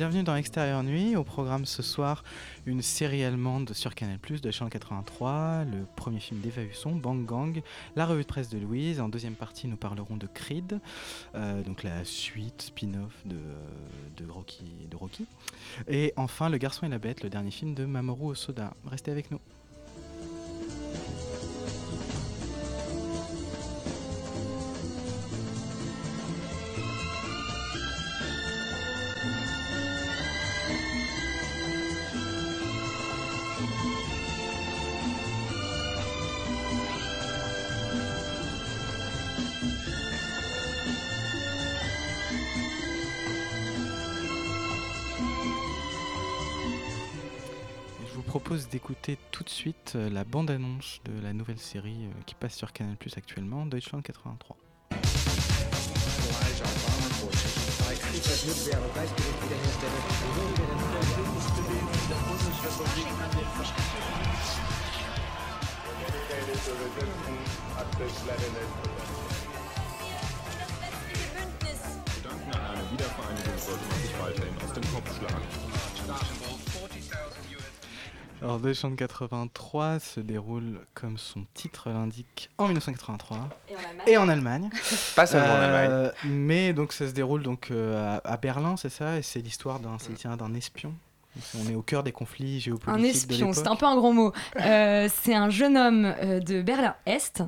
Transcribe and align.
Bienvenue 0.00 0.22
dans 0.22 0.34
Extérieur 0.34 0.82
Nuit. 0.82 1.14
Au 1.14 1.24
programme 1.24 1.66
ce 1.66 1.82
soir, 1.82 2.24
une 2.64 2.80
série 2.80 3.22
allemande 3.22 3.74
sur 3.74 3.94
Canal+, 3.94 4.16
de 4.18 4.50
Channel 4.50 4.72
83, 4.72 5.64
le 5.64 5.84
premier 5.94 6.20
film 6.20 6.40
d'Eva 6.40 6.62
Husson, 6.62 6.92
Bang 6.92 7.26
Gang, 7.26 7.60
la 7.96 8.06
revue 8.06 8.22
de 8.22 8.26
presse 8.26 8.48
de 8.48 8.56
Louise. 8.56 8.98
En 8.98 9.10
deuxième 9.10 9.34
partie, 9.34 9.68
nous 9.68 9.76
parlerons 9.76 10.16
de 10.16 10.26
Creed, 10.26 10.80
euh, 11.34 11.62
donc 11.64 11.82
la 11.82 12.02
suite 12.06 12.62
spin-off 12.62 13.12
de, 13.26 14.26
Rocky, 14.26 14.64
de 14.90 14.96
Rocky. 14.96 15.26
Et 15.86 16.14
enfin, 16.16 16.48
Le 16.48 16.56
Garçon 16.56 16.86
et 16.86 16.88
la 16.88 16.98
Bête, 16.98 17.22
le 17.22 17.28
dernier 17.28 17.50
film 17.50 17.74
de 17.74 17.84
Mamoru 17.84 18.30
Osoda. 18.30 18.72
Restez 18.86 19.10
avec 19.10 19.30
nous. 19.30 19.40
Propose 48.60 48.68
d'écouter 48.68 49.18
tout 49.30 49.44
de 49.44 49.48
suite 49.48 49.92
euh, 49.96 50.10
la 50.10 50.24
bande-annonce 50.24 51.00
de 51.04 51.22
la 51.22 51.32
nouvelle 51.32 51.58
série 51.58 52.06
euh, 52.06 52.22
qui 52.26 52.34
passe 52.34 52.56
sur 52.56 52.72
Canal+, 52.72 52.96
actuellement, 53.16 53.64
Deutschland 53.66 54.02
83. 54.02 54.56
Alors 78.42 78.58
Deutschland 78.58 78.94
83 78.96 79.98
se 80.00 80.20
déroule, 80.20 80.80
comme 80.94 81.18
son 81.18 81.44
titre 81.52 81.90
l'indique, 81.90 82.48
en 82.56 82.66
1983 82.66 83.48
et 84.06 84.16
en 84.16 84.28
Allemagne. 84.28 84.70
Pas 85.16 85.26
seulement 85.26 85.46
en 85.46 85.56
Euh, 85.58 85.82
Allemagne. 86.08 86.10
Mais 86.24 86.72
donc 86.72 86.92
ça 86.94 87.06
se 87.06 87.12
déroule 87.12 87.42
donc 87.42 87.70
euh, 87.70 88.18
à, 88.24 88.32
à 88.32 88.36
Berlin, 88.38 88.76
c'est 88.78 88.88
ça, 88.88 89.18
et 89.18 89.22
c'est 89.22 89.40
l'histoire 89.40 89.78
d'un 89.78 89.96
l'itinéraire 90.08 90.38
d'un 90.38 90.54
espion. 90.54 90.94
On 91.62 91.70
est 91.70 91.74
au 91.74 91.82
cœur 91.82 92.02
des 92.02 92.12
conflits 92.12 92.60
géopolitiques. 92.60 92.98
Un 92.98 92.98
de 92.98 93.06
espion, 93.14 93.52
c'est 93.52 93.68
un 93.68 93.76
peu 93.76 93.86
un 93.86 93.94
grand 93.94 94.12
mot. 94.12 94.32
Euh, 94.60 95.08
c'est 95.22 95.34
un 95.34 95.48
jeune 95.50 95.76
homme 95.76 96.04
euh, 96.06 96.40
de 96.40 96.60
Berlin-Est 96.62 97.42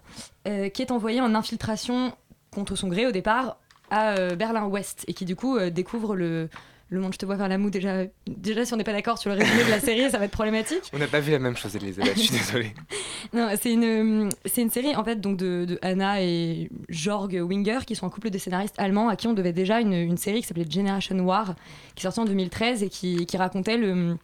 euh, 0.47 0.69
qui 0.69 0.83
est 0.83 0.91
envoyé 0.93 1.21
en 1.21 1.35
infiltration 1.35 2.15
contre 2.53 2.77
son 2.77 2.89
gré 2.89 3.07
au 3.07 3.13
départ 3.13 3.57
à 3.91 4.11
euh, 4.19 4.37
Berlin-Ouest 4.37 5.05
et 5.09 5.15
qui 5.15 5.25
du 5.25 5.35
coup 5.37 5.57
euh, 5.57 5.71
découvre 5.71 6.15
le, 6.15 6.49
le 6.93 7.01
monde. 7.01 7.13
Je 7.13 7.19
te 7.19 7.27
vois 7.27 7.37
vers 7.37 7.49
la 7.49 7.59
moue 7.59 7.71
déjà. 7.71 8.05
Déjà, 8.27 8.65
si 8.65 8.73
on 8.75 8.77
n'est 8.77 8.85
pas 8.85 8.93
d'accord 8.93 9.19
sur 9.19 9.31
le 9.31 9.37
résumé 9.37 9.65
de 9.65 9.71
la 9.71 9.81
série, 9.81 10.11
ça 10.11 10.19
va 10.19 10.27
être 10.27 10.33
problématique. 10.33 10.91
On 10.93 10.99
n'a 10.99 11.07
pas 11.07 11.21
vu 11.21 11.33
la 11.33 11.39
même 11.39 11.57
chose, 11.57 11.75
Elisabeth, 11.77 12.15
je 12.17 12.23
suis 12.23 12.37
désolé. 12.37 12.75
Non, 13.33 13.49
c'est 13.59 13.73
une, 13.73 14.29
c'est 14.45 14.63
une 14.63 14.71
série 14.71 14.95
en 14.97 15.05
fait 15.05 15.21
donc 15.21 15.39
de, 15.39 15.65
de 15.65 15.79
Anna 15.81 16.21
et 16.21 16.69
Jorg 16.89 17.33
Winger 17.33 17.79
qui 17.87 17.95
sont 17.95 18.05
un 18.05 18.11
couple 18.11 18.31
de 18.31 18.37
scénaristes 18.37 18.75
allemands 18.79 19.09
à 19.09 19.17
qui 19.17 19.29
on 19.29 19.33
devait 19.33 19.53
déjà 19.53 19.81
une, 19.81 19.95
une 19.95 20.17
série 20.17 20.43
qui 20.43 20.49
s'appelait 20.49 20.67
Generation 20.69 21.19
War 21.21 21.55
qui 21.95 22.03
sortie 22.03 22.21
en 22.21 22.25
2013 22.25 22.83
et 22.83 22.89
qui, 22.89 23.25
qui 23.25 23.37
racontait 23.37 23.79
le 23.79 24.17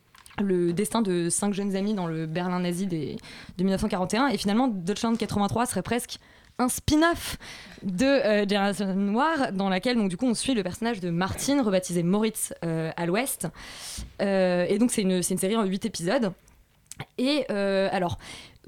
le 0.42 0.72
destin 0.72 1.02
de 1.02 1.28
cinq 1.30 1.54
jeunes 1.54 1.74
amis 1.76 1.94
dans 1.94 2.06
le 2.06 2.26
Berlin 2.26 2.60
nazi 2.60 2.86
des, 2.86 3.16
de 3.56 3.64
1941 3.64 4.28
et 4.28 4.38
finalement 4.38 4.68
Deutschland 4.68 5.16
83 5.16 5.66
serait 5.66 5.82
presque 5.82 6.18
un 6.58 6.68
spin-off 6.68 7.38
de 7.82 8.04
euh, 8.04 8.48
Generation 8.48 8.94
Noir 8.94 9.52
dans 9.52 9.68
laquelle 9.68 9.96
donc 9.96 10.10
du 10.10 10.16
coup 10.16 10.26
on 10.26 10.34
suit 10.34 10.54
le 10.54 10.62
personnage 10.62 11.00
de 11.00 11.10
Martin 11.10 11.62
rebaptisé 11.62 12.02
Moritz 12.02 12.52
euh, 12.64 12.90
à 12.96 13.06
l'ouest 13.06 13.46
Euh, 14.20 14.66
et 14.68 14.78
donc 14.78 14.90
c'est 14.90 15.02
une, 15.02 15.12
une 15.12 15.22
série 15.38 15.56
en 15.56 15.64
8 15.64 15.86
épisodes 15.86 16.32
et 17.16 17.44
euh, 17.50 17.88
alors 17.92 18.18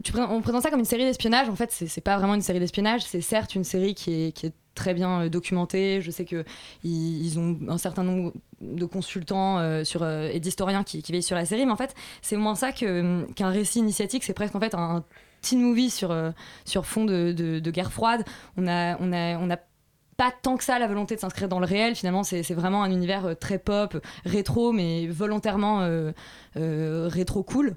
tu 0.05 0.13
on 0.17 0.41
présente 0.41 0.63
ça 0.63 0.71
comme 0.71 0.79
une 0.79 0.87
série 0.87 1.05
d'espionnage. 1.05 1.51
En 1.51 1.57
fait, 1.57 1.71
c'est 1.73 2.01
pas 2.01 2.17
vraiment 2.17 2.35
une 2.35 2.41
série 2.41 2.59
d'espionnage. 2.59 3.03
C'est 3.03 3.21
certes 3.21 3.55
une 3.55 3.65
série 3.65 3.95
qui 3.95 4.15
est, 4.15 4.33
qui 4.33 4.47
est 4.47 4.55
très 4.75 4.95
bien 4.95 5.27
documentée. 5.27 6.01
Je 6.01 6.11
sais 6.11 6.25
que 6.25 6.43
ils, 6.85 7.39
ont 7.39 7.59
un 7.69 7.77
certain 7.77 8.03
nombre 8.03 8.33
de 8.63 8.87
consultants 8.87 9.85
sur, 9.85 10.09
et 10.09 10.41
d'historiens 10.41 10.85
qui, 10.85 11.03
veillent 11.03 11.23
sur 11.23 11.37
la 11.37 11.45
série. 11.45 11.67
Mais 11.67 11.73
en 11.73 11.77
fait, 11.77 11.95
c'est 12.23 12.37
moins 12.37 12.55
ça 12.55 12.73
qu'un 12.73 13.51
récit 13.51 13.81
initiatique. 13.81 14.25
C'est 14.25 14.33
presque 14.33 14.55
en 14.55 14.61
fait 14.61 14.75
un 14.75 15.05
teen 15.41 15.61
movie 15.61 15.91
sur, 15.91 16.11
euh, 16.11 16.31
sur 16.65 16.87
fond 16.87 17.05
de, 17.05 17.33
de- 17.33 17.59
guerre 17.71 17.93
froide. 17.93 18.25
On 18.57 18.67
a, 18.67 18.97
on 19.01 19.13
a, 19.13 19.39
on 19.39 19.49
pas 20.17 20.33
tant 20.43 20.57
que 20.59 20.65
ça 20.65 20.79
la 20.79 20.87
volonté 20.87 21.15
de 21.15 21.21
s'inscrire 21.21 21.49
dans 21.49 21.61
le 21.61 21.67
réel. 21.67 21.95
Finalement, 21.95 22.25
c'est 22.25 22.43
vraiment 22.53 22.83
un 22.83 22.91
univers 22.91 23.25
euh, 23.25 23.35
très 23.35 23.59
pop, 23.59 23.97
rétro, 24.27 24.73
mais 24.73 25.07
volontairement 25.07 25.81
euh, 25.81 26.13
rétro 27.09 27.43
cool. 27.43 27.77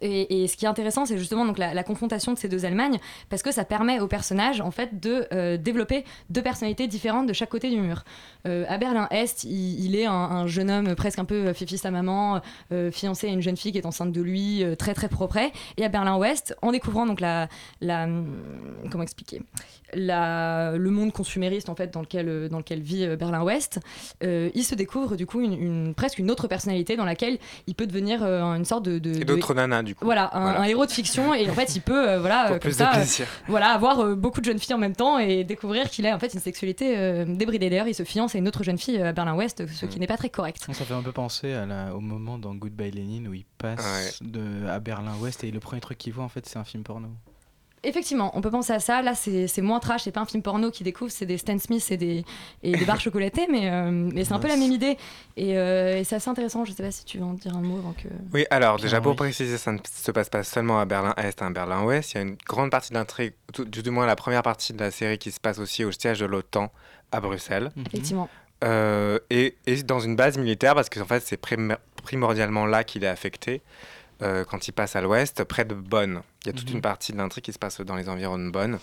Et, 0.00 0.46
ce 0.48 0.56
qui 0.56 0.64
est 0.64 0.68
intéressant, 0.68 1.06
c'est 1.06 1.18
justement 1.18 1.44
donc 1.44 1.58
la, 1.58 1.82
confrontation 1.82 2.32
de 2.32 2.38
ces 2.38 2.48
deux 2.48 2.64
Allemagnes, 2.64 2.98
parce 3.28 3.42
que 3.42 3.50
ça 3.50 3.64
permet 3.64 4.00
aux 4.00 4.06
personnages 4.06 4.60
en 4.60 4.70
fait 4.70 5.00
de 5.00 5.26
euh, 5.32 5.56
développer 5.56 6.04
deux 6.30 6.42
personnalités 6.42 6.86
différentes 6.86 7.26
de 7.26 7.32
chaque 7.32 7.50
côté 7.50 7.70
du 7.70 7.80
mur. 7.80 8.04
Euh, 8.46 8.64
à 8.68 8.78
Berlin-Est, 8.78 9.44
il, 9.44 9.96
est 9.96 10.06
un, 10.06 10.12
un 10.12 10.46
jeune 10.46 10.70
homme 10.70 10.94
presque 10.94 11.18
un 11.18 11.24
peu 11.24 11.52
fifi 11.52 11.78
sa 11.78 11.90
maman, 11.90 12.40
euh, 12.72 12.90
fiancé 12.90 13.28
à 13.28 13.30
une 13.30 13.42
jeune 13.42 13.56
fille 13.56 13.72
qui 13.72 13.78
est 13.78 13.86
enceinte 13.86 14.12
de 14.12 14.20
lui, 14.20 14.62
euh, 14.62 14.74
très 14.74 14.94
très 14.94 15.08
propre. 15.08 15.38
Et 15.76 15.84
à 15.84 15.88
Berlin-Ouest, 15.88 16.56
en 16.62 16.72
découvrant 16.72 17.06
donc 17.06 17.20
la, 17.20 17.48
la 17.80 18.06
comment 18.90 19.02
expliquer, 19.02 19.42
la, 19.94 20.72
le 20.76 20.90
monde 20.90 21.12
consumériste 21.12 21.68
en 21.68 21.74
fait 21.74 21.92
dans 21.92 22.00
lequel 22.00 22.28
euh, 22.28 22.48
dans 22.48 22.58
lequel 22.58 22.80
vit 22.80 23.04
euh, 23.04 23.16
Berlin-Ouest, 23.16 23.80
euh, 24.24 24.50
il 24.54 24.64
se 24.64 24.74
découvre 24.74 25.16
du 25.16 25.26
coup 25.26 25.40
une, 25.40 25.52
une- 25.52 25.94
presque 25.94 26.18
une 26.18 26.30
autre 26.30 26.48
personnalité 26.48 26.96
dans 26.96 27.04
laquelle 27.04 27.38
il 27.66 27.74
peut 27.74 27.86
devenir 27.86 28.22
euh, 28.22 28.42
une 28.54 28.64
sorte 28.64 28.84
de, 28.84 28.98
de- 28.98 29.10
Et 29.10 29.18
de- 29.20 29.24
d'autres 29.24 29.54
nanas, 29.54 29.82
du 29.82 29.94
coup. 29.94 30.04
voilà, 30.04 30.30
un, 30.36 30.40
Voilà. 30.42 30.60
un 30.60 30.64
héros 30.64 30.86
de 30.86 30.90
fiction 30.90 31.34
et 31.34 31.48
en 31.48 31.54
fait 31.54 31.74
il 31.76 31.82
peut 31.82 32.08
euh, 32.08 32.20
voilà 32.20 32.48
Pour 32.48 32.58
plus 32.58 32.76
comme 32.76 32.86
de 32.86 32.90
euh, 32.92 32.94
plaisir. 32.96 33.26
voilà 33.48 33.68
avoir 33.68 34.00
euh, 34.00 34.14
beaucoup 34.14 34.40
de 34.40 34.46
jeunes 34.46 34.58
filles 34.58 34.74
en 34.74 34.78
même 34.78 34.96
temps 34.96 35.18
et 35.18 35.44
découvrir 35.44 35.88
qu'il 35.90 36.06
a 36.06 36.14
en 36.14 36.18
fait 36.18 36.32
une 36.34 36.40
sexualité 36.40 36.96
euh, 36.98 37.24
débridée. 37.26 37.68
D'ailleurs, 37.70 37.88
il 37.88 37.94
se 37.94 38.02
fiance 38.04 38.34
à 38.34 38.38
une 38.38 38.48
autre 38.48 38.62
jeune 38.64 38.78
fille 38.78 39.00
à 39.00 39.12
Berlin-Ouest, 39.12 39.66
ce 39.66 39.86
qui 39.86 39.96
Mm. 39.96 40.00
n'est 40.00 40.06
pas 40.06 40.16
très 40.16 40.30
correct. 40.30 40.66
Ça 40.72 40.84
fait 40.84 40.94
un 40.94 41.02
peu 41.02 41.12
penser 41.12 41.52
à 41.52 41.66
la- 41.66 41.94
au 41.94 42.00
moment 42.00 42.38
dans 42.38 42.54
Goodbye 42.54 42.90
Lenin 42.90 43.28
où 43.28 43.34
il 43.34 43.44
passe 43.58 44.20
de, 44.22 44.66
à 44.68 44.78
Berlin-Ouest 44.80 45.44
et 45.44 45.50
le 45.50 45.60
premier 45.60 45.80
truc 45.80 45.98
qu'il 45.98 46.12
voit 46.12 46.24
en 46.24 46.28
fait 46.28 46.46
c'est 46.46 46.58
un 46.58 46.64
film 46.64 46.82
porno. 46.82 47.08
Effectivement, 47.84 48.30
on 48.36 48.40
peut 48.40 48.50
penser 48.50 48.72
à 48.72 48.78
ça. 48.78 49.02
Là, 49.02 49.14
c'est 49.14 49.60
moins 49.60 49.80
trash, 49.80 50.02
c'est 50.04 50.12
pas 50.12 50.20
un 50.20 50.24
film 50.26 50.42
porno 50.42 50.70
qui 50.70 50.84
découvre, 50.84 51.10
c'est 51.10 51.26
des 51.26 51.36
Stan 51.38 51.58
Smith 51.58 51.84
et 51.90 51.96
des, 51.96 52.24
et 52.62 52.72
des 52.72 52.84
barres 52.84 53.00
chocolatées, 53.00 53.46
mais, 53.50 53.68
euh, 53.70 53.90
mais 53.90 54.24
c'est 54.24 54.32
un 54.34 54.38
peu 54.38 54.46
la 54.48 54.56
même 54.56 54.70
idée. 54.70 54.96
Et, 55.36 55.58
euh, 55.58 55.98
et 55.98 56.04
c'est 56.04 56.14
assez 56.16 56.30
intéressant. 56.30 56.64
Je 56.64 56.72
sais 56.72 56.82
pas 56.82 56.90
si 56.92 57.04
tu 57.04 57.18
veux 57.18 57.24
en 57.24 57.32
dire 57.34 57.56
un 57.56 57.60
mot 57.60 57.78
avant 57.78 57.92
que. 57.92 58.06
Oui, 58.32 58.46
alors 58.50 58.78
déjà 58.78 59.00
pour 59.00 59.12
oui. 59.12 59.16
préciser, 59.16 59.58
ça 59.58 59.72
ne 59.72 59.78
se 59.84 60.10
passe 60.12 60.28
pas 60.30 60.44
seulement 60.44 60.78
à 60.78 60.84
Berlin-Est, 60.84 61.42
à 61.42 61.50
Berlin-Ouest. 61.50 62.12
Il 62.12 62.16
y 62.16 62.20
a 62.20 62.22
une 62.22 62.36
grande 62.46 62.70
partie 62.70 62.90
de 62.90 62.94
l'intrigue, 62.94 63.32
du 63.58 63.90
moins 63.90 64.06
la 64.06 64.16
première 64.16 64.42
partie 64.42 64.72
de 64.72 64.78
la 64.78 64.90
série 64.92 65.18
qui 65.18 65.32
se 65.32 65.40
passe 65.40 65.58
aussi 65.58 65.84
au 65.84 65.90
siège 65.90 66.20
de 66.20 66.26
l'OTAN 66.26 66.70
à 67.10 67.20
Bruxelles. 67.20 67.70
Mhm. 67.74 67.84
Effectivement. 67.88 68.28
Euh, 68.62 69.18
et, 69.28 69.56
et 69.66 69.82
dans 69.82 69.98
une 69.98 70.14
base 70.14 70.38
militaire, 70.38 70.76
parce 70.76 70.88
qu'en 70.88 71.04
fait, 71.04 71.20
c'est 71.26 71.36
prim- 71.36 71.76
primordialement 72.04 72.64
là 72.64 72.84
qu'il 72.84 73.02
est 73.02 73.08
affecté 73.08 73.60
euh, 74.22 74.44
quand 74.44 74.68
il 74.68 74.72
passe 74.72 74.96
à 74.96 75.00
l'ouest, 75.00 75.44
près 75.44 75.64
de 75.64 75.74
Bonn. 75.74 76.22
Il 76.44 76.46
y 76.46 76.50
a 76.50 76.52
toute 76.52 76.68
Mhm. 76.70 76.76
une 76.76 76.82
partie 76.82 77.12
de 77.12 77.18
l'intrigue 77.18 77.44
qui 77.44 77.52
se 77.52 77.58
passe 77.58 77.80
dans 77.80 77.96
les 77.96 78.08
environs 78.08 78.38
de 78.38 78.50
Bonn. 78.50 78.78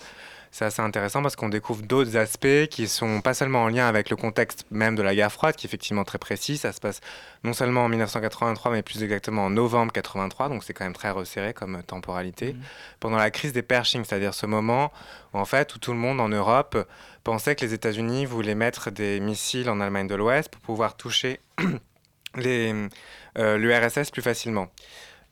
C'est 0.51 0.65
assez 0.65 0.81
intéressant 0.81 1.21
parce 1.21 1.35
qu'on 1.35 1.49
découvre 1.49 1.83
d'autres 1.83 2.17
aspects 2.17 2.65
qui 2.71 2.87
sont 2.87 3.21
pas 3.21 3.35
seulement 3.35 3.65
en 3.65 3.67
lien 3.67 3.87
avec 3.87 4.09
le 4.09 4.15
contexte 4.15 4.65
même 4.71 4.95
de 4.95 5.03
la 5.03 5.13
guerre 5.13 5.31
froide, 5.31 5.55
qui 5.55 5.67
est 5.67 5.69
effectivement 5.69 6.03
très 6.03 6.17
précis. 6.17 6.57
Ça 6.57 6.71
se 6.71 6.79
passe 6.79 7.01
non 7.43 7.53
seulement 7.53 7.83
en 7.85 7.89
1983, 7.89 8.71
mais 8.71 8.81
plus 8.81 9.03
exactement 9.03 9.45
en 9.45 9.51
novembre 9.51 9.93
83, 9.93 10.49
donc 10.49 10.63
c'est 10.63 10.73
quand 10.73 10.85
même 10.85 10.93
très 10.93 11.11
resserré 11.11 11.53
comme 11.53 11.83
temporalité. 11.83 12.53
Mhm. 12.53 12.61
Pendant 12.99 13.17
la 13.17 13.29
crise 13.29 13.53
des 13.53 13.61
Pershing, 13.61 14.03
c'est-à-dire 14.03 14.33
ce 14.33 14.47
moment 14.47 14.91
où, 15.35 15.37
en 15.37 15.45
fait, 15.45 15.75
où 15.75 15.77
tout 15.77 15.91
le 15.91 15.99
monde 15.99 16.19
en 16.19 16.29
Europe 16.29 16.75
pensait 17.23 17.55
que 17.55 17.63
les 17.63 17.75
États-Unis 17.75 18.25
voulaient 18.25 18.55
mettre 18.55 18.89
des 18.89 19.19
missiles 19.19 19.69
en 19.69 19.79
Allemagne 19.79 20.07
de 20.07 20.15
l'Ouest 20.15 20.49
pour 20.49 20.61
pouvoir 20.61 20.97
toucher 20.97 21.39
euh, 22.37 23.57
l'URSS 23.57 24.11
plus 24.11 24.21
facilement. 24.21 24.71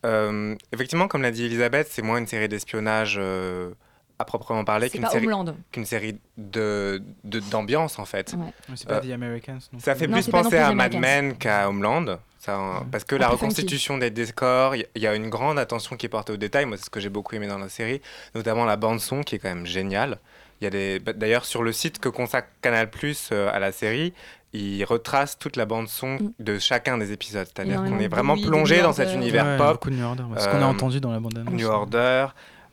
Euh, 0.05 0.55
effectivement, 0.71 1.07
comme 1.07 1.21
l'a 1.21 1.31
dit 1.31 1.45
Elisabeth, 1.45 1.87
c'est 1.89 2.01
moins 2.01 2.17
une 2.17 2.27
série 2.27 2.47
d'espionnage 2.47 3.17
euh, 3.19 3.71
à 4.19 4.25
proprement 4.25 4.63
parler 4.63 4.89
qu'une 4.89 5.05
série, 5.07 5.25
Homeland. 5.25 5.55
qu'une 5.71 5.85
série 5.85 6.19
de, 6.37 7.01
de- 7.23 7.39
d'ambiance 7.39 7.99
en 7.99 8.05
fait. 8.05 8.33
Ouais. 8.33 8.45
Mais 8.69 8.75
C'est 8.75 8.87
pas 8.87 8.95
Euh, 8.97 9.01
The 9.01 9.11
Americans. 9.11 9.59
non 9.73 9.79
Ça 9.79 9.95
fait 9.95 10.07
Non, 10.07 10.17
plus 10.17 10.29
penser 10.29 10.57
à 10.57 10.71
The 10.71 10.75
Mad. 10.75 10.95
Men 10.95 11.37
qu'à 11.37 11.67
Homeland. 11.69 12.19
Ça, 12.39 12.83
parce 12.91 13.03
que 13.03 13.15
la 13.15 13.25
funky. 13.29 13.41
reconstitution 13.41 13.97
des 13.97 14.09
décors, 14.11 14.75
il 14.75 14.85
y- 14.95 15.07
a 15.07 15.15
une 15.15 15.29
grande 15.29 15.59
attention 15.59 15.97
qui 15.97 16.05
est 16.05 16.09
portée 16.09 16.31
aux 16.31 16.37
détails. 16.37 16.65
Moi, 16.65 16.77
c'est 16.77 16.85
ce 16.85 16.89
que 16.89 16.99
j'ai 16.99 17.09
beaucoup 17.09 17.35
aimé 17.35 17.47
dans 17.47 17.57
la 17.57 17.67
série, 17.67 17.99
notamment 18.35 18.63
la 18.63 18.77
bande 18.77 18.99
son 19.01 19.21
qui 19.23 19.35
est 19.35 19.39
quand 19.39 19.49
même 19.49 19.65
géniale. 19.65 20.19
Il 20.61 20.63
y 20.63 20.67
a 20.67 20.69
des, 20.69 20.99
bah, 20.99 21.13
d'ailleurs 21.13 21.45
sur 21.45 21.61
le 21.63 21.71
site 21.71 21.99
que 21.99 22.07
consacre 22.09 22.47
Canal 22.61 22.89
Plus 22.89 23.31
à 23.31 23.59
la 23.59 23.71
série, 23.71 24.13
il 24.57 24.83
retrace 24.85 25.37
toute 25.37 25.55
la 25.55 25.65
bande 25.65 25.87
son 25.87 26.15
Mm. 26.17 26.31
de 26.39 26.59
chacun 26.59 26.97
des 26.97 27.11
épisodes. 27.11 27.47
C'est-à-dire 27.53 27.83
qu'on 27.83 27.99
est 27.99 28.07
vraiment 28.07 28.35
plongé 28.37 28.81
dans 28.81 28.93
cet 28.93 29.13
univers 29.13 29.45
Ouais, 29.45 29.57
pop. 29.57 29.73
Beaucoup 29.73 29.89
de 29.89 29.95
New 29.95 30.05
Order. 30.05 30.23
Ce 30.37 30.45
qu'on 30.47 30.57
a 30.57 30.61
Euh, 30.61 30.63
entendu 30.65 30.99
dans 30.99 31.11
la 31.11 31.19
bande-annonce. 31.19 31.53
New 31.53 31.67
Order. 31.67 32.27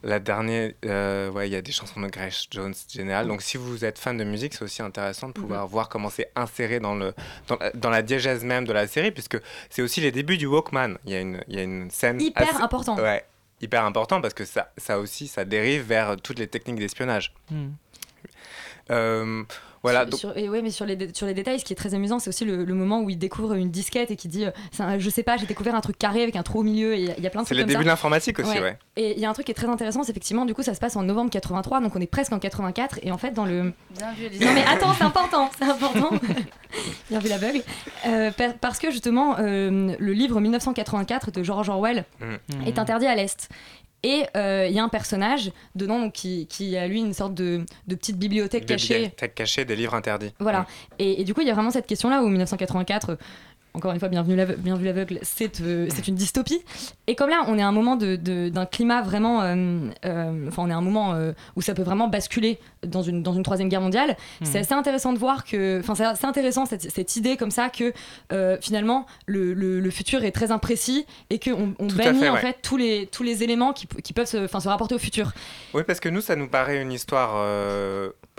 La 0.06 0.18
dernière, 0.18 0.70
euh, 0.84 1.30
ouais, 1.30 1.48
il 1.48 1.52
y 1.52 1.56
a 1.56 1.62
des 1.62 1.72
chansons 1.72 1.98
de 2.02 2.08
Grace 2.08 2.44
Jones 2.50 2.74
géniales. 2.92 3.26
Donc, 3.26 3.40
si 3.40 3.56
vous 3.56 3.86
êtes 3.86 3.98
fan 3.98 4.18
de 4.18 4.24
musique, 4.24 4.52
c'est 4.52 4.62
aussi 4.62 4.82
intéressant 4.82 5.28
de 5.28 5.32
pouvoir 5.32 5.66
voir 5.66 5.88
comment 5.88 6.10
c'est 6.10 6.30
inséré 6.36 6.78
dans, 6.78 6.94
le, 6.94 7.14
dans, 7.48 7.56
la- 7.58 7.70
dans 7.72 7.88
la 7.88 8.02
diégèse 8.02 8.44
même 8.44 8.66
de 8.66 8.72
la 8.74 8.86
série, 8.86 9.12
puisque 9.12 9.38
c'est 9.70 9.80
aussi 9.80 10.02
les 10.02 10.12
débuts 10.12 10.36
du 10.36 10.44
Walkman. 10.44 10.96
Il 11.06 11.12
y 11.12 11.16
a 11.16 11.20
une, 11.20 11.40
il 11.48 11.56
y 11.56 11.58
a 11.58 11.62
une 11.62 11.90
scène. 11.90 12.20
Hyper 12.20 12.50
assez- 12.50 12.62
important. 12.62 12.96
Ouais, 12.98 13.24
hyper 13.62 13.82
important 13.86 14.20
parce 14.20 14.34
que 14.34 14.44
ça, 14.44 14.70
ça 14.76 14.98
aussi, 14.98 15.26
ça 15.26 15.46
dérive 15.46 15.84
vers 15.86 16.16
toutes 16.22 16.38
les 16.38 16.48
techniques 16.48 16.80
d'espionnage. 16.80 17.32
Euh, 18.90 19.42
voilà. 19.84 20.00
Sur- 20.00 20.10
donc- 20.10 20.18
sur- 20.20 20.36
et 20.36 20.48
ouais, 20.48 20.60
mais 20.62 20.70
sur 20.70 20.84
les, 20.86 20.98
sur 21.14 21.26
les 21.26 21.34
détails, 21.34 21.60
ce 21.60 21.64
qui 21.64 21.72
est 21.72 21.76
très 21.76 21.94
amusant, 21.94 22.18
c'est 22.18 22.28
aussi 22.30 22.44
le, 22.44 22.64
le 22.64 22.74
moment 22.74 23.00
où 23.02 23.08
il 23.10 23.18
découvre 23.18 23.54
une 23.54 23.70
disquette 23.70 24.10
et 24.10 24.16
qui 24.16 24.26
dit 24.26 24.44
euh, 24.46 24.50
un- 24.80 24.98
Je 24.98 25.08
sais 25.10 25.22
pas, 25.22 25.36
j'ai 25.36 25.46
découvert 25.46 25.76
un 25.76 25.80
truc 25.80 25.96
carré 25.96 26.22
avec 26.24 26.34
un 26.34 26.42
trou 26.42 26.60
au 26.60 26.62
milieu. 26.64 26.94
Et 26.94 27.00
il 27.00 27.06
y 27.06 27.10
a- 27.12 27.14
il 27.16 27.22
y 27.22 27.26
a 27.26 27.30
plein 27.30 27.42
de 27.42 27.46
c'est 27.46 27.54
les 27.54 27.60
comme 27.60 27.68
débuts 27.68 27.84
de 27.84 27.88
ça. 27.88 27.92
l'informatique 27.92 28.38
aussi, 28.40 28.50
Ouais. 28.50 28.60
ouais. 28.60 28.78
Et 28.96 29.12
il 29.12 29.20
y 29.20 29.24
a 29.24 29.30
un 29.30 29.32
truc 29.32 29.46
qui 29.46 29.52
est 29.52 29.54
très 29.54 29.68
intéressant, 29.68 30.02
c'est 30.02 30.10
effectivement, 30.10 30.44
du 30.46 30.54
coup, 30.54 30.62
ça 30.64 30.74
se 30.74 30.80
passe 30.80 30.96
en 30.96 31.02
novembre 31.04 31.30
83, 31.30 31.80
donc 31.80 31.94
on 31.94 32.00
est 32.00 32.06
presque 32.06 32.32
en 32.32 32.38
84. 32.40 32.98
Et 33.02 33.12
en 33.12 33.18
fait, 33.18 33.30
dans 33.32 33.44
le. 33.44 33.72
Bien 33.96 34.12
vu, 34.14 34.24
Non, 34.44 34.52
mais 34.54 34.64
attends, 34.66 34.92
c'est 34.94 35.04
important, 35.04 35.50
c'est 35.58 35.64
important. 35.64 36.10
Bien 37.10 37.18
vu 37.20 37.28
l'aveugle. 37.28 37.62
Euh, 38.06 38.30
par- 38.32 38.54
parce 38.54 38.78
que 38.78 38.90
justement, 38.90 39.36
euh, 39.38 39.94
le 39.98 40.12
livre 40.12 40.40
1984 40.40 41.30
de 41.30 41.42
George 41.42 41.68
Orwell 41.68 42.04
Mhm. 42.20 42.66
est 42.66 42.78
interdit 42.78 43.06
à 43.06 43.14
l'Est. 43.14 43.48
Et 44.04 44.26
euh, 44.36 44.66
il 44.68 44.76
y 44.76 44.78
a 44.78 44.84
un 44.84 44.90
personnage 44.90 45.50
dedans 45.74 45.98
donc, 45.98 46.12
qui, 46.12 46.46
qui 46.46 46.76
a 46.76 46.86
lui 46.86 47.00
une 47.00 47.14
sorte 47.14 47.32
de, 47.32 47.64
de 47.88 47.94
petite 47.94 48.18
bibliothèque 48.18 48.66
cachée. 48.66 48.94
bibliothèques 48.94 49.34
cachées, 49.34 49.64
des 49.64 49.74
livres 49.74 49.94
interdits. 49.94 50.32
Voilà. 50.38 50.66
Et, 50.98 51.22
et 51.22 51.24
du 51.24 51.32
coup, 51.32 51.40
il 51.40 51.48
y 51.48 51.50
a 51.50 51.54
vraiment 51.54 51.70
cette 51.70 51.86
question-là 51.86 52.22
où 52.22 52.28
1984, 52.28 53.10
euh, 53.10 53.16
encore 53.76 53.90
une 53.92 53.98
fois, 53.98 54.08
bienvenue 54.08 54.36
l'aveugle, 54.36 55.18
c'est 55.22 55.60
euh, 55.60 55.88
c'est 55.92 56.06
une 56.06 56.14
dystopie. 56.14 56.62
Et 57.08 57.16
comme 57.16 57.28
là, 57.28 57.42
on 57.48 57.58
est 57.58 57.62
à 57.62 57.66
un 57.66 57.72
moment 57.72 57.96
de- 57.96 58.14
de- 58.14 58.48
d'un 58.48 58.66
climat 58.66 59.02
vraiment. 59.02 59.42
euh, 59.42 59.88
euh, 60.04 60.46
Enfin, 60.48 60.62
on 60.62 60.70
est 60.70 60.72
à 60.72 60.76
un 60.76 60.80
moment 60.80 61.14
où 61.56 61.60
ça 61.62 61.74
peut 61.74 61.82
vraiment 61.82 62.06
basculer 62.06 62.60
dans 62.86 63.02
une, 63.02 63.22
dans 63.24 63.32
une 63.34 63.42
troisième 63.42 63.68
guerre 63.68 63.80
mondiale. 63.80 64.10
Mhm. 64.40 64.46
C'est 64.46 64.58
assez 64.60 64.74
intéressant 64.74 65.12
de 65.12 65.18
voir 65.18 65.44
que. 65.44 65.80
Enfin, 65.80 65.96
c'est 65.96 66.04
assez 66.04 66.24
intéressant 66.24 66.66
cette, 66.66 66.88
cette 66.88 67.16
idée 67.16 67.36
comme 67.36 67.50
ça 67.50 67.68
que 67.68 67.92
finalement, 68.60 69.06
le, 69.26 69.54
le- 69.54 69.80
le 69.80 69.90
futur 69.90 70.22
est 70.24 70.30
très 70.32 70.52
imprécis 70.52 71.04
et 71.30 71.40
qu'on 71.40 71.74
on 71.80 71.86
bannit 71.86 72.20
fait, 72.20 72.28
en 72.28 72.34
ouais. 72.34 72.40
fait 72.40 72.56
tous 72.62 72.76
les, 72.76 73.08
tous 73.10 73.24
les 73.24 73.42
éléments 73.42 73.72
qui, 73.72 73.86
peuvent 74.12 74.26
se, 74.26 74.46
se 74.60 74.68
rapporter 74.68 74.94
au 74.94 74.98
futur. 74.98 75.32
Oui, 75.74 75.82
parce 75.84 75.98
que 75.98 76.08
nous, 76.08 76.20
ça 76.20 76.36
nous 76.36 76.48
paraît 76.48 76.80
une 76.80 76.92
histoire 76.92 77.32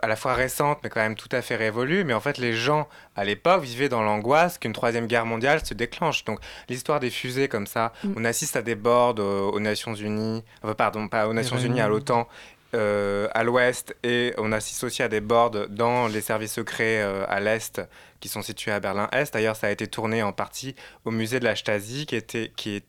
à 0.02 0.08
la 0.08 0.16
fois 0.16 0.34
récente, 0.34 0.80
mais 0.84 0.90
quand 0.90 1.00
même 1.02 1.16
tout 1.16 1.30
à 1.32 1.42
fait 1.42 1.56
révolue. 1.56 2.04
Mais 2.04 2.14
en 2.14 2.20
fait, 2.20 2.38
les 2.38 2.54
gens, 2.54 2.88
à 3.16 3.24
l'époque, 3.24 3.64
vivaient 3.64 3.90
dans 3.90 4.04
l'angoisse 4.04 4.58
qu'une 4.58 4.74
troisième 4.74 5.08
guerre 5.08 5.26
mondiale 5.26 5.66
se 5.66 5.74
déclenche. 5.74 6.26
Donc, 6.26 6.40
l'histoire 6.70 7.00
des 7.00 7.10
fusées 7.10 7.48
comme 7.48 7.68
ça, 7.68 7.94
Mm. 8.04 8.14
on 8.18 8.26
assiste 8.26 8.56
à 8.56 8.62
des 8.62 8.76
boards 8.76 9.16
euh, 9.20 9.42
aux 9.52 9.60
Nations 9.60 9.94
Unies, 9.96 10.44
enfin, 10.64 10.74
pardon, 10.74 11.08
pas 11.08 11.28
aux 11.28 11.34
Nations 11.34 11.58
Unies, 11.58 11.82
à 11.82 11.88
l'OTAN. 11.88 12.28
euh, 12.74 13.30
à 13.34 13.44
l'ouest 13.46 13.96
et 14.04 14.34
on 14.38 14.52
assiste 14.52 14.84
aussi 14.84 15.02
à 15.02 15.08
des 15.08 15.22
boards 15.22 15.52
dans 15.70 16.08
les 16.08 16.20
services 16.20 16.52
secrets 16.54 17.00
euh, 17.02 17.24
à 17.30 17.40
l'est 17.40 17.80
qui 18.26 18.30
sont 18.30 18.42
situés 18.42 18.72
à 18.72 18.80
Berlin-Est. 18.80 19.34
D'ailleurs, 19.36 19.56
ça 19.56 19.68
a 19.68 19.70
été 19.70 19.86
tourné 19.86 20.24
en 20.24 20.34
partie 20.34 20.76
au 21.06 21.12
musée 21.12 21.40
de 21.40 21.44
la 21.44 21.56
Stasi, 21.56 22.08
qui, 22.08 22.16
était, 22.16 22.52
qui, 22.56 22.78
est, 22.78 22.84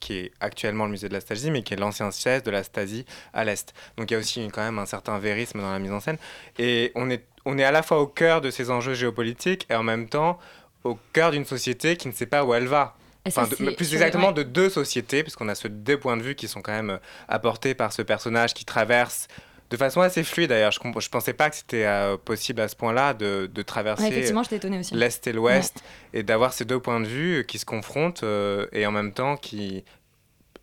qui 0.00 0.14
est 0.14 0.32
actuellement 0.40 0.86
le 0.86 0.92
musée 0.92 1.10
de 1.10 1.12
la 1.12 1.20
Stasi, 1.20 1.50
mais 1.50 1.62
qui 1.62 1.74
est 1.74 1.76
l'ancien 1.76 2.10
siège 2.10 2.42
de 2.42 2.50
la 2.50 2.62
Stasi 2.62 3.04
à 3.34 3.44
l'Est. 3.44 3.74
Donc 3.98 4.10
il 4.10 4.14
y 4.14 4.16
a 4.16 4.18
aussi 4.20 4.48
quand 4.50 4.62
même 4.62 4.78
un 4.78 4.86
certain 4.86 5.18
vérisme 5.18 5.60
dans 5.60 5.70
la 5.70 5.78
mise 5.78 5.92
en 5.92 6.00
scène. 6.00 6.16
Et 6.58 6.90
on 6.94 7.10
est, 7.10 7.22
on 7.44 7.58
est 7.58 7.64
à 7.64 7.70
la 7.70 7.82
fois 7.82 8.00
au 8.00 8.06
cœur 8.06 8.40
de 8.40 8.50
ces 8.50 8.70
enjeux 8.70 8.94
géopolitiques 8.94 9.66
et 9.68 9.74
en 9.74 9.82
même 9.82 10.08
temps 10.08 10.38
au 10.84 10.98
cœur 11.12 11.32
d'une 11.32 11.44
société 11.44 11.98
qui 11.98 12.08
ne 12.08 12.14
sait 12.14 12.24
pas 12.24 12.44
où 12.46 12.54
elle 12.54 12.66
va. 12.66 12.96
Ça, 13.28 13.42
Enfin, 13.42 13.48
de- 13.62 13.70
plus 13.72 13.92
exactement 13.92 14.32
de 14.32 14.42
deux 14.42 14.70
sociétés, 14.70 15.22
puisqu'on 15.22 15.50
a 15.50 15.54
ce 15.54 15.68
deux 15.68 15.98
points 16.00 16.16
de 16.16 16.22
vue 16.22 16.34
qui 16.34 16.48
sont 16.48 16.62
quand 16.62 16.72
même 16.72 16.90
euh, 16.90 16.98
apportés 17.28 17.74
par 17.74 17.92
ce 17.92 18.00
personnage 18.00 18.54
qui 18.54 18.64
traverse 18.64 19.28
de 19.70 19.76
façon 19.76 20.00
assez 20.00 20.24
fluide 20.24 20.48
d'ailleurs. 20.48 20.72
Je 20.72 20.80
ne 20.86 21.08
pensais 21.10 21.32
pas 21.34 21.50
que 21.50 21.56
c'était 21.56 21.84
euh, 21.86 22.16
possible 22.16 22.60
à 22.60 22.68
ce 22.68 22.76
point-là 22.76 23.12
de, 23.14 23.50
de 23.52 23.62
traverser 23.62 24.04
Ouais, 24.04 24.10
l'Est 24.92 25.26
et 25.26 25.32
l'Ouest 25.32 25.82
et 26.14 26.22
d'avoir 26.22 26.52
ces 26.52 26.64
deux 26.64 26.80
points 26.80 27.00
de 27.00 27.06
vue 27.06 27.44
qui 27.46 27.58
se 27.58 27.64
confrontent 27.66 28.22
euh, 28.22 28.66
et 28.72 28.86
en 28.86 28.92
même 28.92 29.12
temps 29.12 29.36
qui 29.36 29.84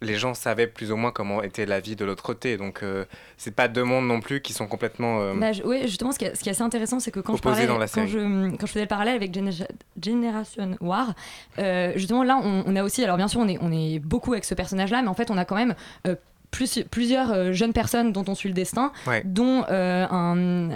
les 0.01 0.15
gens 0.15 0.33
savaient 0.33 0.67
plus 0.67 0.91
ou 0.91 0.97
moins 0.97 1.11
comment 1.11 1.41
était 1.41 1.65
la 1.65 1.79
vie 1.79 1.95
de 1.95 2.03
l'autre 2.03 2.21
côté. 2.21 2.57
Donc 2.57 2.83
euh, 2.83 3.05
c'est 3.37 3.55
pas 3.55 3.67
deux 3.67 3.83
mondes 3.83 4.05
non 4.07 4.19
plus 4.19 4.41
qui 4.41 4.51
sont 4.53 4.67
complètement 4.67 5.21
euh, 5.21 5.33
Bah, 5.35 5.53
je- 5.53 5.63
ouais, 5.63 5.87
justement, 5.87 6.11
ce 6.11 6.19
qui, 6.19 6.25
est, 6.25 6.35
ce 6.35 6.41
qui 6.41 6.49
est 6.49 6.51
assez 6.51 6.61
intéressant, 6.63 6.99
c'est 6.99 7.11
que 7.11 7.21
quand 7.21 7.35
je, 7.37 7.41
parlais, 7.41 7.65
dans 7.65 7.77
la 7.77 7.87
quand, 7.87 8.05
série. 8.05 8.09
je, 8.09 8.49
quand 8.57 8.65
je 8.65 8.71
faisais 8.71 8.81
le 8.81 8.87
parallèle 8.89 9.15
avec 9.15 9.31
Gener- 9.33 9.65
Generation 10.03 10.75
War, 10.81 11.13
justement, 11.95 12.23
là, 12.23 12.39
on, 12.43 12.63
on 12.67 12.75
a 12.75 12.83
aussi, 12.83 13.03
alors 13.03 13.17
bien 13.17 13.27
sûr, 13.29 13.39
on 13.39 13.47
est, 13.47 13.57
on 13.61 13.71
est 13.71 13.99
beaucoup 13.99 14.33
avec 14.33 14.45
ce 14.45 14.53
personnage-là, 14.53 15.01
mais 15.01 15.07
en 15.07 15.13
fait, 15.13 15.31
on 15.31 15.37
a 15.37 15.45
quand 15.45 15.55
même 15.55 15.75
plus, 16.51 16.79
plusieurs 16.91 17.31
euh, 17.31 17.51
jeunes 17.53 17.73
personnes 17.73 18.11
dont 18.11 18.25
on 18.27 18.35
suit 18.35 18.49
le 18.49 18.55
destin, 18.55 18.91
Ouais. 19.07 19.21
dont 19.25 19.63
euh, 19.69 20.05
un 20.09 20.69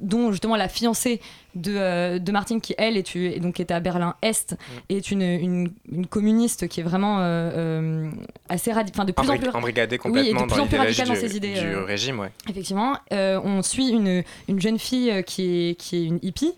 dont 0.00 0.30
justement 0.30 0.54
la 0.54 0.68
fiancée 0.68 1.20
de, 1.56 1.74
euh, 1.74 2.18
de 2.20 2.30
Martine 2.30 2.60
qui 2.60 2.72
elle 2.78 2.96
est, 2.96 3.16
et 3.16 3.40
donc 3.40 3.58
est 3.58 3.72
à 3.72 3.80
Berlin 3.80 4.14
Est 4.22 4.52
Mm. 4.52 4.56
est 4.90 5.10
une, 5.10 5.22
une, 5.22 5.72
une 5.90 6.06
communiste 6.06 6.68
qui 6.68 6.78
est 6.78 6.82
vraiment 6.84 7.18
euh, 7.18 7.50
euh, 7.56 8.10
assez 8.48 8.70
radicale 8.72 8.94
enfin 9.00 9.04
de 9.06 9.10
plus 9.10 9.28
en 9.28 9.36
plus 9.36 9.48
embrigadée 9.48 9.98
Oui, 10.04 10.20
et 10.28 10.32
de 10.32 10.38
complètement 10.38 10.46
plus 10.46 10.56
dans 10.56 10.62
en 10.62 10.66
plus 10.68 10.76
radicale 10.78 11.08
dans 11.08 11.14
ses 11.16 11.36
idées, 11.36 11.54
du 11.54 11.74
régime. 11.78 12.20
Ouais. 12.20 12.30
Effectivement, 12.48 12.96
on 13.10 13.60
suit 13.62 13.88
une, 13.88 14.22
une 14.46 14.60
jeune 14.60 14.78
fille 14.78 15.24
qui 15.24 15.70
est, 15.70 15.74
qui 15.74 15.96
est 15.96 16.04
une 16.04 16.20
hippie. 16.22 16.54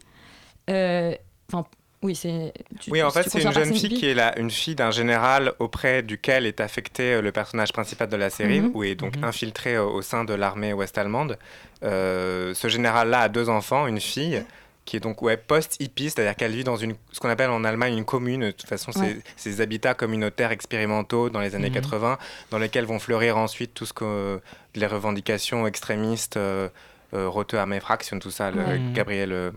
Enfin, 0.69 1.65
oui, 2.03 2.15
c'est. 2.15 2.53
Oui, 2.89 3.03
en 3.03 3.11
fait, 3.11 3.29
c'est 3.29 3.43
une 3.43 3.53
jeune 3.53 3.75
fille 3.75 3.91
qui 3.99 4.07
est 4.07 4.15
la, 4.15 4.39
une 4.39 4.51
fille 4.51 4.75
d'un 4.75 4.91
général 4.91 5.53
auprès 5.59 6.03
duquel 6.03 6.47
est 6.47 6.61
affecté 6.61 7.15
euh, 7.15 7.21
le 7.23 7.31
personnage 7.33 7.73
principal 7.73 8.09
de 8.09 8.17
la 8.17 8.31
série, 8.31 8.61
Mhm. 8.61 8.71
ou 8.75 8.85
est 8.85 8.95
donc 8.95 9.17
Mhm. 9.17 9.25
infiltré 9.25 9.79
au 9.79 10.01
sein 10.03 10.25
de 10.25 10.33
l'armée 10.35 10.73
ouest-allemande. 10.73 11.39
Euh, 11.83 12.55
ce 12.55 12.69
général-là 12.69 13.21
a 13.21 13.29
deux 13.29 13.49
enfants, 13.49 13.87
une 13.87 14.01
fille 14.01 14.43
qui 14.87 14.97
est 14.97 15.01
donc 15.01 15.23
ouais, 15.23 15.37
post-hippie, 15.37 16.11
c'est-à-dire 16.11 16.35
qu'elle 16.35 16.53
vit 16.53 16.65
dans 16.65 16.77
une, 16.77 16.95
ce 17.13 17.21
qu'on 17.21 17.29
appelle 17.29 17.51
en 17.51 17.63
Allemagne 17.65 17.97
une 17.97 18.05
commune. 18.05 18.41
De 18.47 18.51
toute 18.51 18.69
façon, 18.69 18.91
Ouais. 18.99 19.19
ces 19.37 19.61
habitats 19.61 19.95
communautaires 19.95 20.51
expérimentaux 20.51 21.29
dans 21.31 21.41
les 21.41 21.55
années 21.55 21.69
Mhm. 21.69 21.75
80, 21.75 22.19
dans 22.51 22.59
lesquels 22.59 22.87
vont 22.87 22.99
fleurir 22.99 23.37
ensuite 23.37 23.73
tout 23.75 23.87
ce 23.87 23.93
que 23.93 24.41
les 24.75 24.87
revendications 24.87 25.67
extrémistes, 25.67 26.37
euh, 26.39 26.69
euh, 27.15 27.29
Rote 27.29 27.55
Armee 27.55 27.79
Fraction, 27.81 28.19
tout 28.19 28.31
ça, 28.31 28.51
le. 28.51 28.63
Mhm. 28.79 28.93
Gabriel 28.95 29.33
euh, 29.33 29.51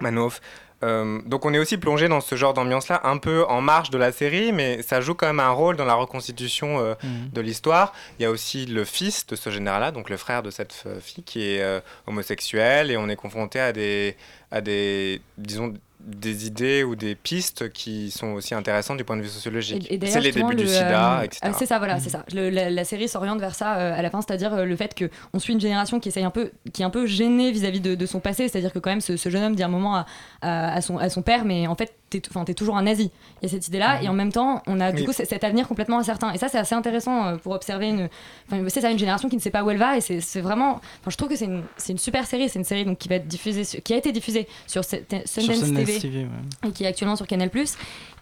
Manoff. 0.00 0.40
Euh, 0.84 1.20
donc 1.24 1.46
on 1.46 1.54
est 1.54 1.58
aussi 1.58 1.78
plongé 1.78 2.06
dans 2.08 2.20
ce 2.20 2.34
genre 2.34 2.52
d'ambiance-là, 2.52 3.00
un 3.04 3.16
peu 3.16 3.44
en 3.46 3.60
marge 3.62 3.90
de 3.90 3.96
la 3.98 4.12
série, 4.12 4.52
mais 4.52 4.82
ça 4.82 5.00
joue 5.00 5.14
quand 5.14 5.26
même 5.26 5.40
un 5.40 5.50
rôle 5.50 5.76
dans 5.76 5.86
la 5.86 5.94
reconstitution 5.94 6.78
euh, 6.80 6.94
Mhm. 7.02 7.30
de 7.32 7.40
l'histoire. 7.40 7.92
Il 8.18 8.22
y 8.22 8.26
a 8.26 8.30
aussi 8.30 8.66
le 8.66 8.84
fils 8.84 9.26
de 9.26 9.36
ce 9.36 9.48
général-là, 9.50 9.90
donc 9.90 10.10
le 10.10 10.16
frère 10.18 10.42
de 10.42 10.50
cette 10.50 10.82
euh, 10.86 11.00
fille 11.00 11.24
qui 11.24 11.42
est 11.48 11.62
euh, 11.62 11.80
homosexuel, 12.06 12.90
et 12.90 12.96
on 12.96 13.08
est 13.08 13.16
confronté 13.16 13.58
à 13.60 13.72
des, 13.72 14.16
à 14.50 14.60
des, 14.60 15.20
disons, 15.38 15.72
des 16.06 16.46
idées 16.46 16.84
ou 16.84 16.94
des 16.96 17.14
pistes 17.16 17.70
qui 17.72 18.10
sont 18.12 18.28
aussi 18.34 18.54
intéressantes 18.54 18.96
du 18.96 19.04
point 19.04 19.16
de 19.16 19.22
vue 19.22 19.28
sociologique. 19.28 19.86
Et- 19.90 19.94
et 19.94 19.98
d'ailleurs, 19.98 20.14
c'est 20.14 20.20
les 20.20 20.32
débuts 20.32 20.54
du 20.54 20.66
sida, 20.68 21.18
euh, 21.18 21.22
etc. 21.22 21.40
ah, 21.42 21.52
c'est 21.52 21.66
ça, 21.66 21.78
voilà, 21.78 21.98
c'est 21.98 22.10
ça. 22.10 22.24
Le- 22.32 22.48
la, 22.48 22.70
la 22.70 22.84
série 22.84 23.08
s'oriente 23.08 23.40
vers 23.40 23.54
ça 23.56 23.78
euh, 23.78 23.92
à 23.92 24.02
la 24.02 24.10
fin, 24.10 24.20
c'est-à-dire 24.22 24.54
euh, 24.54 24.64
le 24.64 24.76
fait 24.76 24.94
que 24.94 25.10
on 25.34 25.38
suit 25.40 25.52
une 25.52 25.60
génération 25.60 25.98
qui 25.98 26.08
essaye 26.08 26.24
un 26.24 26.30
peu, 26.30 26.52
qui 26.72 26.82
est 26.82 26.84
un 26.84 26.90
peu 26.90 27.06
gênée 27.06 27.50
vis-à-vis 27.50 27.80
de, 27.80 27.94
de 27.96 28.06
son 28.06 28.20
passé, 28.20 28.48
c'est-à-dire 28.48 28.72
que 28.72 28.78
quand 28.78 28.90
même 28.90 29.00
ce, 29.00 29.16
ce 29.16 29.28
jeune 29.30 29.42
homme 29.42 29.56
dit 29.56 29.62
un 29.64 29.68
moment 29.68 29.96
à, 29.96 30.06
à- 30.42 30.74
à 30.76 30.80
son, 30.80 30.96
à 30.98 31.08
son 31.10 31.22
père, 31.22 31.44
mais 31.44 31.66
en 31.66 31.74
fait 31.74 31.92
t'es, 32.20 32.28
enfin, 32.30 32.44
t'es 32.44 32.54
toujours 32.54 32.76
un 32.76 32.82
nazi. 32.82 33.10
Il 33.40 33.44
y 33.44 33.46
a 33.46 33.48
cette 33.54 33.68
idée-là, 33.68 34.02
et 34.02 34.08
en 34.08 34.12
même 34.12 34.32
temps 34.32 34.62
on 34.66 34.80
a 34.80 34.92
du 34.92 35.00
Oui. 35.00 35.06
coup 35.06 35.12
cet 35.12 35.44
avenir 35.44 35.66
complètement 35.68 35.98
incertain. 35.98 36.32
Et 36.32 36.38
ça 36.38 36.48
c'est 36.48 36.58
assez 36.58 36.74
intéressant 36.74 37.26
euh, 37.26 37.36
pour 37.36 37.52
observer 37.52 37.88
une, 37.88 38.08
c'est 38.68 38.80
ça 38.80 38.90
une 38.90 38.98
génération 38.98 39.28
qui 39.28 39.36
ne 39.36 39.40
sait 39.40 39.50
pas 39.50 39.62
où 39.64 39.70
elle 39.70 39.78
va, 39.78 39.96
et 39.96 40.00
c'est, 40.00 40.40
vraiment, 40.40 40.80
je 41.06 41.16
trouve 41.16 41.28
que 41.28 41.36
c'est 41.36 41.44
une, 41.46 41.62
c'est 41.76 41.92
une 41.92 41.98
super 41.98 42.26
série, 42.26 42.48
c'est 42.48 42.58
une 42.58 42.64
série 42.64 42.84
donc 42.84 42.98
qui 42.98 43.08
va 43.08 43.16
être 43.16 43.26
diffusée, 43.28 43.64
sur- 43.64 43.82
qui 43.82 43.94
a 43.94 43.96
été 43.96 44.12
diffusée 44.12 44.46
sur 44.66 44.84
Sur 44.84 44.94
Sundance 44.98 45.26
Sundance 45.26 45.72
TV 45.74 45.98
TV, 45.98 46.18
ouais. 46.24 46.68
et 46.68 46.72
qui 46.72 46.84
est 46.84 46.86
actuellement 46.88 47.16
sur 47.16 47.26
Canal+, 47.26 47.50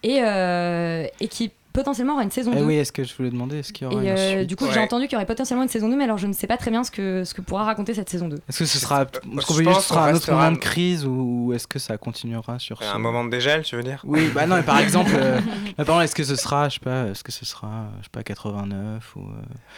et, 0.03 0.19
euh, 0.23 1.07
et 1.21 1.29
qui 1.29 1.51
potentiellement 1.75 2.15
aura 2.15 2.23
une 2.23 2.31
saison 2.31 2.53
Eh 2.55 2.61
2. 2.61 2.65
oui, 2.65 2.75
est-ce 2.77 2.93
que 2.93 3.05
je 3.05 3.13
voulais 3.15 3.29
demander, 3.31 3.59
est-ce 3.59 3.73
qu'il 3.75 3.87
y 3.87 3.91
aura 3.91 4.03
Et 4.03 4.07
une 4.07 4.13
euh, 4.17 4.37
suite 4.39 4.49
du 4.49 4.57
coup, 4.57 4.65
j'ai 4.73 4.81
entendu 4.81 5.05
qu'il 5.07 5.13
y 5.13 5.17
aurait 5.17 5.27
potentiellement 5.27 5.63
une 5.65 5.69
saison 5.69 5.91
2, 5.91 5.97
mais 5.97 6.05
alors 6.05 6.17
je 6.17 6.27
ne 6.27 6.33
sais 6.33 6.47
pas 6.47 6.57
très 6.57 6.71
bien 6.71 6.85
ce 6.85 6.91
que, 6.91 7.25
ce 7.25 7.35
que 7.35 7.43
pourra 7.43 7.65
raconter 7.65 7.93
cette 7.93 8.09
saison 8.09 8.29
2. 8.29 8.37
Est-ce 8.49 8.61
que 8.61 8.65
ce 8.65 8.79
sera, 8.79 9.05
je 9.23 9.41
ce 9.41 9.81
sera 9.83 10.07
un 10.09 10.15
autre 10.15 10.31
moment 10.33 10.53
de 10.53 10.57
crise 10.57 11.05
ou, 11.05 11.47
ou 11.49 11.53
est-ce 11.53 11.67
que 11.67 11.79
ça 11.79 11.99
continuera 11.99 12.59
sur 12.59 12.79
ce... 12.83 12.85
Un 12.95 12.99
moment 12.99 13.25
de 13.25 13.31
dégel, 13.31 13.63
tu 13.65 13.77
veux 13.77 13.83
dire? 13.83 14.01
Oui, 14.05 14.31
bah 14.35 14.47
non, 14.47 14.57
mais 14.57 14.63
par 14.63 14.79
exemple, 14.81 15.11
euh, 15.15 15.41
bah, 15.77 15.85
par 15.85 15.97
exemple, 16.01 16.05
est-ce 16.05 16.15
que 16.15 16.25
ce 16.25 16.37
sera, 16.37 16.69
je 16.69 16.75
sais 16.75 16.81
pas, 16.81 17.07
est-ce 17.09 17.25
que 17.25 17.33
ce 17.33 17.45
sera, 17.45 17.89
je 17.99 18.05
sais 18.05 18.11
pas, 18.13 18.23
89 18.23 19.17
ou. 19.17 19.21
euh, 19.21 19.25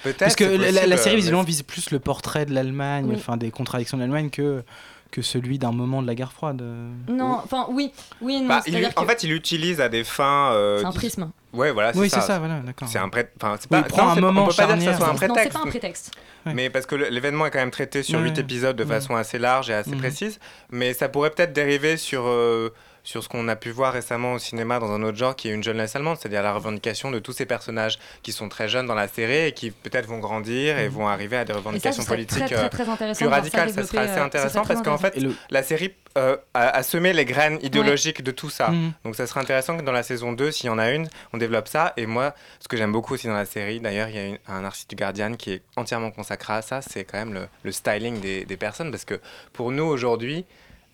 Peut-être, 0.05 0.19
Parce 0.19 0.37
que 0.37 0.45
la, 0.45 0.97
série 0.99 1.15
mais 1.15 1.21
visiblement 1.21 1.43
vise 1.45 1.63
plus 1.63 1.91
le 1.91 1.99
portrait 1.99 2.45
de 2.47 2.53
l'Allemagne, 2.55 3.07
Oui. 3.09 3.15
enfin 3.17 3.37
des 3.37 3.51
contradictions 3.51 3.97
de 3.97 4.03
l'Allemagne 4.03 4.29
que 4.31 4.63
que 5.11 5.23
celui 5.23 5.59
d'un 5.59 5.73
moment 5.73 6.03
de 6.03 6.07
la 6.07 6.15
guerre 6.15 6.33
froide. 6.33 6.63
Non, 7.09 7.41
enfin, 7.45 7.67
oui, 7.71 7.93
oui 8.21 8.41
non. 8.41 8.49
Bah, 8.49 8.61
il- 8.67 8.73
c'est-à-dire 8.73 8.93
en 8.97 9.03
que 9.03 9.09
fait, 9.09 9.23
il 9.23 9.31
l'utilise 9.31 9.81
à 9.81 9.89
des 9.89 10.05
fins. 10.05 10.51
euh, 10.53 10.81
c'est 10.81 10.85
un 10.87 10.93
prisme. 10.93 11.31
Ouais, 11.53 11.71
voilà, 11.73 11.93
c'est 11.95 11.99
Oui, 11.99 12.11
ça. 12.11 12.21
c'est 12.21 12.27
ça, 12.27 12.39
voilà, 12.39 12.61
d'accord. 12.61 12.87
C'est 12.89 12.99
un 12.99 13.09
pré... 13.09 13.29
enfin, 13.41 13.57
c'est 13.59 13.71
pas... 13.71 13.81
non, 13.81 14.11
un 14.11 14.21
moment 14.21 14.45
on 14.45 14.49
peut 14.49 14.55
pas 14.55 14.67
dire 14.67 14.77
que 14.77 14.83
ça 14.93 14.97
soit 14.99 15.07
un 15.09 15.13
Non, 15.13 15.19
c'est 15.19 15.27
prétexte. 15.29 15.53
pas 15.55 15.65
un 15.65 15.71
prétexte. 15.71 16.11
Ouais. 16.45 16.53
Mais 16.55 16.69
parce 16.71 16.85
que 16.85 16.95
l'événement 16.97 17.47
est 17.47 17.51
quand 17.51 17.59
même 17.61 17.71
traité 17.71 18.03
sur 18.03 18.19
Ouais, 18.19 18.27
8 18.27 18.39
épisodes 18.39 18.77
de 18.77 18.85
ouais. 18.85 18.89
façon 18.91 19.17
assez 19.17 19.39
large 19.39 19.71
et 19.71 19.75
assez 19.75 19.91
Mhm. 19.93 19.99
précise. 19.99 20.39
Mais 20.71 20.93
ça 20.93 21.09
pourrait 21.09 21.31
peut-être 21.31 21.53
dériver 21.55 21.97
sur, 21.97 22.25
euh, 22.27 22.75
sur 23.07 23.23
ce 23.23 23.29
qu'on 23.29 23.47
a 23.47 23.55
pu 23.55 23.71
voir 23.71 23.93
récemment 23.93 24.33
au 24.33 24.39
cinéma 24.41 24.81
dans 24.81 24.91
un 24.91 25.01
autre 25.05 25.17
genre 25.17 25.37
qui 25.37 25.49
est 25.49 25.53
une 25.53 25.63
jeunesse 25.63 25.95
allemande, 25.95 26.17
c'est-à-dire 26.21 26.43
la 26.43 26.53
revendication 26.53 27.13
de 27.13 27.21
tous 27.21 27.31
ces 27.33 27.47
personnages 27.47 28.01
qui 28.25 28.33
sont 28.33 28.49
très 28.49 28.69
jeunes 28.69 28.87
dans 28.87 28.97
la 28.97 29.07
série 29.07 29.47
et 29.47 29.53
qui 29.53 29.71
peut-être 29.71 30.07
vont 30.07 30.19
grandir 30.19 30.77
et 30.77 30.89
vont 30.89 31.07
arriver 31.07 31.37
à 31.37 31.45
des 31.45 31.53
ça, 31.53 31.59
revendications 31.61 32.05
politiques 32.05 32.47
très, 32.47 32.47
très, 32.47 32.65
euh, 32.65 32.69
très 32.69 32.85
plus 32.85 32.85
voir 32.85 32.99
ça 33.15 33.27
radicales. 33.37 33.71
Ça 33.73 33.85
serait 33.85 33.99
assez 33.99 34.19
euh, 34.19 34.25
intéressant 34.25 34.65
parce 34.65 34.83
qu'en 34.83 34.99
fait, 34.99 35.17
le- 35.21 35.35
la 35.51 35.63
série 35.63 35.95
euh, 36.19 36.37
semé 36.83 37.13
les 37.13 37.25
graines 37.25 37.59
idéologiques 37.63 38.23
de 38.25 38.31
tout 38.33 38.51
ça. 38.51 38.69
Mhm. 38.71 38.93
Donc 39.05 39.15
ça 39.15 39.27
serait 39.29 39.41
intéressant 39.41 39.77
que 39.77 39.83
dans 39.83 39.93
la 39.93 40.03
saison 40.03 40.33
2, 40.33 40.51
s'il 40.51 40.67
y 40.67 40.71
en 40.71 40.79
a 40.79 40.91
une, 40.91 41.09
on 41.33 41.39
développe 41.39 41.69
ça. 41.69 41.93
Et 41.97 42.07
moi, 42.07 42.35
ce 42.59 42.67
que 42.67 42.77
j'aime 42.77 42.91
beaucoup 42.91 43.15
aussi 43.15 43.29
dans 43.29 43.35
la 43.35 43.45
série, 43.47 43.79
d'ailleurs, 43.81 44.09
il 44.09 44.15
y 44.17 44.19
a 44.19 44.25
une- 44.27 44.39
un 44.49 44.65
artiste 44.65 44.91
du 44.91 44.97
Guardian 44.97 45.35
qui 45.35 45.53
est 45.53 45.63
entièrement 45.77 46.11
consacré 46.11 46.55
à 46.55 46.63
ça, 46.63 46.81
c'est 46.83 47.05
quand 47.05 47.19
même 47.19 47.35
le, 47.35 47.47
le 47.63 47.71
styling 47.71 48.21
des, 48.21 48.45
des 48.47 48.57
personnes. 48.57 48.91
Parce 48.91 49.05
que 49.05 49.21
pour 49.53 49.71
nous, 49.71 49.85
aujourd'hui, 49.85 50.39
euh, 50.39 50.43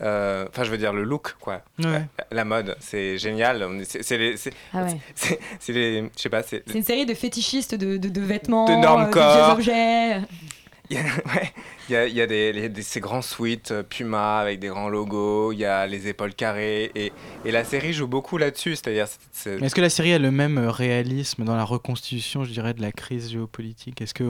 enfin, 0.02 0.64
je 0.64 0.70
veux 0.70 0.78
dire 0.78 0.92
le 0.92 1.04
look, 1.04 1.36
quoi. 1.40 1.62
Ouais. 1.78 2.04
La 2.30 2.44
mode, 2.44 2.76
c'est 2.80 3.18
génial. 3.18 3.62
Est- 3.80 4.02
C'est 4.02 4.18
les, 4.18 4.36
c'est- 4.36 4.52
Ah 4.74 4.84
ouais. 4.84 4.96
c'est- 5.14 5.38
c'est 5.60 5.72
les, 5.72 6.02
je 6.16 6.22
sais 6.22 6.28
pas, 6.28 6.42
c'est 6.42 6.62
une 6.74 6.82
série 6.84 7.06
de 7.06 7.14
fétichistes 7.14 7.74
de, 7.74 7.96
de, 7.96 8.08
de 8.08 8.20
vêtements, 8.20 8.64
De 8.66 8.72
normes 8.80 9.02
euh, 9.04 9.06
de 9.06 9.12
corps. 9.12 9.52
objets. 9.52 10.20
Il 10.90 10.96
y 10.96 11.00
a, 11.00 11.04
ouais, 11.04 11.52
il 11.88 11.92
y 11.92 11.96
a, 11.96 12.06
il 12.06 12.14
y 12.14 12.20
a 12.20 12.26
des, 12.26 12.52
les- 12.52 12.68
des- 12.68 12.82
ces 12.82 13.00
grands 13.00 13.22
suites 13.22 13.70
euh, 13.70 13.82
Puma 13.82 14.40
avec 14.40 14.58
des 14.58 14.66
grands 14.68 14.90
logos, 14.90 15.52
il 15.52 15.60
y 15.60 15.64
a 15.64 15.86
les 15.86 16.06
épaules 16.08 16.34
carrées, 16.34 16.90
et, 16.94 17.12
et 17.46 17.50
la 17.50 17.64
série 17.64 17.94
joue 17.94 18.08
beaucoup 18.08 18.36
là-dessus, 18.36 18.76
c'est-à-dire 18.76 19.06
c'est- 19.08 19.18
c'est- 19.32 19.60
Mais 19.60 19.66
est-ce 19.68 19.74
que 19.74 19.80
la 19.80 19.88
série 19.88 20.12
a 20.12 20.18
le 20.18 20.30
même 20.30 20.58
euh, 20.58 20.70
réalisme 20.70 21.44
dans 21.44 21.56
la 21.56 21.64
reconstitution, 21.64 22.44
je 22.44 22.50
dirais, 22.50 22.74
de 22.74 22.82
la 22.82 22.92
crise 22.92 23.30
géopolitique? 23.30 24.02
Est-ce 24.02 24.12
que 24.12 24.24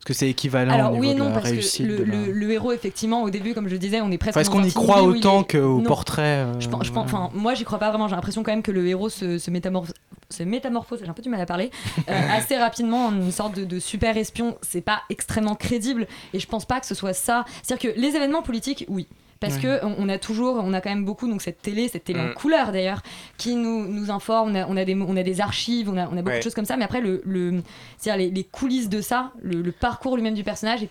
est-ce 0.00 0.04
que 0.06 0.12
c'est 0.14 0.28
équivalent 0.30 0.72
Alors 0.72 0.92
au 0.92 0.94
niveau 0.94 1.00
oui 1.02 1.10
et 1.10 1.14
de 1.14 1.18
non, 1.18 1.26
la 1.26 1.32
parce 1.32 1.50
que 1.50 1.82
le, 1.82 2.04
la- 2.04 2.16
le- 2.26 2.32
le 2.32 2.50
héros, 2.52 2.72
effectivement, 2.72 3.22
au 3.24 3.30
début, 3.30 3.52
comme 3.52 3.68
je 3.68 3.76
disais, 3.76 4.00
on 4.00 4.10
est 4.10 4.16
presque 4.18 4.36
Enfin, 4.36 4.40
est-ce 4.42 4.50
qu'on 4.50 4.62
y 4.64 4.72
croit 4.72 5.02
autant 5.02 5.40
est- 5.42 5.52
qu'au 5.52 5.78
Non. 5.80 5.84
portrait 5.84 6.22
euh, 6.44 6.60
Je 6.60 6.68
pense, 6.68 6.86
je 6.86 6.92
pense- 6.92 7.10
voilà. 7.10 7.26
enfin, 7.26 7.36
moi, 7.36 7.54
j'y 7.54 7.64
crois 7.64 7.78
pas 7.78 7.88
vraiment. 7.90 8.06
J'ai 8.08 8.14
l'impression 8.14 8.42
quand 8.42 8.52
même 8.52 8.62
que 8.62 8.70
le 8.72 8.86
héros 8.86 9.08
se, 9.08 9.38
se 9.38 9.50
métamorphose, 9.50 9.94
se 10.30 10.42
métamorphose, 10.44 11.00
j'ai 11.02 11.08
un 11.10 11.14
peu 11.14 11.22
du 11.22 11.28
mal 11.28 11.40
à 11.40 11.46
parler, 11.46 11.70
euh, 12.08 12.12
assez 12.32 12.56
rapidement 12.56 13.06
en 13.06 13.12
une 13.12 13.32
sorte 13.32 13.56
de, 13.56 13.64
de 13.64 13.78
super 13.80 14.16
espion. 14.16 14.56
C'est 14.62 14.80
pas 14.82 15.02
extrêmement 15.10 15.56
crédible 15.56 16.06
et 16.32 16.38
je 16.38 16.46
pense 16.46 16.64
pas 16.64 16.78
que 16.80 16.86
ce 16.86 16.94
soit 16.94 17.12
ça. 17.12 17.44
C'est-à-dire 17.62 17.92
que 17.94 18.00
les 18.00 18.14
événements 18.14 18.42
politiques, 18.42 18.84
oui. 18.88 19.08
Parce 19.40 19.54
Ouais. 19.56 19.60
que 19.62 19.80
on, 19.84 20.08
a 20.08 20.18
toujours, 20.18 20.56
on 20.64 20.72
a 20.72 20.80
quand 20.80 20.90
même 20.90 21.04
beaucoup 21.04 21.28
donc 21.28 21.42
cette 21.42 21.62
télé, 21.62 21.86
cette 21.88 22.04
télé 22.04 22.20
Mm. 22.20 22.30
en 22.30 22.34
couleur 22.34 22.72
d'ailleurs, 22.72 23.02
qui 23.36 23.54
nous, 23.54 23.86
nous 23.86 24.10
informe. 24.10 24.50
On 24.50 24.54
a, 24.56 24.66
on 24.66 24.76
a 24.76 24.84
des, 24.84 24.94
on 24.96 25.16
a 25.16 25.22
des 25.22 25.40
archives, 25.40 25.88
on 25.88 25.96
a, 25.96 26.06
on 26.08 26.12
a 26.12 26.16
beaucoup 26.16 26.28
Ouais. 26.30 26.38
de 26.38 26.42
choses 26.42 26.54
comme 26.54 26.64
ça. 26.64 26.76
Mais 26.76 26.84
après, 26.84 27.00
le, 27.00 27.22
le, 27.24 27.62
c'est-à-dire 27.98 28.26
les, 28.26 28.30
les 28.34 28.44
coulisses 28.44 28.88
de 28.88 29.00
ça, 29.00 29.30
le, 29.40 29.62
le 29.62 29.70
parcours 29.72 30.16
lui-même 30.16 30.34
du 30.34 30.42
personnage 30.42 30.82
est, 30.82 30.90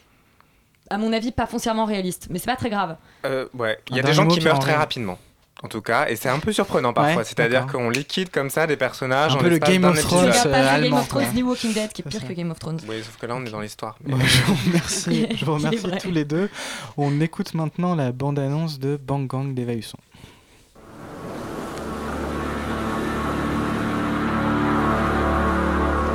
à 0.90 0.98
mon 0.98 1.12
avis, 1.12 1.32
pas 1.34 1.46
foncièrement 1.46 1.84
réaliste. 1.84 2.28
Mais 2.30 2.40
c'est 2.40 2.46
pas 2.50 2.56
très 2.56 2.70
grave. 2.70 2.96
Euh, 3.26 3.48
ouais, 3.54 3.78
il 3.90 3.98
y 3.98 4.00
a 4.00 4.04
des 4.04 4.14
gens 4.14 4.26
qui 4.28 4.40
meurent 4.40 4.60
très 4.60 4.76
rapidement. 4.76 5.18
En 5.64 5.68
tout 5.70 5.82
cas, 5.82 6.08
et 6.08 6.16
c'est 6.16 6.30
un 6.30 6.38
peu 6.38 6.54
surprenant 6.54 6.94
parfois. 6.94 7.18
Ouais, 7.18 7.24
C'est-à-dire 7.24 7.66
qu'on 7.66 7.90
liquide 7.90 8.30
comme 8.30 8.52
ça 8.52 8.68
des 8.68 8.78
personnages 8.78 9.34
Un 9.36 9.40
peu 9.40 9.50
le 9.50 9.58
Game 9.58 9.84
of 9.86 10.00
Thrones, 10.00 10.30
pas 10.30 10.46
euh, 10.46 10.78
The 10.78 10.84
Game 10.84 10.94
of 10.94 11.08
Thrones 11.08 11.34
ni 11.34 11.42
Walking 11.42 11.74
Dead, 11.74 11.92
qui 11.92 12.04
est 12.04 12.10
pire 12.10 12.22
ça. 12.22 12.28
que 12.28 12.34
Game 12.34 12.52
of 12.52 12.60
Thrones. 12.60 12.80
Oui, 12.88 12.98
sauf 13.04 13.18
que 13.18 13.26
là, 13.26 13.36
on 13.36 13.44
est 13.44 13.50
dans 13.50 13.62
l'histoire. 13.62 13.98
Je 14.06 14.14
vous 14.44 14.56
remercie, 14.68 15.28
je 15.36 15.46
vous 15.46 15.56
remercie 15.56 15.90
tous 16.02 16.12
les 16.12 16.26
deux. 16.26 16.50
On 16.96 17.20
écoute 17.22 17.56
maintenant 17.56 17.96
la 17.96 18.12
bande-annonce 18.12 18.78
de 18.78 18.98
Bang 18.98 19.26
Gang 19.26 19.56
d'Eva 19.56 19.74
Husson. 19.74 19.98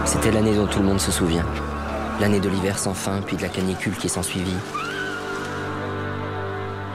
C'était 0.04 0.30
l'année 0.30 0.54
dont 0.54 0.66
tout 0.66 0.78
le 0.78 0.84
monde 0.84 1.00
se 1.00 1.10
souvient. 1.10 1.46
L'année 2.20 2.40
de 2.40 2.48
l'hiver 2.48 2.78
sans 2.78 2.94
fin, 2.94 3.20
puis 3.22 3.36
de 3.36 3.42
la 3.42 3.48
canicule 3.48 3.94
qui 3.96 4.08
s'ensuivit. 4.08 4.54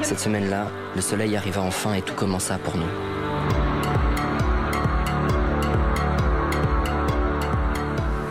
Cette 0.01 0.19
semaine-là, 0.19 0.67
le 0.95 1.01
soleil 1.01 1.35
arriva 1.35 1.61
enfin 1.61 1.93
et 1.93 2.01
tout 2.01 2.13
commença 2.13 2.57
pour 2.57 2.77
nous. 2.77 2.87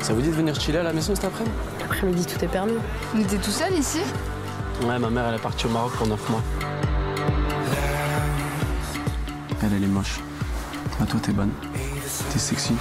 Ça 0.01 0.13
vous 0.15 0.21
dit 0.23 0.29
de 0.29 0.35
venir 0.35 0.59
chiller 0.59 0.79
à 0.79 0.83
la 0.85 0.93
maison 0.93 1.15
cet 1.15 1.25
après-midi 1.25 1.55
L'après-midi, 1.81 2.27
tout 2.27 2.45
est 2.45 2.49
permis. 2.49 2.77
On 3.15 3.21
était 3.21 3.39
tout 3.39 3.51
seul 3.51 3.73
ici 3.75 4.01
Ouais, 4.85 4.99
ma 4.99 5.11
mère, 5.11 5.27
elle 5.29 5.35
est 5.35 5.43
partie 5.43 5.67
au 5.67 5.71
Maroc 5.71 5.93
pour 5.97 6.07
9 6.07 6.31
mois. 6.31 6.43
Elle, 9.63 9.73
elle 9.77 9.85
est 9.85 9.89
moche. 9.89 10.21
Ah, 11.01 11.07
toi, 11.07 11.19
t'es 11.21 11.33
bonne. 11.33 11.51
T'es 12.33 12.39
sexy. 12.39 12.75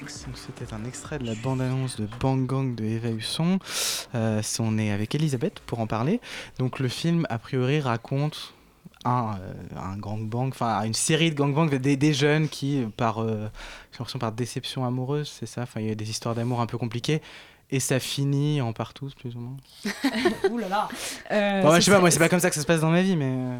Donc, 0.00 0.10
C'était 0.34 0.72
un 0.72 0.84
extrait 0.86 1.18
de 1.18 1.26
la 1.26 1.34
bande-annonce 1.42 1.96
de 2.00 2.08
Bang 2.20 2.46
Gang 2.46 2.74
de 2.74 2.84
Eva 2.84 3.10
Husson. 3.10 3.58
Euh, 4.14 4.42
on 4.60 4.78
est 4.78 4.90
avec 4.90 5.14
Elisabeth 5.14 5.60
pour 5.60 5.80
en 5.80 5.86
parler. 5.86 6.20
Donc 6.58 6.78
le 6.78 6.88
film, 6.88 7.26
a 7.30 7.38
priori, 7.38 7.80
raconte 7.80 8.54
un, 9.04 9.36
euh, 9.40 9.52
un 9.80 9.96
gangbang, 9.96 10.48
enfin 10.48 10.82
une 10.82 10.94
série 10.94 11.30
de 11.30 11.36
gangbangs, 11.36 11.66
des, 11.66 11.96
des 11.96 12.12
jeunes 12.14 12.48
qui, 12.48 12.84
par, 12.96 13.22
euh, 13.22 13.48
j'ai 13.92 13.98
l'impression 13.98 14.18
par 14.18 14.32
déception 14.32 14.84
amoureuse, 14.84 15.32
c'est 15.38 15.46
ça, 15.46 15.62
enfin 15.62 15.80
il 15.80 15.88
y 15.88 15.90
a 15.90 15.94
des 15.94 16.10
histoires 16.10 16.34
d'amour 16.34 16.60
un 16.60 16.66
peu 16.66 16.78
compliquées. 16.78 17.22
Et 17.70 17.80
ça 17.80 18.00
finit 18.00 18.62
en 18.62 18.72
partous, 18.72 19.10
plus 19.14 19.36
ou 19.36 19.40
moins. 19.40 19.56
Ouh 20.50 20.56
là 20.56 20.68
là. 20.70 20.88
Euh, 21.30 21.60
Bon, 21.62 21.74
je 21.76 21.80
sais 21.82 21.90
pas, 21.90 22.00
moi, 22.00 22.10
c'est 22.10 22.18
pas 22.18 22.30
comme 22.30 22.40
ça 22.40 22.48
que 22.48 22.54
ça 22.54 22.62
se 22.62 22.66
passe 22.66 22.80
dans 22.80 22.88
ma 22.90 23.02
vie, 23.02 23.14
mais. 23.14 23.26
euh, 23.30 23.58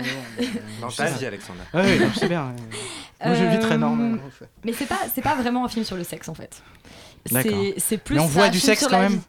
bon, 0.80 0.86
Dans 0.86 0.88
ta 0.90 1.10
vie. 1.10 1.26
Alexandre. 1.26 1.58
Ah 1.74 1.82
oui, 1.84 1.98
non, 2.00 2.06
je 2.14 2.18
sais 2.18 2.26
bien. 2.28 2.54
Moi, 3.22 3.34
je 3.34 3.44
vis 3.44 3.58
très 3.58 3.74
Euh, 3.74 3.76
normal. 3.76 4.18
en 4.26 4.30
fait. 4.30 4.48
Mais 4.64 4.72
c'est 4.72 4.86
pas, 4.86 5.00
c'est 5.14 5.20
pas 5.20 5.34
vraiment 5.34 5.66
un 5.66 5.68
film 5.68 5.84
sur 5.84 5.94
le 5.96 6.04
sexe 6.04 6.26
en 6.30 6.34
fait. 6.34 6.62
D'accord. 7.30 7.52
C'est, 7.76 7.98
plus. 7.98 8.14
Mais 8.14 8.22
on 8.22 8.24
un 8.24 8.28
voit 8.28 8.48
du 8.48 8.60
sexe 8.60 8.86
quand 8.88 8.98
même 8.98 9.12
vie. 9.12 9.20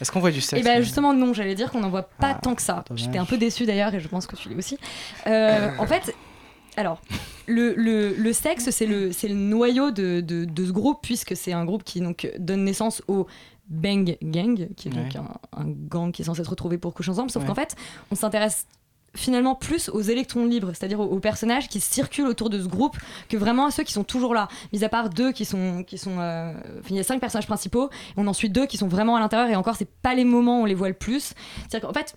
Est-ce 0.00 0.10
qu'on 0.12 0.20
voit 0.20 0.30
du 0.30 0.38
Et 0.38 0.40
sexe 0.40 0.62
ben 0.62 0.68
quand 0.68 0.74
même 0.74 0.82
justement 0.82 1.12
non, 1.14 1.32
j'allais 1.32 1.54
dire 1.54 1.70
qu'on 1.70 1.80
n'en 1.80 1.90
voit 1.90 2.02
pas 2.04 2.32
Ah, 2.36 2.38
tant 2.42 2.54
que 2.54 2.62
ça. 2.62 2.84
J'étais 2.94 3.18
un 3.18 3.24
peu 3.24 3.38
déçue 3.38 3.66
d'ailleurs 3.66 3.94
et 3.94 4.00
je 4.00 4.08
pense 4.08 4.26
que 4.26 4.36
tu 4.36 4.48
l'es 4.48 4.56
aussi. 4.56 4.78
Euh, 5.26 5.70
en 5.78 5.86
fait, 5.86 6.14
alors 6.76 7.00
le, 7.46 7.74
le, 7.74 8.12
le 8.14 8.32
sexe 8.32 8.70
c'est 8.70 8.86
le, 8.86 9.12
c'est 9.12 9.28
le 9.28 9.34
noyau 9.34 9.90
de, 9.92 10.20
de, 10.20 10.44
de 10.44 10.66
ce 10.66 10.72
groupe 10.72 10.98
puisque 11.02 11.36
c'est 11.36 11.52
un 11.52 11.64
groupe 11.64 11.84
qui 11.84 12.00
donc 12.00 12.28
donne 12.38 12.64
naissance 12.64 13.02
au 13.08 13.26
Bang 13.68 14.16
Gang, 14.22 14.68
qui 14.76 14.88
est 14.88 14.92
donc 14.92 15.16
un, 15.16 15.26
un 15.56 15.64
gang 15.66 16.12
qui 16.12 16.22
est 16.22 16.24
censé 16.24 16.44
se 16.44 16.48
retrouver 16.50 16.78
pour 16.78 16.94
coucher 16.94 17.10
ensemble. 17.10 17.30
Sauf 17.30 17.42
Ouais. 17.42 17.48
qu'en 17.48 17.54
fait, 17.54 17.74
on 18.10 18.14
s'intéresse 18.14 18.66
finalement 19.16 19.54
plus 19.54 19.88
aux 19.88 20.00
électrons 20.00 20.44
libres, 20.46 20.70
c'est-à-dire 20.74 21.00
aux, 21.00 21.04
aux 21.06 21.18
personnages 21.18 21.68
qui 21.68 21.80
circulent 21.80 22.28
autour 22.28 22.50
de 22.50 22.60
ce 22.60 22.68
groupe, 22.68 22.96
que 23.28 23.36
vraiment 23.36 23.66
à 23.66 23.70
ceux 23.70 23.82
qui 23.82 23.92
sont 23.92 24.04
toujours 24.04 24.34
là. 24.34 24.48
Mis 24.72 24.84
à 24.84 24.88
part 24.88 25.10
deux 25.10 25.32
qui 25.32 25.44
sont, 25.44 25.82
qui 25.84 25.98
sont, 25.98 26.20
euh, 26.20 26.52
enfin, 26.78 26.88
il 26.90 26.96
y 26.96 27.00
a 27.00 27.04
cinq 27.04 27.18
personnages 27.20 27.46
principaux, 27.46 27.88
et 27.90 28.14
on 28.18 28.26
en 28.26 28.32
suit 28.32 28.50
deux 28.50 28.66
qui 28.66 28.76
sont 28.76 28.88
vraiment 28.88 29.16
à 29.16 29.20
l'intérieur, 29.20 29.48
et 29.50 29.56
encore 29.56 29.76
c'est 29.76 29.88
pas 29.90 30.14
les 30.14 30.24
moments 30.24 30.60
où 30.60 30.62
on 30.62 30.66
les 30.66 30.74
voit 30.74 30.88
le 30.88 30.94
plus. 30.94 31.32
C'est-à-dire 31.68 31.88
qu'en 31.88 31.94
fait, 31.94 32.14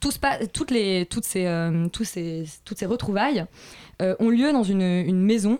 tout 0.00 0.10
passe- 0.20 0.48
toutes 0.52 0.70
les, 0.70 1.06
toutes 1.06 1.24
ces, 1.24 1.46
euh, 1.46 1.88
tous 1.88 2.04
ces, 2.04 2.44
toutes 2.64 2.78
ces 2.78 2.86
retrouvailles 2.86 3.44
euh, 4.00 4.14
ont 4.20 4.28
lieu 4.30 4.52
dans 4.52 4.62
une, 4.62 4.82
une 4.82 5.20
maison, 5.22 5.58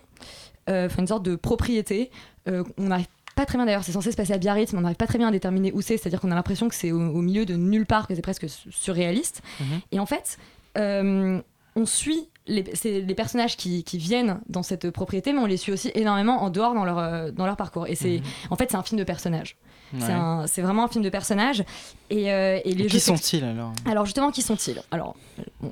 enfin 0.69 0.99
une 1.03 1.07
sorte 1.09 1.25
de 1.25 1.37
propriété. 1.37 2.11
On 2.47 2.65
n'arrive 2.85 3.07
pas 3.37 3.47
très 3.47 3.57
bien 3.59 3.65
d'ailleurs, 3.67 3.85
c'est 3.85 3.93
censé 3.93 4.11
se 4.13 4.17
passer 4.17 4.33
à 4.33 4.39
Biarritz, 4.39 4.73
mais 4.73 4.79
on 4.79 4.83
n'arrive 4.83 4.97
pas 4.97 5.07
très 5.07 5.19
bien 5.19 5.29
à 5.29 5.31
déterminer 5.31 5.73
où 5.73 5.81
c'est, 5.81 5.97
c'est-à-dire 5.97 6.21
qu'on 6.21 6.31
a 6.31 6.35
l'impression 6.35 6.69
que 6.69 6.75
c'est 6.75 6.91
au, 6.93 6.99
au 7.01 7.23
milieu 7.23 7.45
de 7.47 7.55
nulle 7.55 7.87
part, 7.87 8.07
que 8.07 8.15
c'est 8.15 8.23
presque 8.23 8.49
su- 8.49 8.71
surréaliste. 8.73 9.41
Mhm. 9.61 9.81
Et 9.93 10.01
en 10.01 10.07
fait, 10.07 10.37
euh, 10.79 11.41
on 11.77 11.87
suit 11.87 12.29
les, 12.47 12.65
les 12.85 13.15
personnages 13.15 13.57
qui, 13.57 13.85
qui 13.85 13.99
viennent 13.99 14.41
dans 14.49 14.63
cette 14.65 14.91
propriété, 14.91 15.33
mais 15.33 15.39
on 15.39 15.47
les 15.47 15.57
suit 15.57 15.73
aussi 15.73 15.91
énormément 15.95 16.43
en 16.43 16.51
dehors 16.51 16.75
dans 16.75 16.85
leur, 16.85 16.99
euh, 16.99 17.31
dans 17.31 17.47
leur 17.47 17.57
parcours. 17.57 17.87
Et 17.87 17.95
c'est, 17.95 18.19
Mhm. 18.19 18.23
en 18.51 18.57
fait, 18.57 18.71
c'est 18.71 18.77
un 18.77 18.83
film 18.83 18.99
de 18.99 19.05
personnages. 19.05 19.57
C'est, 19.99 20.07
Ouais. 20.07 20.13
un- 20.13 20.47
c'est 20.47 20.63
vraiment 20.63 20.85
un 20.85 20.89
film 20.89 21.03
de 21.03 21.11
personnages. 21.11 21.65
Et, 22.11 22.33
euh, 22.33 22.61
et 22.65 22.75
les 22.75 22.85
Et 22.85 22.89
jeux 22.89 22.89
qui 22.91 23.01
sont-ils 23.01 23.43
alors 23.43 23.73
Alors 23.87 24.05
justement, 24.05 24.31
qui 24.31 24.41
sont-ils? 24.43 24.81
Alors, 24.93 25.17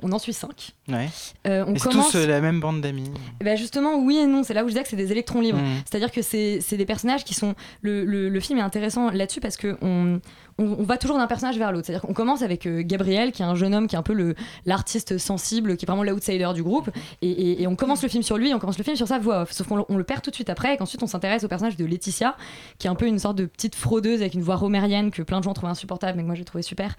on 0.01 0.11
en 0.11 0.19
suit 0.19 0.33
cinq. 0.33 0.71
Ouais. 0.89 1.07
Euh, 1.47 1.63
on 1.65 1.73
commence. 1.75 2.11
tous 2.11 2.17
euh, 2.17 2.27
la 2.27 2.41
même 2.41 2.59
bande 2.59 2.81
d'amis? 2.81 3.09
Eh 3.39 3.45
ben 3.45 3.57
justement, 3.57 3.97
oui 3.97 4.17
et 4.17 4.25
non. 4.25 4.43
C'est 4.43 4.53
là 4.53 4.63
où 4.65 4.67
je 4.67 4.73
disais 4.73 4.83
que 4.83 4.89
c'est 4.89 4.97
des 4.97 5.11
électrons 5.13 5.39
libres. 5.39 5.59
Mhm. 5.59 5.83
C'est-à-dire 5.89 6.11
que 6.11 6.21
c'est 6.21 6.59
c'est 6.61 6.75
des 6.75 6.85
personnages 6.85 7.23
qui 7.23 7.33
sont. 7.33 7.55
Le, 7.81 8.03
le- 8.03 8.27
le 8.27 8.39
film 8.41 8.59
est 8.59 8.61
intéressant 8.61 9.09
là-dessus 9.09 9.39
parce 9.39 9.55
que 9.55 9.77
on, 9.81 10.19
on, 10.59 10.83
va 10.83 10.97
toujours 10.97 11.17
d'un 11.17 11.27
personnage 11.27 11.57
vers 11.57 11.71
l'autre. 11.71 11.87
C'est-à-dire 11.87 12.01
qu'on 12.01 12.13
commence 12.13 12.41
avec 12.41 12.65
euh, 12.65 12.83
Gabriel, 12.83 13.31
qui 13.31 13.41
est 13.41 13.45
un 13.45 13.55
jeune 13.55 13.73
homme 13.73 13.87
qui 13.87 13.95
est 13.95 13.99
un 13.99 14.03
peu 14.03 14.35
l'artiste 14.65 15.17
sensible, 15.17 15.77
qui 15.77 15.85
est 15.85 15.87
vraiment 15.87 16.03
l'outsider 16.03 16.49
du 16.53 16.63
groupe. 16.63 16.89
Et, 17.21 17.65
on 17.67 17.75
commence 17.75 18.03
le 18.03 18.09
film 18.09 18.23
sur 18.23 18.37
lui, 18.37 18.53
on 18.53 18.59
commence 18.59 18.77
le 18.77 18.83
film 18.83 18.95
sur 18.95 19.07
sa 19.07 19.19
voix 19.19 19.41
off. 19.41 19.51
Sauf 19.51 19.67
qu'on 19.67 19.97
le- 19.97 20.03
perd 20.03 20.21
tout 20.21 20.29
de 20.31 20.35
suite 20.35 20.49
après, 20.49 20.73
et 20.73 20.77
qu'ensuite 20.77 21.03
on 21.03 21.07
s'intéresse 21.07 21.43
au 21.43 21.47
personnage 21.47 21.77
de 21.77 21.85
Laetitia, 21.85 22.35
qui 22.77 22.87
est 22.87 22.89
un 22.89 22.95
peu 22.95 23.05
une 23.05 23.19
sorte 23.19 23.37
de 23.37 23.45
petite 23.45 23.75
fraudeuse 23.75 24.21
avec 24.21 24.33
une 24.33 24.41
voix 24.41 24.55
romérienne 24.55 25.11
que 25.11 25.21
plein 25.21 25.39
de 25.39 25.43
gens 25.43 25.53
trouvaient 25.53 25.71
insupportable, 25.71 26.17
mais 26.17 26.23
que 26.23 26.27
moi 26.27 26.35
j'ai 26.35 26.45
trouvé 26.45 26.63
super. 26.63 26.95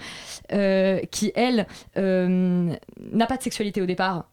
euh, 0.52 1.00
qui, 1.10 1.32
elle, 1.34 1.66
euh, 1.96 2.74
n'a 3.12 3.26
pas 3.26 3.36
de 3.36 3.42
sexualité 3.42 3.82
au 3.82 3.86
départ. 3.86 4.24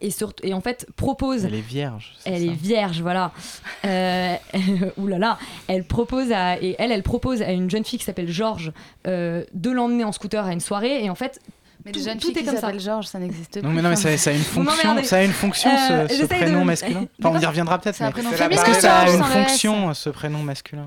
Et, 0.00 0.10
surtout, 0.12 0.46
et 0.46 0.54
en 0.54 0.60
fait 0.60 0.86
propose 0.96 1.44
Elle 1.44 1.54
est 1.54 1.60
vierge. 1.60 2.14
elle 2.24 2.38
ça 2.46 2.52
est 2.52 2.54
vierge, 2.54 3.00
voilà. 3.02 3.32
Euh, 3.86 4.34
Ouh 4.98 5.06
là 5.06 5.18
là. 5.18 5.38
Elle 5.66 5.84
propose 5.84 6.30
à 6.32 6.60
et 6.62 6.76
elle, 6.78 6.92
elle 6.92 7.02
propose 7.02 7.40
à 7.42 7.50
une 7.50 7.70
jeune 7.70 7.84
fille 7.84 7.98
qui 7.98 8.04
s'appelle 8.04 8.30
Georges 8.30 8.72
euh, 9.06 9.42
de 9.54 9.70
l'emmener 9.70 10.04
en 10.04 10.12
scooter 10.12 10.44
à 10.44 10.52
une 10.52 10.60
soirée 10.60 11.02
et 11.04 11.08
en 11.10 11.14
fait. 11.14 11.40
Mais 11.86 11.92
tout, 11.92 11.98
les 12.00 12.04
jeunes 12.04 12.18
tout 12.18 12.28
filles 12.28 12.36
est 12.36 12.40
qui 12.40 12.44
comme 12.46 12.54
ça. 12.56 12.60
s'appellent 12.60 12.80
Georges, 12.80 13.06
ça 13.06 13.18
n'existe 13.18 13.52
plus. 13.52 13.62
Non 13.62 13.70
mais 13.70 13.80
non 13.80 13.88
mais 13.88 13.96
ça, 13.96 14.14
ça 14.18 14.30
a 14.30 14.32
une 14.34 14.40
fonction, 14.42 15.02
ça 15.02 15.16
a 15.16 15.22
une 15.22 15.32
fonction 15.32 15.70
ce, 15.70 15.92
Euh, 15.92 16.08
ce 16.08 16.14
j'essaye 16.14 16.28
de- 16.40 16.44
prénom 16.44 16.64
masculin. 16.64 17.06
Enfin, 17.24 17.36
on 17.36 17.40
y 17.40 17.46
reviendra 17.46 17.78
peut-être. 17.78 18.00
Est-ce 18.02 18.64
que 18.64 18.74
ça 18.74 18.98
a 18.98 19.10
une 19.10 19.22
fonction 19.24 19.94
ce 19.94 20.10
prénom 20.10 20.42
masculin 20.42 20.86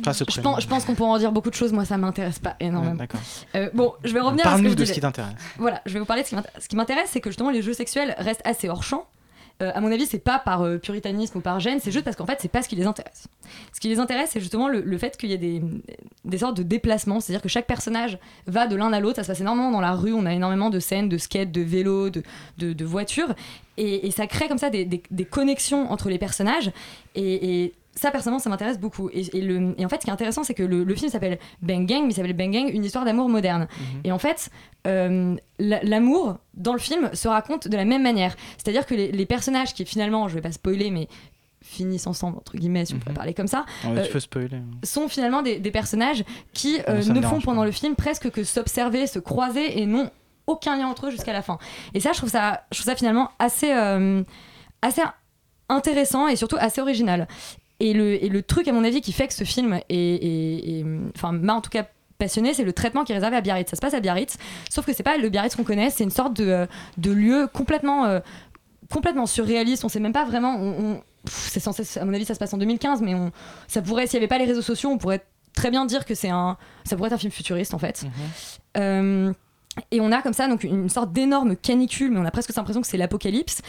Enfin, 0.00 0.12
Je 0.34 0.40
pense, 0.42 0.62
je 0.62 0.68
pense 0.68 0.84
qu'on 0.84 0.94
pourra 0.94 1.10
en 1.10 1.18
dire 1.18 1.32
beaucoup 1.32 1.50
de 1.50 1.54
choses. 1.54 1.72
Moi, 1.72 1.84
ça 1.84 1.96
m'intéresse 1.98 2.38
pas 2.38 2.56
énormément. 2.60 2.94
Euh, 3.54 3.70
bon, 3.74 3.92
je 4.04 4.12
vais 4.12 4.20
revenir 4.20 4.46
à 4.46 4.50
ce 4.50 4.54
que 4.56 4.62
Parle-nous 4.62 4.70
je 4.70 4.74
de 4.74 4.84
ce 4.84 4.92
qui 4.94 5.00
t'intéresse. 5.00 5.34
Voilà, 5.58 5.82
je 5.86 5.92
vais 5.94 5.98
vous 6.00 6.06
parler 6.06 6.22
de 6.22 6.26
ce 6.26 6.30
qui 6.30 6.36
m'intéresse. 6.36 6.62
Ce 6.62 6.68
qui 6.68 6.76
m'intéresse, 6.76 7.10
c'est 7.12 7.20
que 7.20 7.30
justement 7.30 7.50
les 7.50 7.62
jeux 7.62 7.74
sexuels 7.74 8.14
restent 8.18 8.42
assez 8.44 8.68
hors 8.68 8.82
champ. 8.82 9.06
Euh, 9.62 9.70
à 9.72 9.80
mon 9.80 9.92
avis, 9.92 10.04
c'est 10.04 10.18
pas 10.18 10.40
par 10.40 10.62
euh, 10.62 10.78
puritanisme 10.78 11.38
ou 11.38 11.40
par 11.40 11.60
gêne, 11.60 11.78
c'est 11.80 11.92
juste 11.92 12.04
parce 12.04 12.16
qu'en 12.16 12.26
fait, 12.26 12.38
c'est 12.40 12.48
pas 12.48 12.60
ce 12.60 12.68
qui 12.68 12.74
les 12.74 12.86
intéresse. 12.86 13.28
Ce 13.72 13.78
qui 13.78 13.88
les 13.88 14.00
intéresse, 14.00 14.30
c'est 14.32 14.40
justement 14.40 14.66
le, 14.66 14.80
le 14.80 14.98
fait 14.98 15.16
qu'il 15.16 15.30
y 15.30 15.32
ait 15.32 15.38
des, 15.38 15.62
des 16.24 16.38
sortes 16.38 16.56
de 16.56 16.64
déplacements, 16.64 17.20
c'est-à-dire 17.20 17.40
que 17.40 17.48
chaque 17.48 17.68
personnage 17.68 18.18
va 18.48 18.66
de 18.66 18.74
l'un 18.74 18.92
à 18.92 18.98
l'autre. 18.98 19.14
Ça 19.14 19.22
se 19.22 19.28
passe 19.28 19.40
énormément 19.40 19.70
dans 19.70 19.80
la 19.80 19.92
rue, 19.92 20.12
on 20.12 20.26
a 20.26 20.32
énormément 20.34 20.70
de 20.70 20.80
scènes 20.80 21.08
de 21.08 21.18
skate, 21.18 21.52
de 21.52 21.60
vélo, 21.60 22.10
de, 22.10 22.24
de, 22.58 22.72
de 22.72 22.84
voitures, 22.84 23.32
et, 23.76 24.08
et 24.08 24.10
ça 24.10 24.26
crée 24.26 24.48
comme 24.48 24.58
ça 24.58 24.70
des, 24.70 24.84
des- 24.84 25.04
des 25.08 25.24
connexions 25.24 25.88
entre 25.92 26.08
les 26.08 26.18
personnages. 26.18 26.72
Et, 27.14 27.62
et 27.62 27.74
ça, 27.96 28.10
personnellement, 28.10 28.38
ça 28.40 28.50
m'intéresse 28.50 28.78
beaucoup. 28.78 29.08
Et, 29.12 29.36
et 29.36 29.40
le, 29.40 29.74
et 29.78 29.84
en 29.84 29.88
fait, 29.88 29.96
ce 29.96 30.00
qui 30.04 30.10
est 30.10 30.12
intéressant, 30.12 30.42
c'est 30.44 30.54
que 30.54 30.62
le, 30.62 30.82
le 30.84 30.94
film 30.94 31.10
s'appelle 31.10 31.38
Bang 31.62 31.86
Gang, 31.86 32.02
mais 32.02 32.10
il 32.10 32.14
s'appelle 32.14 32.32
Bang 32.32 32.50
Gang, 32.52 32.68
une 32.68 32.84
histoire 32.84 33.04
d'amour 33.04 33.28
moderne. 33.28 33.68
Et 34.04 34.10
en 34.12 34.18
fait, 34.18 34.50
euh, 34.86 35.36
la- 35.58 35.82
l'amour 35.82 36.38
dans 36.54 36.72
le 36.72 36.78
film 36.78 37.10
se 37.14 37.28
raconte 37.28 37.68
de 37.68 37.76
la 37.76 37.84
même 37.84 38.02
manière. 38.02 38.34
C'est-à-dire 38.58 38.84
que 38.86 38.94
les, 38.94 39.12
les 39.12 39.26
personnages 39.26 39.74
qui 39.74 39.84
finalement, 39.84 40.26
je 40.28 40.34
vais 40.34 40.40
pas 40.40 40.52
spoiler, 40.52 40.90
mais 40.90 41.08
finissent 41.62 42.06
ensemble, 42.06 42.36
entre 42.36 42.56
guillemets, 42.58 42.84
si 42.84 42.92
on 42.94 42.98
pourrait 42.98 43.12
Mhm. 43.12 43.16
parler 43.16 43.32
comme 43.34 43.46
ça, 43.46 43.64
Ouais, 43.84 43.98
Euh, 43.98 44.04
tu 44.04 44.12
peux 44.12 44.20
spoiler. 44.20 44.60
sont 44.82 45.08
finalement 45.08 45.40
des, 45.40 45.58
des 45.58 45.70
personnages 45.70 46.22
qui 46.52 46.78
Ah, 46.86 46.90
euh, 46.90 47.04
ne 47.04 47.20
font 47.22 47.40
pendant 47.40 47.60
pas. 47.62 47.66
le 47.66 47.72
film 47.72 47.94
presque 47.94 48.30
que 48.30 48.44
s'observer, 48.44 49.06
se 49.06 49.18
croiser 49.18 49.80
et 49.80 49.86
n'ont 49.86 50.10
aucun 50.46 50.76
lien 50.76 50.86
entre 50.88 51.06
eux 51.06 51.10
jusqu'à 51.10 51.32
la 51.32 51.40
fin. 51.40 51.58
Et 51.94 52.00
ça, 52.00 52.12
je 52.12 52.18
trouve 52.18 52.28
ça, 52.28 52.64
je 52.70 52.78
trouve 52.80 52.92
ça 52.92 52.96
finalement 52.96 53.30
assez, 53.38 53.72
euh, 53.72 54.22
assez 54.82 55.00
intéressant 55.70 56.28
et 56.28 56.36
surtout 56.36 56.56
assez 56.60 56.80
original. 56.82 57.26
Et 57.80 57.92
le, 57.92 58.22
et 58.24 58.28
le 58.28 58.42
truc, 58.42 58.68
à 58.68 58.72
mon 58.72 58.84
avis, 58.84 59.00
qui 59.00 59.12
fait 59.12 59.26
que 59.26 59.34
ce 59.34 59.44
film 59.44 59.80
est, 59.88 60.84
enfin, 61.16 61.32
m'a 61.32 61.54
en 61.54 61.60
tout 61.60 61.70
cas 61.70 61.86
passionné, 62.18 62.54
c'est 62.54 62.62
le 62.64 62.72
traitement 62.72 63.02
qui 63.04 63.12
est 63.12 63.16
réservé 63.16 63.36
à 63.36 63.40
Biarritz. 63.40 63.68
Ça 63.70 63.76
se 63.76 63.80
passe 63.80 63.94
à 63.94 64.00
Biarritz, 64.00 64.36
sauf 64.70 64.86
que 64.86 64.92
c'est 64.92 65.02
pas 65.02 65.16
le 65.16 65.28
Biarritz 65.28 65.56
qu'on 65.56 65.64
connaît, 65.64 65.90
c'est 65.90 66.04
une 66.04 66.10
sorte 66.10 66.34
de, 66.34 66.66
de 66.98 67.10
lieu 67.10 67.48
complètement, 67.52 68.04
euh, 68.06 68.20
complètement 68.92 69.26
surréaliste. 69.26 69.84
On 69.84 69.88
sait 69.88 70.00
même 70.00 70.12
pas 70.12 70.24
vraiment. 70.24 70.54
on- 70.56 70.84
on- 70.84 70.94
pff, 71.26 71.48
c'est 71.50 71.60
censé, 71.60 71.98
à 71.98 72.04
mon 72.04 72.14
avis, 72.14 72.24
ça 72.24 72.34
se 72.34 72.38
passe 72.38 72.54
en 72.54 72.58
2015, 72.58 73.02
mais 73.02 73.14
on, 73.14 73.32
ça 73.66 73.82
pourrait, 73.82 74.06
s'il 74.06 74.14
y 74.14 74.18
avait 74.18 74.28
pas 74.28 74.38
les 74.38 74.44
réseaux 74.44 74.62
sociaux, 74.62 74.90
on 74.90 74.98
pourrait 74.98 75.24
très 75.54 75.70
bien 75.70 75.84
dire 75.86 76.04
que 76.04 76.14
c'est 76.14 76.30
un, 76.30 76.56
ça 76.84 76.94
pourrait 76.96 77.08
être 77.08 77.14
un 77.14 77.18
film 77.18 77.32
futuriste 77.32 77.74
en 77.74 77.78
fait. 77.78 78.04
Euh, 78.76 79.32
et 79.90 80.00
on 80.00 80.12
a 80.12 80.22
comme 80.22 80.32
ça 80.34 80.46
donc 80.46 80.62
une 80.64 80.88
sorte 80.88 81.12
d'énorme 81.12 81.56
canicule, 81.56 82.12
mais 82.12 82.20
on 82.20 82.24
a 82.24 82.30
presque 82.30 82.54
l'impression 82.54 82.80
que 82.80 82.86
c'est 82.86 82.96
l'apocalypse. 82.96 83.60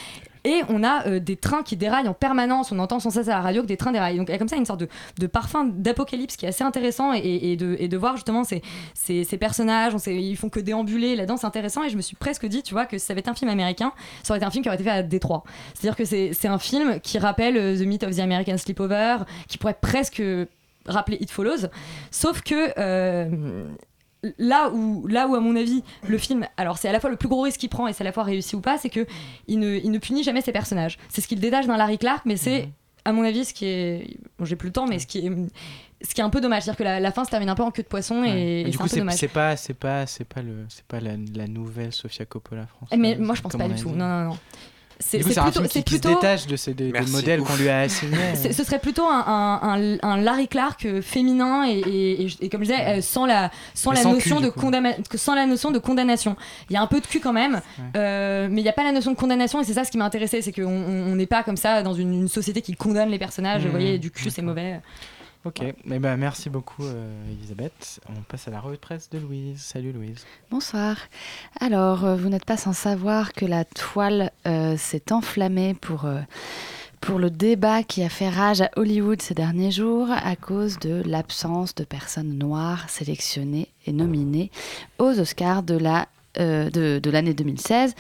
Et 0.45 0.62
on 0.69 0.84
a 0.84 1.08
euh, 1.08 1.19
des 1.19 1.36
trains 1.36 1.63
qui 1.63 1.75
déraillent 1.75 2.08
en 2.08 2.13
permanence. 2.13 2.71
On 2.71 2.79
entend 2.79 2.99
sans 2.99 3.10
cesse 3.10 3.27
à 3.27 3.31
la 3.31 3.41
radio 3.41 3.63
que 3.63 3.67
des 3.67 3.77
trains 3.77 3.91
déraillent. 3.91 4.17
Donc 4.17 4.29
il 4.29 4.31
y 4.31 4.36
a 4.36 4.38
comme 4.38 4.47
ça 4.47 4.55
une 4.55 4.65
sorte 4.65 4.84
de, 5.17 5.27
parfum 5.27 5.65
d'apocalypse 5.65 6.38
qui 6.38 6.45
est 6.45 6.49
assez 6.49 6.63
intéressant 6.63 7.13
et, 7.13 7.58
de, 7.58 7.97
voir 7.97 8.15
justement 8.15 8.43
ces, 8.43 8.62
personnages. 9.39 9.95
On 9.95 9.97
sait, 9.97 10.15
ils 10.15 10.38
font 10.38 10.49
que 10.49 10.60
déambuler 10.60 11.15
là-dedans, 11.15 11.38
c'est 11.38 11.47
intéressant. 11.47 11.84
Et 11.84 11.89
je 11.89 11.97
me 11.97 12.01
suis 12.01 12.15
presque 12.15 12.45
dit, 12.45 12.62
tu 12.62 12.73
vois, 12.73 12.86
que 12.86 12.97
si 12.97 13.05
ça 13.05 13.13
avait 13.13 13.21
été 13.21 13.29
un 13.29 13.36
film 13.36 13.49
américain, 13.49 13.91
ça 14.23 14.34
aurait 14.34 14.38
été 14.38 14.45
un 14.45 14.51
film 14.51 14.63
qui 14.63 14.69
aurait 14.69 14.75
été 14.75 14.84
fait 14.84 14.91
à 14.91 15.03
Détroit. 15.03 15.43
C'est-à-dire 15.73 15.97
que 15.97 16.05
c'est 16.05 16.31
c'est 16.34 16.47
un 16.47 16.60
film 16.60 16.99
qui 16.99 17.17
rappelle 17.17 17.58
euh, 17.58 17.77
The 17.77 17.88
Myth 17.88 18.03
of 18.03 18.15
the 18.15 18.19
American 18.19 18.58
Sleepover, 18.58 19.17
qui 19.47 19.58
pourrait 19.58 19.77
presque 19.79 20.21
rappeler 20.86 21.17
It 21.19 21.31
Follows. 21.31 21.67
Sauf 22.12 22.41
que. 22.41 22.71
euh, 22.77 23.65
là 24.38 24.69
où, 24.71 25.07
là 25.07 25.27
où, 25.27 25.35
à 25.35 25.39
mon 25.39 25.55
avis, 25.55 25.83
le 26.07 26.17
film, 26.17 26.45
alors 26.57 26.77
c'est 26.77 26.88
à 26.89 26.91
la 26.91 26.99
fois 26.99 27.09
le 27.09 27.15
plus 27.15 27.29
gros 27.29 27.41
risque 27.41 27.59
qu'il 27.59 27.69
prend 27.69 27.88
et 27.88 27.93
c'est 27.93 28.03
à 28.03 28.05
la 28.05 28.11
fois 28.11 28.23
réussi 28.23 28.55
ou 28.55 28.61
pas, 28.61 28.77
c'est 28.77 28.89
que 28.89 29.05
il 29.47 29.59
ne, 29.59 29.75
il 29.77 29.91
ne 29.91 29.97
punit 29.99 30.23
jamais 30.23 30.41
ses 30.41 30.51
personnages. 30.51 30.97
C'est 31.09 31.21
ce 31.21 31.27
qu'il 31.27 31.39
détache 31.39 31.67
d'un 31.67 31.77
Larry 31.77 31.97
Clark, 31.97 32.23
mais 32.25 32.38
c'est, 32.38 32.69
à 33.03 33.11
mon 33.11 33.23
avis, 33.23 33.45
ce 33.45 33.53
qui 33.53 33.65
est. 33.65 34.17
Bon, 34.39 34.45
j'ai 34.45 34.55
plus 34.55 34.67
le 34.67 34.73
temps, 34.73 34.88
mais 34.88 34.99
ce 34.99 35.07
qui 35.07 35.19
est. 35.25 35.31
Ce 36.01 36.13
qui 36.13 36.21
est 36.21 36.23
un 36.25 36.29
peu 36.29 36.41
dommage, 36.41 36.63
c'est-à-dire 36.63 36.77
que 36.77 36.83
la, 36.83 36.99
la 36.99 37.11
fin 37.11 37.23
se 37.23 37.31
termine 37.31 37.49
un 37.49 37.55
peu 37.55 37.63
en 37.63 37.71
queue 37.71 37.81
de 37.81 37.88
poisson 37.88 38.23
et, 38.23 38.27
Ouais. 38.27 38.61
et 38.61 38.63
du 38.65 38.71
c'est 38.73 38.77
coup, 38.77 38.88
c'est 39.11 39.27
pas, 39.29 39.55
c'est 39.55 39.73
pas, 39.73 40.05
c'est 40.05 40.25
pas 40.25 40.41
le, 40.41 40.65
c'est 40.67 40.83
pas 40.85 40.99
la, 40.99 41.13
la 41.33 41.47
nouvelle 41.47 41.93
Sofia 41.93 42.25
Coppola 42.25 42.67
française. 42.67 42.89
Eh, 42.91 42.97
Mais 42.97 43.15
moi, 43.15 43.33
je 43.33 43.41
pense 43.41 43.55
pas 43.55 43.67
du 43.69 43.81
tout. 43.81 43.89
Non, 43.89 44.05
non, 44.07 44.23
non. 44.31 44.38
C'est 44.99 45.19
plutôt. 45.19 45.41
c'est 45.53 45.84
qui 45.84 45.93
se 45.95 45.99
plutôt- 45.99 46.10
détache 46.15 46.47
de 46.47 46.55
ces 46.55 46.73
des, 46.73 46.86
des 46.86 46.91
Merci, 46.93 47.12
modèles 47.12 47.41
qu'on 47.41 47.55
lui 47.58 47.67
a 47.69 47.79
assignés. 47.79 48.15
Ce 48.51 48.63
serait 48.63 48.79
plutôt 48.79 49.03
un, 49.05 49.23
un- 49.27 49.60
un- 49.81 49.97
un 50.01 50.17
Larry 50.17 50.47
Clark 50.47 50.86
euh, 50.86 51.01
féminin 51.01 51.65
et, 51.67 51.79
et- 51.79 52.25
et- 52.25 52.29
et 52.41 52.49
comme 52.49 52.62
je 52.63 52.69
disais, 52.71 52.81
euh, 52.88 53.01
sans 53.01 53.25
la, 53.25 53.51
sans 53.73 53.91
Mais 53.91 53.97
la 53.97 54.03
sans 54.03 54.13
notion 54.13 54.36
cul, 54.38 54.41
de 54.43 54.47
du 54.47 54.51
coup. 54.53 54.60
condamna- 54.62 54.95
que- 55.10 55.17
sans 55.17 55.36
la 55.36 55.45
notion 55.45 55.71
de 55.71 55.79
condamnation. 55.79 56.36
Il 56.69 56.73
y 56.73 56.77
a 56.77 56.81
un 56.81 56.88
peu 56.88 57.01
de 57.01 57.08
cul 57.08 57.19
quand 57.19 57.34
même, 57.34 57.62
euh, 57.97 58.47
mais 58.49 58.62
il 58.62 58.63
n'y 58.63 58.69
a 58.69 58.73
pas 58.73 58.84
la 58.84 58.91
notion 58.93 59.12
de 59.12 59.17
condamnation 59.17 59.60
et 59.62 59.63
c'est 59.65 59.73
ça 59.73 59.84
ce 59.84 59.91
qui 59.91 59.97
m'a 59.97 60.05
intéressé, 60.05 60.41
c'est 60.41 60.51
qu'on 60.53 60.63
on- 60.65 61.12
on 61.12 61.15
n'est 61.15 61.25
pas 61.25 61.43
comme 61.43 61.58
ça 61.58 61.84
dans 61.84 61.93
une, 61.93 62.13
une 62.13 62.27
société 62.29 62.62
qui 62.62 62.75
condamne 62.75 63.10
les 63.10 63.19
personnages. 63.19 63.63
Mmh, 63.63 63.65
Vous 63.65 63.71
voyez, 63.71 63.97
du 63.99 64.12
cul 64.12 64.29
c'est 64.29 64.41
mauvais. 64.41 64.79
Ok, 65.45 65.62
eh 65.62 65.99
ben, 65.99 66.17
merci 66.17 66.49
beaucoup 66.49 66.84
euh, 66.84 67.31
Elisabeth. 67.31 67.99
On 68.10 68.19
passe 68.23 68.47
à 68.47 68.51
la 68.51 68.60
revue 68.60 68.77
de 68.77 68.81
presse 68.81 69.12
de 69.12 69.19
Louise. 69.19 69.62
Salut 69.62 69.91
Louise. 69.91 70.25
Bonsoir. 70.49 70.97
Alors, 71.60 72.03
euh, 72.03 72.15
vous 72.15 72.29
n'êtes 72.29 72.45
pas 72.45 72.58
sans 72.58 72.73
savoir 72.73 73.31
que 73.31 73.45
la 73.45 73.63
toile 73.63 74.31
euh, 74.47 74.75
s'est 74.75 75.12
enflammée 75.12 75.75
pour, 75.75 76.05
euh, 76.05 76.19
pour 76.99 77.19
le 77.19 77.29
débat 77.29 77.84
qui 77.84 78.01
a 78.01 78.10
fait 78.10 78.27
rage 78.29 78.62
à 78.62 78.71
Hollywood 78.75 79.21
ces 79.21 79.36
derniers 79.36 79.69
jours 79.69 80.08
à 80.10 80.36
cause 80.36 80.79
de 80.79 81.03
l'absence 81.05 81.75
de 81.75 81.84
personnes 81.84 82.39
noires 82.39 82.89
sélectionnées 82.89 83.67
et 83.86 83.91
nominées 83.91 84.49
aux 84.97 85.19
Oscars 85.19 85.62
de 85.62 85.77
la 85.77 86.08
euh, 86.39 86.69
de, 86.69 87.10
l'année 87.10 87.34
2016 87.34 87.93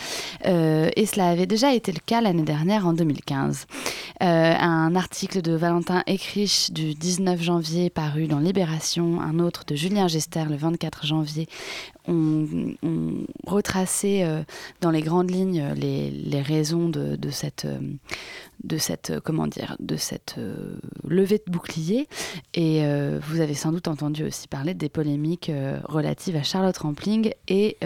Euh, 0.45 0.89
et 0.95 1.05
cela 1.05 1.29
avait 1.29 1.45
déjà 1.45 1.73
été 1.73 1.91
le 1.91 1.99
cas 2.05 2.21
l'année 2.21 2.43
dernière 2.43 2.85
en 2.87 2.93
2015. 2.93 3.65
Euh, 4.21 4.53
un 4.59 4.95
article 4.95 5.41
de 5.41 5.53
Valentin 5.53 6.03
Ecriche 6.07 6.71
du 6.71 6.93
19 6.93 7.41
janvier 7.41 7.89
paru 7.89 8.27
dans 8.27 8.39
Libération, 8.39 9.21
un 9.21 9.39
autre 9.39 9.63
de 9.65 9.75
Julien 9.75 10.07
Gester 10.07 10.43
le 10.49 10.55
24 10.55 11.05
janvier 11.05 11.47
ont, 12.07 12.47
ont 12.83 13.25
retracé 13.45 14.23
euh, 14.23 14.43
dans 14.81 14.91
les 14.91 15.01
grandes 15.01 15.31
lignes 15.31 15.61
euh, 15.61 15.73
les, 15.73 16.41
raisons 16.41 16.89
de, 16.89 17.17
cette, 17.31 17.65
euh, 17.65 17.79
de 18.63 18.77
euh, 19.09 19.19
de 19.79 19.97
levée 21.07 21.41
de 21.45 21.51
bouclier. 21.51 22.07
Et 22.53 22.83
vous 23.21 23.39
avez 23.39 23.53
sans 23.53 23.71
doute 23.71 23.87
entendu 23.87 24.23
aussi 24.23 24.47
parler 24.47 24.73
des 24.73 24.89
polémiques 24.89 25.51
relatives 25.83 26.35
à 26.35 26.43
Charlotte 26.43 26.77
Rampling 26.77 27.31
et 27.47 27.77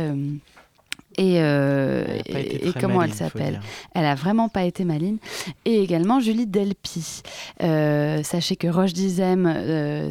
et, 1.20 1.42
euh, 1.42 2.06
et- 2.26 2.68
et 2.70 2.74
comment 2.80 3.02
elle 3.04 3.14
s'appelle. 3.14 3.60
Elle 3.94 4.06
a 4.06 4.16
vraiment 4.16 4.48
pas 4.50 4.64
été 4.64 4.86
maligne. 4.86 5.18
Et 5.66 5.82
également 5.84 6.20
Julie 6.20 6.48
Delpy. 6.48 7.22
Euh, 7.62 8.24
sachez 8.24 8.56
que 8.56 8.68
Roche 8.68 8.94
Dizem, 8.94 9.46
euh, 9.46 10.10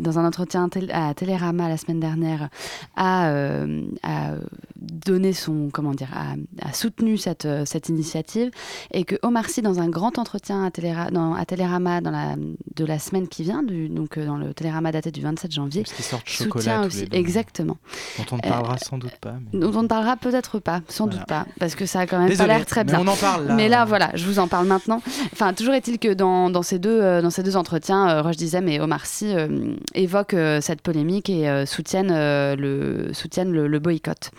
dans 0.00 0.18
un 0.18 0.26
entretien 0.26 0.68
à 0.92 1.14
Télérama 1.14 1.68
la 1.68 1.76
semaine 1.76 2.00
dernière, 2.00 2.48
a, 2.96 3.28
euh, 3.28 3.82
a 4.02 4.32
donné 4.76 5.32
son, 5.32 5.70
comment 5.72 5.92
dire, 5.92 6.10
a, 6.14 6.34
a 6.68 6.72
soutenu 6.72 7.16
cette, 7.16 7.44
euh, 7.46 7.64
cette 7.64 7.88
initiative 7.88 8.50
et 8.92 9.04
que 9.04 9.16
Omar 9.22 9.48
Sy, 9.48 9.62
dans 9.62 9.78
un 9.80 9.88
grand 9.88 10.18
entretien 10.18 10.64
à, 10.64 10.70
Téléra- 10.70 11.10
dans- 11.10 11.34
à 11.34 11.44
Télérama 11.46 12.00
dans 12.00 12.10
la, 12.10 12.34
de 12.76 12.84
la 12.84 12.98
semaine 12.98 13.28
qui 13.28 13.42
vient, 13.44 13.62
du, 13.62 13.88
donc 13.88 14.18
dans 14.18 14.36
le 14.36 14.52
Télérama 14.52 14.92
daté 14.92 15.10
du 15.10 15.20
27 15.20 15.52
janvier, 15.52 15.82
Parce 15.84 16.02
sortent 16.02 16.28
soutient 16.28 16.46
chocolat 16.46 16.78
tous 16.82 16.86
aussi, 16.86 17.06
les 17.06 17.18
exactement. 17.18 17.76
Dont 18.18 18.24
on 18.32 18.36
ne 18.36 18.40
parlera 18.42 18.78
sans 18.78 18.98
doute 18.98 19.16
pas. 19.20 19.34
mais- 19.52 19.60
dont 19.60 19.72
on 19.78 19.82
ne 19.84 19.88
parlera 19.88 20.16
peut-être 20.30 20.58
pas, 20.58 20.80
sans 20.88 21.04
Voilà. 21.04 21.18
doute 21.20 21.28
pas, 21.28 21.46
parce 21.60 21.74
que 21.74 21.86
ça 21.86 22.00
a 22.00 22.06
quand 22.06 22.18
même 22.18 22.28
Désolé, 22.28 22.48
pas 22.48 22.56
l'air 22.56 22.66
très 22.66 22.84
mais 22.84 22.92
bien. 22.92 23.00
on 23.00 23.06
en 23.06 23.16
parle, 23.16 23.46
là. 23.46 23.54
Mais 23.54 23.68
là, 23.68 23.84
voilà, 23.84 24.10
je 24.14 24.26
vous 24.26 24.38
en 24.38 24.48
parle 24.48 24.66
maintenant. 24.66 25.00
Enfin, 25.32 25.52
toujours 25.54 25.74
est-il 25.74 25.98
que 25.98 26.12
dans, 26.14 26.50
dans 26.50 26.62
ces 26.62 26.78
deux, 26.78 27.00
euh, 27.00 27.22
dans 27.22 27.30
ces 27.30 27.42
deux 27.42 27.56
entretiens, 27.56 28.08
euh, 28.08 28.22
Roche 28.22 28.36
Dizem 28.36 28.68
et 28.68 28.80
Omar 28.80 29.06
Sy 29.06 29.34
euh, 29.34 29.74
évoquent 29.94 30.34
euh, 30.34 30.60
cette 30.60 30.80
polémique 30.82 31.28
et 31.30 31.48
euh, 31.48 31.66
soutiennent, 31.66 32.10
euh, 32.12 32.56
le, 32.56 33.12
soutiennent 33.12 33.52
le, 33.52 33.66
le 33.68 33.78
boycott. 33.78 34.30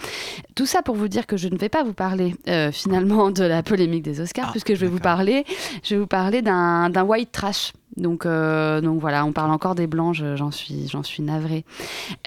Tout 0.55 0.65
ça 0.65 0.81
pour 0.81 0.95
vous 0.95 1.07
dire 1.07 1.27
que 1.27 1.37
je 1.37 1.47
ne 1.47 1.57
vais 1.57 1.69
pas 1.69 1.83
vous 1.83 1.93
parler 1.93 2.35
euh, 2.47 2.71
finalement 2.71 3.31
de 3.31 3.43
la 3.43 3.63
polémique 3.63 4.03
des 4.03 4.19
Oscars, 4.21 4.51
puisque 4.51 4.73
je 4.73 4.79
vais 4.81 4.87
vous 4.87 4.99
parler, 4.99 5.45
je 5.83 5.95
vais 5.95 5.99
vous 6.01 6.07
parler 6.07 6.41
d'un 6.41 6.89
d'un 6.89 7.03
white 7.03 7.31
trash. 7.31 7.73
Donc, 7.97 8.25
euh, 8.25 8.81
donc 8.81 8.99
voilà, 8.99 9.23
on 9.25 9.31
parle 9.31 9.51
encore 9.51 9.73
des 9.73 9.87
blancs, 9.87 10.13
je- 10.15 10.35
j'en 10.35 10.51
suis, 10.51 10.87
j'en 10.89 11.01
suis 11.03 11.23
navrée. 11.23 11.63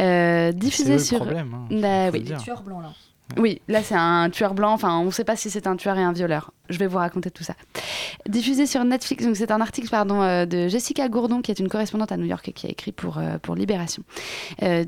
Euh, 0.00 0.50
diffusé 0.52 0.92
eux 0.92 0.94
le 0.94 0.98
sur. 0.98 1.18
problème, 1.18 1.52
hein, 1.54 1.66
Bah 1.70 2.10
oui. 2.12 2.20
le 2.20 2.24
dire. 2.24 2.38
Tueur 2.38 2.62
blanc 2.62 2.80
là. 2.80 2.88
Oui, 3.36 3.60
là 3.68 3.82
c'est 3.82 3.94
un 3.94 4.30
tueur 4.30 4.54
blanc. 4.54 4.72
Enfin, 4.72 4.98
on 4.98 5.06
ne 5.06 5.10
sait 5.10 5.24
pas 5.24 5.36
si 5.36 5.50
c'est 5.50 5.66
un 5.66 5.76
tueur 5.76 5.98
et 5.98 6.02
un 6.02 6.12
violeur. 6.12 6.52
Je 6.70 6.78
vais 6.78 6.86
vous 6.86 6.98
raconter 6.98 7.30
tout 7.30 7.44
ça. 7.44 7.54
Diffusé 8.26 8.66
sur 8.66 8.84
Netflix, 8.84 9.24
donc 9.24 9.36
c'est 9.36 9.50
un 9.50 9.60
article 9.60 9.88
pardon 9.88 10.22
euh, 10.22 10.44
de 10.44 10.68
Jessica 10.68 11.08
Gourdon 11.08 11.40
qui 11.40 11.50
est 11.50 11.58
une 11.58 11.68
correspondante 11.68 12.12
à 12.12 12.16
New 12.16 12.26
York 12.26 12.48
et 12.48 12.52
qui 12.52 12.66
a 12.66 12.70
écrit 12.70 12.92
pour 12.92 13.18
euh, 13.18 13.38
pour 13.38 13.54
Libération. 13.54 14.02
Euh, 14.62 14.84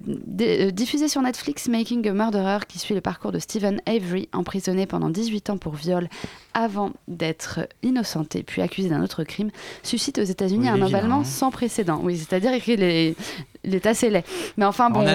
diffusé 0.73 1.09
sur 1.09 1.23
Netflix, 1.23 1.69
Making 1.69 2.07
a 2.09 2.13
Murderer, 2.13 2.61
qui 2.67 2.79
suit 2.79 2.95
le 2.95 3.01
parcours 3.01 3.33
de 3.33 3.39
Stephen 3.39 3.81
Avery, 3.87 4.29
emprisonné 4.33 4.87
pendant 4.87 5.11
18 5.11 5.51
ans 5.51 5.59
pour 5.59 5.75
viol 5.75 6.09
avant 6.53 6.93
d'être 7.09 7.61
innocenté 7.83 8.43
puis 8.43 8.63
accusé 8.63 8.89
d'un 8.89 9.03
autre 9.03 9.25
crime, 9.25 9.51
suscite 9.83 10.19
aux 10.19 10.25
États-Unis 10.25 10.71
Oui, 10.71 10.81
un 10.81 10.83
emballement 10.83 11.21
hein. 11.21 11.25
sans 11.25 11.51
précédent. 11.51 12.01
Oui, 12.03 12.17
c'est-à-dire 12.19 12.61
qu'il 12.63 12.83
est 12.83 13.17
il 13.65 13.75
est 13.75 13.87
assez 13.87 14.09
laid. 14.09 14.25
Mais 14.57 14.65
enfin 14.65 14.89
On 14.89 15.03
bon, 15.03 15.07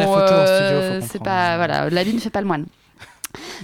c'est 1.01 1.23
pas 1.23 1.57
voilà, 1.57 1.89
l'habit 1.89 2.13
ne 2.13 2.19
fait 2.19 2.29
pas 2.29 2.41
le 2.41 2.47
moine. 2.47 2.65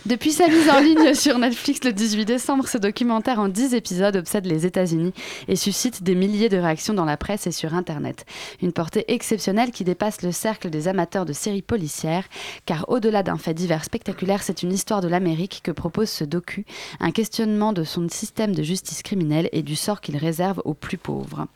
Depuis 0.06 0.32
sa 0.32 0.48
mise 0.48 0.70
en 0.70 0.80
ligne 0.80 1.14
sur 1.16 1.38
Netflix 1.38 1.84
le 1.84 1.94
18 1.94 2.26
décembre, 2.26 2.68
ce 2.68 2.78
documentaire 2.78 3.40
en 3.40 3.48
10 3.48 3.74
épisodes 3.74 4.16
obsède 4.16 4.46
les 4.46 4.66
États-Unis 4.66 5.14
et 5.48 5.56
suscite 5.56 6.04
des 6.04 6.16
milliers 6.16 6.50
de 6.50 6.58
réactions 6.58 6.94
dans 6.94 7.06
la 7.06 7.18
presse 7.18 7.48
et 7.48 7.52
sur 7.52 7.74
Internet. 7.74 8.26
Une 8.62 8.74
portée 8.74 9.06
exceptionnelle 9.08 9.72
qui 9.72 9.84
dépasse 9.84 10.22
le 10.22 10.32
cercle 10.32 10.70
des 10.70 10.88
amateurs 10.88 11.26
de 11.26 11.34
séries 11.34 11.62
policières, 11.62 12.26
car 12.66 12.86
au-delà 12.90 13.24
d'un 13.24 13.38
fait 13.38 13.54
divers 13.54 13.84
spectaculaire, 13.84 14.44
c'est 14.44 14.64
une 14.64 14.74
histoire 14.74 15.02
de 15.02 15.08
l'Amérique 15.08 15.62
que 15.64 15.72
propose 15.72 16.10
ce 16.10 16.24
docu, 16.24 16.66
un 17.00 17.12
questionnement 17.12 17.74
de 17.74 17.84
son 17.84 18.08
système 18.10 18.56
de 18.56 18.64
justice 18.64 19.04
criminelle 19.04 19.50
et 19.52 19.62
du 19.62 19.76
sort 19.76 20.02
qu'il 20.02 20.18
réserve 20.18 20.62
aux 20.66 20.74
plus 20.74 20.98
pauvres. 20.98 21.48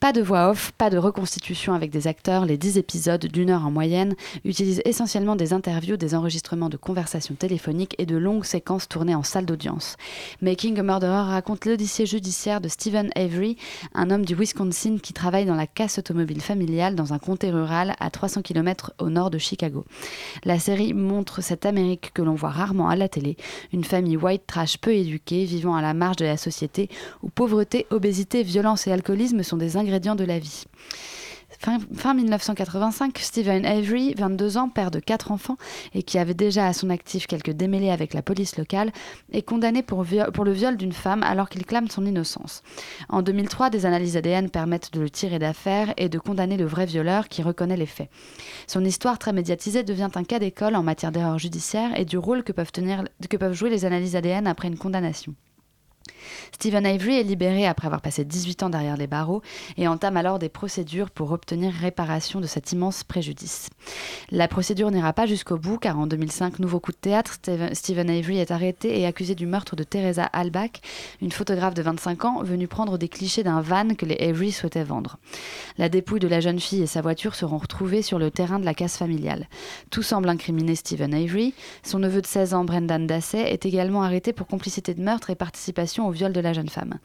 Pas 0.00 0.12
de 0.12 0.20
voix 0.20 0.50
off, 0.50 0.72
pas 0.72 0.90
de 0.90 0.98
reconstitution 0.98 1.74
avec 1.74 1.90
des 1.90 2.06
acteurs, 2.06 2.46
les 2.46 2.58
10 2.58 2.78
épisodes 2.78 3.24
d'une 3.26 3.50
heure 3.50 3.66
en 3.66 3.70
moyenne 3.70 4.14
utilisent 4.44 4.82
essentiellement 4.84 5.36
des 5.36 5.52
interviews, 5.52 5.96
des 5.96 6.14
enregistrements 6.14 6.68
de 6.68 6.76
conversations 6.76 7.34
téléphoniques 7.34 7.94
et 7.98 8.06
de 8.06 8.16
longues 8.16 8.44
séquences 8.44 8.88
tournées 8.88 9.14
en 9.14 9.22
salle 9.22 9.46
d'audience. 9.46 9.96
Making 10.40 10.78
a 10.78 10.82
Murderer 10.82 11.30
raconte 11.30 11.64
l'odyssée 11.64 12.06
judiciaire 12.06 12.60
de 12.60 12.68
Stephen 12.68 13.10
Avery, 13.14 13.56
un 13.94 14.10
homme 14.10 14.24
du 14.24 14.34
Wisconsin 14.34 14.98
qui 15.02 15.12
travaille 15.12 15.46
dans 15.46 15.54
la 15.54 15.66
casse 15.66 15.98
automobile 15.98 16.40
familiale 16.40 16.94
dans 16.94 17.12
un 17.12 17.18
comté 17.18 17.50
rural 17.50 17.94
à 18.00 18.10
300 18.10 18.42
km 18.42 18.92
au 18.98 19.10
nord 19.10 19.30
de 19.30 19.38
Chicago. 19.38 19.84
La 20.44 20.58
série 20.58 20.94
montre 20.94 21.42
cette 21.42 21.66
Amérique 21.66 22.12
que 22.14 22.22
l'on 22.22 22.34
voit 22.34 22.50
rarement 22.50 22.88
à 22.88 22.96
la 22.96 23.08
télé, 23.08 23.36
une 23.72 23.84
famille 23.84 24.16
white 24.16 24.46
trash 24.46 24.78
peu 24.78 24.94
éduquée, 24.94 25.44
vivant 25.44 25.74
à 25.74 25.82
la 25.82 25.94
marge 25.94 26.16
de 26.16 26.24
la 26.24 26.36
société, 26.36 26.88
où 27.22 27.28
pauvreté, 27.28 27.86
obésité, 27.90 28.42
violence 28.42 28.86
et 28.86 28.92
alcoolisme 28.92 29.42
sont 29.42 29.56
des 29.56 29.71
ingrédients 29.76 30.14
de 30.14 30.24
la 30.24 30.38
vie. 30.38 30.64
Fin, 31.58 31.78
fin 31.94 32.14
1985, 32.14 33.18
Stephen 33.18 33.64
Avery, 33.64 34.14
22 34.14 34.56
ans, 34.56 34.68
père 34.68 34.90
de 34.90 34.98
quatre 34.98 35.30
enfants 35.30 35.56
et 35.94 36.02
qui 36.02 36.18
avait 36.18 36.34
déjà 36.34 36.66
à 36.66 36.72
son 36.72 36.90
actif 36.90 37.28
quelques 37.28 37.50
démêlés 37.50 37.90
avec 37.90 38.14
la 38.14 38.22
police 38.22 38.56
locale, 38.56 38.90
est 39.32 39.42
condamné 39.42 39.82
pour, 39.84 40.02
le 40.02 40.50
viol 40.50 40.76
d'une 40.76 40.92
femme 40.92 41.22
alors 41.22 41.48
qu'il 41.48 41.64
clame 41.64 41.88
son 41.88 42.04
innocence. 42.04 42.64
En 43.08 43.22
2003, 43.22 43.70
des 43.70 43.86
analyses 43.86 44.16
ADN 44.16 44.50
permettent 44.50 44.92
de 44.92 45.00
le 45.00 45.10
tirer 45.10 45.38
d'affaire 45.38 45.94
et 45.96 46.08
de 46.08 46.18
condamner 46.18 46.56
le 46.56 46.64
vrai 46.64 46.84
violeur 46.84 47.28
qui 47.28 47.42
reconnaît 47.42 47.76
les 47.76 47.86
faits. 47.86 48.10
Son 48.66 48.84
histoire 48.84 49.20
très 49.20 49.32
médiatisée 49.32 49.84
devient 49.84 50.10
un 50.14 50.24
cas 50.24 50.40
d'école 50.40 50.74
en 50.74 50.82
matière 50.82 51.12
d'erreur 51.12 51.38
judiciaire 51.38 51.96
et 51.96 52.04
du 52.04 52.18
rôle 52.18 52.42
que 52.42 52.52
peuvent, 52.52 52.72
que 52.72 53.36
peuvent 53.36 53.52
jouer 53.52 53.70
les 53.70 53.84
analyses 53.84 54.16
ADN 54.16 54.48
après 54.48 54.66
une 54.66 54.78
condamnation. 54.78 55.34
Stephen 56.52 56.86
Avery 56.86 57.18
est 57.18 57.22
libéré 57.22 57.66
après 57.66 57.86
avoir 57.86 58.00
passé 58.00 58.24
18 58.24 58.62
ans 58.62 58.70
derrière 58.70 58.96
les 58.96 59.06
barreaux 59.06 59.42
et 59.76 59.88
entame 59.88 60.16
alors 60.16 60.38
des 60.38 60.48
procédures 60.48 61.10
pour 61.10 61.32
obtenir 61.32 61.72
réparation 61.72 62.40
de 62.40 62.46
cet 62.46 62.72
immense 62.72 63.04
préjudice. 63.04 63.68
La 64.30 64.48
procédure 64.48 64.90
n'ira 64.90 65.12
pas 65.12 65.26
jusqu'au 65.26 65.58
bout 65.58 65.78
car 65.78 65.98
en 65.98 66.06
2005, 66.06 66.58
nouveau 66.58 66.80
coup 66.80 66.92
de 66.92 66.96
théâtre, 66.96 67.38
Stephen 67.72 68.10
Avery 68.10 68.38
est 68.38 68.50
arrêté 68.50 69.00
et 69.00 69.06
accusé 69.06 69.34
du 69.34 69.46
meurtre 69.46 69.76
de 69.76 69.84
Teresa 69.84 70.24
Albach, 70.24 70.80
une 71.20 71.32
photographe 71.32 71.74
de 71.74 71.82
25 71.82 72.24
ans 72.24 72.42
venue 72.42 72.68
prendre 72.68 72.98
des 72.98 73.08
clichés 73.08 73.42
d'un 73.42 73.60
van 73.60 73.94
que 73.94 74.06
les 74.06 74.16
Avery 74.16 74.52
souhaitaient 74.52 74.84
vendre. 74.84 75.18
La 75.78 75.88
dépouille 75.88 76.20
de 76.20 76.28
la 76.28 76.40
jeune 76.40 76.60
fille 76.60 76.82
et 76.82 76.86
sa 76.86 77.00
voiture 77.00 77.34
seront 77.34 77.58
retrouvées 77.58 78.02
sur 78.02 78.18
le 78.18 78.30
terrain 78.30 78.58
de 78.58 78.64
la 78.64 78.74
casse 78.74 78.96
familiale. 78.96 79.48
Tout 79.90 80.02
semble 80.02 80.28
incriminer 80.28 80.74
Stephen 80.74 81.14
Avery. 81.14 81.54
Son 81.82 81.98
neveu 81.98 82.20
de 82.20 82.26
16 82.26 82.54
ans, 82.54 82.64
Brendan 82.64 83.06
Dassey, 83.06 83.40
est 83.40 83.66
également 83.66 84.02
arrêté 84.02 84.32
pour 84.32 84.46
complicité 84.46 84.94
de 84.94 85.02
meurtre 85.02 85.30
et 85.30 85.34
participation 85.34 86.06
au 86.08 86.11
viol 86.12 86.32
de 86.32 86.40
la 86.40 86.52
jeune 86.52 86.68
femme. 86.68 86.98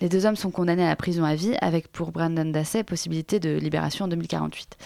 Les 0.00 0.08
deux 0.08 0.26
hommes 0.26 0.36
sont 0.36 0.50
condamnés 0.50 0.84
à 0.84 0.88
la 0.88 0.96
prison 0.96 1.24
à 1.24 1.34
vie, 1.34 1.54
avec 1.60 1.88
pour 1.88 2.12
Brendan 2.12 2.50
Dassey 2.52 2.82
possibilité 2.84 3.40
de 3.40 3.56
libération 3.56 4.06
en 4.06 4.08
2048. 4.08 4.76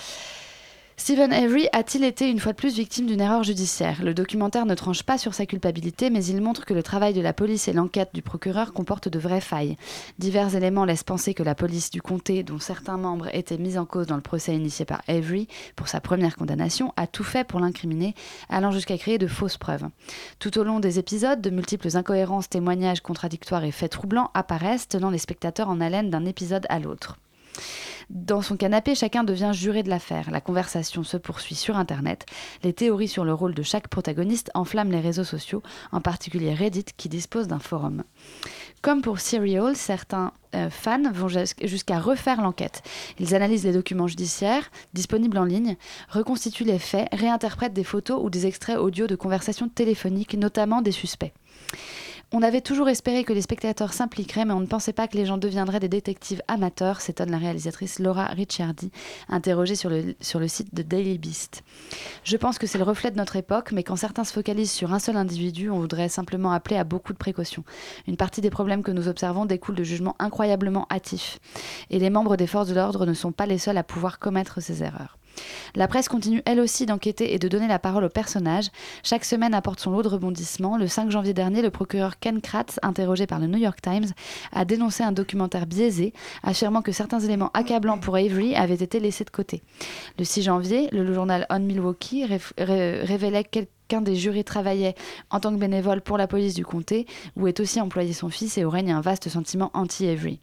Stephen 1.01 1.33
Avery 1.33 1.67
a-t-il 1.73 2.05
été 2.05 2.29
une 2.29 2.39
fois 2.39 2.53
de 2.53 2.59
plus 2.59 2.75
victime 2.75 3.07
d'une 3.07 3.23
erreur 3.23 3.43
judiciaire? 3.43 4.05
Le 4.05 4.13
documentaire 4.13 4.67
ne 4.67 4.75
tranche 4.75 5.03
pas 5.03 5.17
sur 5.17 5.33
sa 5.33 5.47
culpabilité, 5.47 6.11
mais 6.11 6.23
il 6.23 6.43
montre 6.43 6.67
que 6.67 6.75
le 6.75 6.83
travail 6.83 7.15
de 7.15 7.23
la 7.23 7.33
police 7.33 7.69
et 7.69 7.73
l'enquête 7.73 8.11
du 8.13 8.21
procureur 8.21 8.75
comportent 8.75 9.09
de 9.09 9.19
vraies 9.19 9.41
failles. 9.41 9.79
Divers 10.19 10.55
éléments 10.55 10.85
laissent 10.85 11.03
penser 11.03 11.33
que 11.33 11.43
la 11.43 11.55
police 11.55 11.89
du 11.91 12.03
comté, 12.03 12.43
dont 12.43 12.59
certains 12.59 12.99
membres 12.99 13.35
étaient 13.35 13.57
mis 13.57 13.79
en 13.79 13.87
cause 13.87 14.09
dans 14.09 14.17
le 14.17 14.21
procès 14.21 14.55
initié 14.55 14.85
par 14.85 15.01
Avery 15.09 15.49
pour 15.75 15.89
sa 15.89 16.03
première 16.03 16.37
condamnation, 16.37 16.93
a 16.99 17.07
tout 17.07 17.25
fait 17.25 17.45
pour 17.45 17.61
l'incriminer, 17.61 18.15
allant 18.51 18.71
jusqu'à 18.71 18.99
créer 18.99 19.17
de 19.17 19.27
fausses 19.27 19.57
preuves. 19.57 19.89
Tout 20.39 20.59
au 20.59 20.65
long 20.65 20.81
des 20.81 20.99
épisodes, 20.99 21.41
de 21.41 21.49
multiples 21.49 21.97
incohérences, 21.97 22.51
témoignages 22.51 23.01
contradictoires 23.01 23.65
et 23.65 23.73
faits 23.73 23.93
troublants 23.93 24.31
apparaissent, 24.35 24.87
tenant 24.87 25.09
les 25.09 25.17
spectateurs 25.17 25.71
en 25.71 25.81
haleine 25.81 26.11
d'un 26.11 26.27
épisode 26.27 26.67
à 26.69 26.79
l'autre. 26.79 27.17
Dans 28.13 28.43
son 28.43 28.57
canapé, 28.57 28.97
chacun 28.97 29.23
devient 29.23 29.53
juré 29.55 29.85
de 29.85 29.89
l'affaire. 29.89 30.33
La 30.33 30.41
conversation 30.41 31.05
se 31.05 31.17
poursuit 31.17 31.55
sur 31.55 31.77
Internet. 31.77 32.27
Les 32.65 32.73
théories 32.73 33.07
sur 33.07 33.25
le 33.25 33.33
rôle 33.33 33.55
de 33.55 33.63
chaque 33.63 33.87
protagoniste 33.87 34.51
enflamment 34.55 34.91
les 34.91 34.99
réseaux 34.99 35.23
sociaux, 35.23 35.63
en 35.93 36.01
particulier 36.01 36.53
Reddit 36.53 36.87
qui 36.97 37.09
dispose 37.09 37.47
d'un 37.47 37.61
forum. 37.61 38.03
Comme 38.83 39.01
pour 39.01 39.21
Serial, 39.21 39.77
certains 39.77 40.33
euh, 40.57 40.71
fans 40.71 41.13
vont 41.13 41.29
jus- 41.29 41.55
jusqu'à 41.63 42.01
refaire 42.01 42.41
l'enquête. 42.41 42.83
Ils 43.21 43.37
analysent 43.37 43.65
les 43.65 43.73
documents 43.73 44.09
judiciaires 44.09 44.73
disponibles 44.93 45.39
en 45.39 45.45
ligne, 45.45 45.77
reconstituent 46.09 46.65
les 46.65 46.81
faits, 46.81 47.09
réinterprètent 47.13 47.75
des 47.75 47.85
photos 47.85 48.21
ou 48.21 48.29
des 48.29 48.45
extraits 48.45 48.79
audio 48.79 49.07
de 49.07 49.15
conversations 49.15 49.69
téléphoniques, 49.69 50.35
notamment 50.35 50.83
des 50.83 50.91
suspects. 50.93 51.33
On 52.33 52.43
avait 52.43 52.61
toujours 52.61 52.89
espéré 52.89 53.25
que 53.25 53.33
les 53.33 53.43
spectateurs 53.43 53.93
s'impliqueraient, 53.93 54.45
mais 54.45 54.53
on 54.53 54.61
ne 54.61 54.67
pensait 54.67 54.93
pas 54.93 55.09
que 55.09 55.17
les 55.17 55.27
gens 55.27 55.37
deviendraient 55.37 55.81
des 55.81 55.89
détectives 55.89 56.43
amateurs, 56.47 57.01
s'étonne 57.01 57.33
la 57.33 57.39
réalisatrice 57.39 57.99
Laura 57.99 58.27
Ricciardi, 58.27 58.93
interrogée 59.29 59.75
sur 59.75 59.91
le, 59.91 60.49
site 60.49 60.73
de 60.73 60.83
Daily 60.83 61.19
Beast. 61.19 61.65
Je 62.23 62.37
pense 62.37 62.61
que 62.61 62.69
c'est 62.69 62.79
le 62.79 62.85
reflet 62.85 63.11
de 63.11 63.17
notre 63.17 63.35
époque, 63.35 63.73
mais 63.73 63.83
quand 63.83 63.97
certains 63.97 64.23
se 64.23 64.33
focalisent 64.33 64.71
sur 64.71 64.95
un 64.95 65.01
seul 65.01 65.17
individu, 65.17 65.71
on 65.71 65.81
voudrait 65.81 66.09
simplement 66.09 66.53
appeler 66.53 66.77
à 66.77 66.85
beaucoup 66.85 67.13
de 67.13 67.19
précautions. 67.19 67.65
Une 68.07 68.17
partie 68.17 68.41
des 68.41 68.51
problèmes 68.51 68.85
que 68.85 68.93
nous 68.93 69.09
observons 69.09 69.45
découle 69.45 69.75
de 69.75 69.83
jugements 69.83 70.15
incroyablement 70.21 70.87
hâtifs. 70.89 71.41
Et 71.91 71.99
les 71.99 72.11
membres 72.11 72.37
des 72.37 72.47
forces 72.47 72.69
de 72.69 72.75
l'ordre 72.75 73.07
ne 73.07 73.15
sont 73.15 73.33
pas 73.33 73.47
les 73.47 73.59
seuls 73.59 73.77
à 73.77 73.83
pouvoir 73.83 74.21
commettre 74.21 74.63
ces 74.63 74.85
erreurs. 74.85 75.19
La 75.75 75.89
presse 75.89 76.09
continue 76.09 76.43
elle 76.45 76.61
aussi 76.61 76.87
d'enquêter 76.87 77.35
et 77.35 77.39
de 77.39 77.49
donner 77.49 77.69
la 77.69 77.79
parole 77.79 78.05
aux 78.05 78.09
personnages. 78.09 78.69
Chaque 79.03 79.25
semaine 79.25 79.55
apporte 79.55 79.81
son 79.81 79.91
lot 79.91 80.03
de 80.03 80.09
rebondissements. 80.09 80.77
Le 80.77 80.87
5 80.87 81.11
janvier 81.11 81.35
dernier, 81.35 81.63
le 81.63 81.71
procureur 81.71 82.19
Ken 82.19 82.41
Kratz, 82.41 82.79
interrogé 82.83 83.27
par 83.27 83.39
le 83.39 83.47
New 83.47 83.59
York 83.59 83.81
Times, 83.81 84.09
a 84.53 84.65
dénoncé 84.65 85.03
un 85.03 85.13
documentaire 85.13 85.67
biaisé, 85.67 86.13
affirmant 86.43 86.83
que 86.83 86.93
certains 86.93 87.21
éléments 87.21 87.51
accablants 87.55 87.99
pour 87.99 88.17
Avery 88.17 88.55
avaient 88.55 88.75
été 88.75 89.01
laissés 89.01 89.25
de 89.25 89.31
côté. 89.31 89.63
Le 90.19 90.25
6 90.25 90.43
janvier, 90.43 90.89
le 90.93 91.13
journal 91.13 91.47
On 91.51 91.61
Milwaukee 91.61 92.27
révélait 92.59 93.45
quelques 93.45 93.69
qu'un 93.91 94.01
des 94.01 94.15
jurés 94.15 94.45
travaillait 94.45 94.95
en 95.31 95.41
tant 95.41 95.53
que 95.53 95.59
bénévole 95.59 96.01
pour 96.01 96.17
la 96.17 96.29
police 96.29 96.55
du 96.55 96.65
comté, 96.65 97.07
où 97.37 97.49
est 97.49 97.59
aussi 97.59 97.81
employé 97.81 98.13
son 98.13 98.29
fils 98.29 98.57
et 98.57 98.65
où 98.65 98.71
règne 98.71 98.93
un 98.93 99.01
vaste 99.01 99.29
sentiment 99.29 99.73
anti-Avery. 99.75 100.41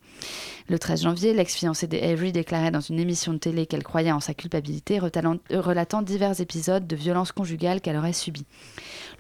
Le 0.68 0.78
13 0.78 1.04
janvier, 1.04 1.34
l'ex-fiancée 1.34 1.88
d'Avery 1.88 2.34
déclarait 2.34 2.72
dans 2.72 2.82
une 2.82 3.00
émission 3.00 3.32
de 3.32 3.38
télé 3.38 3.66
qu'elle 3.66 3.84
croyait 3.84 4.12
en 4.12 4.20
sa 4.20 4.34
culpabilité, 4.34 5.00
euh, 5.00 5.62
relatant 5.62 6.02
divers 6.02 6.42
épisodes 6.42 6.86
de 6.86 6.96
violences 6.98 7.32
conjugales 7.32 7.80
qu'elle 7.80 7.96
aurait 7.96 8.12
subies. 8.12 8.46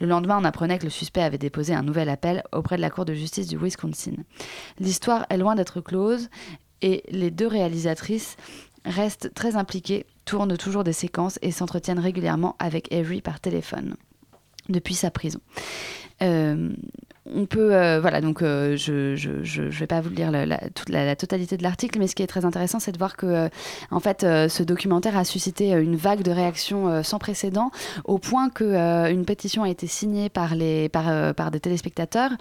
Le 0.02 0.08
lendemain, 0.08 0.38
on 0.42 0.44
apprenait 0.44 0.78
que 0.78 0.84
le 0.84 0.90
suspect 0.90 1.24
avait 1.24 1.38
déposé 1.38 1.74
un 1.74 1.84
nouvel 1.84 2.10
appel 2.10 2.44
auprès 2.52 2.76
de 2.76 2.82
la 2.82 2.90
Cour 2.90 3.06
de 3.06 3.13
justice 3.13 3.48
du 3.48 3.58
Wisconsin. 3.58 4.16
L'histoire 4.82 5.26
est 5.30 5.38
loin 5.38 5.56
d'être 5.56 5.80
close 5.80 6.30
et 6.82 7.04
les 7.10 7.32
deux 7.32 7.48
réalisatrices 7.48 8.36
restent 8.84 9.34
très 9.34 9.56
impliquées, 9.56 10.06
tournent 10.26 10.58
toujours 10.58 10.84
des 10.84 10.94
séquences 10.94 11.40
et 11.42 11.52
s'entretiennent 11.52 12.00
régulièrement 12.00 12.58
avec 12.60 12.92
Avery 12.92 13.22
par 13.22 13.40
téléphone. 13.40 13.96
Depuis 14.69 14.95
sa 14.95 15.12
prison. 15.12 15.39
Euh, 16.21 16.69
on 17.36 17.46
peut, 17.46 17.74
euh, 17.74 18.00
voilà, 18.00 18.22
donc 18.22 18.42
euh, 18.42 18.78
je 18.78 19.16
je, 19.16 19.44
je, 19.44 19.70
je 19.70 19.80
vais 19.80 19.88
pas 19.88 20.02
vous 20.02 20.10
lire 20.10 20.32
la, 20.32 20.58
toute 20.74 20.90
la, 20.90 21.16
totalité 21.16 21.58
de 21.58 21.63
l'article, 21.63 22.00
mais 22.00 22.08
ce 22.08 22.16
qui 22.16 22.24
est 22.24 22.28
très 22.28 22.46
intéressant, 22.46 22.80
c'est 22.80 22.92
de 22.92 22.98
voir 22.98 23.16
que, 23.16 23.26
euh, 23.26 23.50
en 23.92 24.00
fait, 24.00 24.22
ce 24.22 24.63
documentaire 24.63 25.18
a 25.18 25.24
suscité 25.24 25.72
une 25.72 25.96
vague 25.96 26.22
de 26.22 26.32
réactions 26.32 27.04
sans 27.04 27.20
précédent, 27.20 27.72
au 28.06 28.18
point 28.18 28.50
que 28.50 29.12
une 29.12 29.26
pétition 29.26 29.63
a 29.63 29.70
été 29.70 29.88
signée 29.88 30.30
par 30.30 30.56
les, 30.56 30.90
par, 30.90 31.34
par 31.34 31.52
des 31.52 31.60
téléspectateurs, 31.60 32.32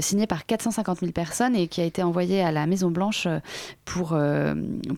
signée 0.00 0.26
par 0.26 0.46
450 0.46 1.00
000 1.00 1.12
personnes 1.12 1.56
et 1.56 1.68
qui 1.68 1.80
a 1.80 1.84
été 1.84 2.02
envoyée 2.02 2.42
à 2.42 2.52
la 2.52 2.66
Maison 2.66 2.90
Blanche 2.90 3.26
pour 3.84 4.16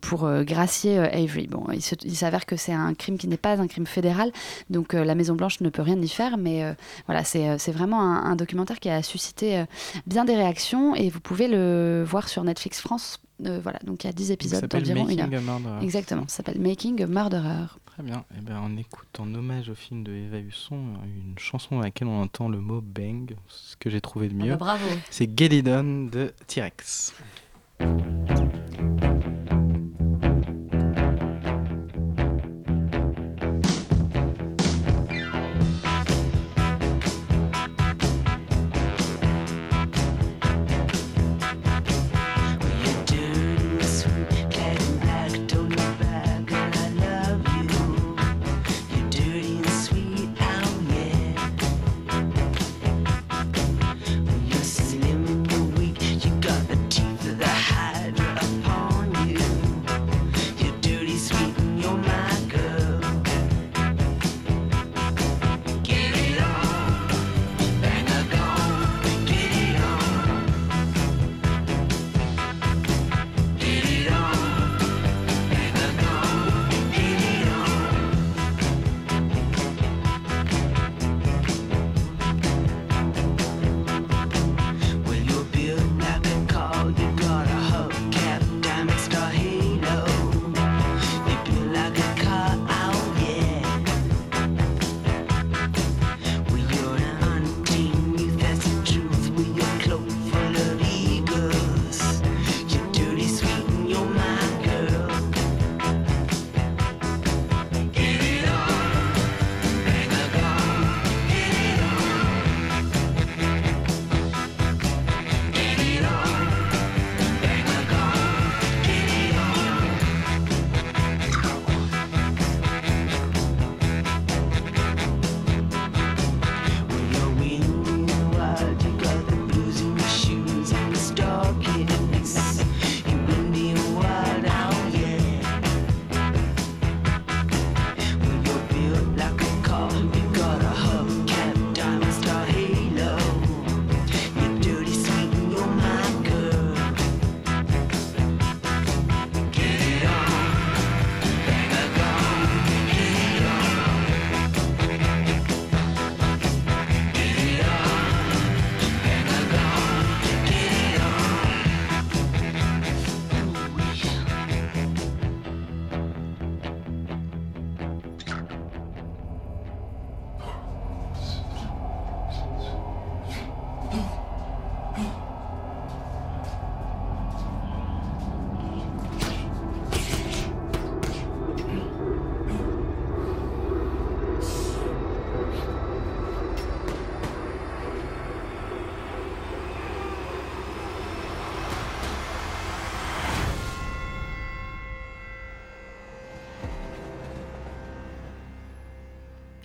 pour 0.02 0.30
gracier 0.42 0.98
Avery. 0.98 1.46
Bon, 1.46 1.66
il 1.72 2.16
s'avère 2.16 2.46
que 2.46 2.56
c'est 2.56 2.72
un 2.72 2.94
crime 2.94 3.18
qui 3.18 3.28
n'est 3.28 3.36
pas 3.36 3.60
un 3.60 3.66
crime 3.66 3.86
fédéral, 3.86 4.30
donc 4.70 4.92
la 4.92 5.14
Maison 5.14 5.34
Blanche 5.34 5.60
ne 5.60 5.68
peut 5.68 5.82
rien 5.82 6.00
y 6.00 6.08
faire, 6.08 6.36
mais 6.36 6.62
voilà, 7.06 7.24
c'est 7.24 7.72
vraiment 7.72 8.00
un 8.00 8.36
documentaire 8.36 8.78
qui 8.78 8.90
a 8.90 9.02
suscité 9.02 9.33
euh, 9.42 9.64
bien 10.06 10.24
des 10.24 10.36
réactions 10.36 10.94
et 10.94 11.08
vous 11.10 11.20
pouvez 11.20 11.48
le 11.48 12.04
voir 12.06 12.28
sur 12.28 12.44
Netflix 12.44 12.80
France. 12.80 13.20
Euh, 13.44 13.58
voilà, 13.62 13.80
donc 13.84 14.04
il 14.04 14.06
y 14.06 14.10
a 14.10 14.12
10 14.12 14.30
épisodes 14.30 14.66
d'environ 14.68 15.08
une 15.08 15.20
heure. 15.20 15.28
Making 15.28 15.34
a 15.48 15.52
Murderer. 15.58 15.84
Exactement, 15.84 16.22
ça 16.28 16.36
s'appelle 16.36 16.60
Making 16.60 17.02
a 17.02 17.06
Murderer. 17.06 17.66
Très 17.86 18.02
bien. 18.02 18.24
Et 18.36 18.40
ben, 18.40 18.60
on 18.64 18.76
écoute 18.76 19.08
en 19.18 19.32
hommage 19.34 19.68
au 19.70 19.74
film 19.74 20.02
de 20.04 20.12
Eva 20.12 20.38
Husson 20.38 20.76
une 21.04 21.38
chanson 21.38 21.76
dans 21.76 21.82
laquelle 21.82 22.08
on 22.08 22.22
entend 22.22 22.48
le 22.48 22.60
mot 22.60 22.80
bang, 22.80 23.34
ce 23.48 23.76
que 23.76 23.90
j'ai 23.90 24.00
trouvé 24.00 24.28
de 24.28 24.34
Ah 24.40 24.44
mieux. 24.44 24.50
bah 24.52 24.56
bravo. 24.56 24.84
C'est 25.10 25.28
Gelidon 25.38 26.08
de 26.10 26.32
T-Rex. 26.46 27.12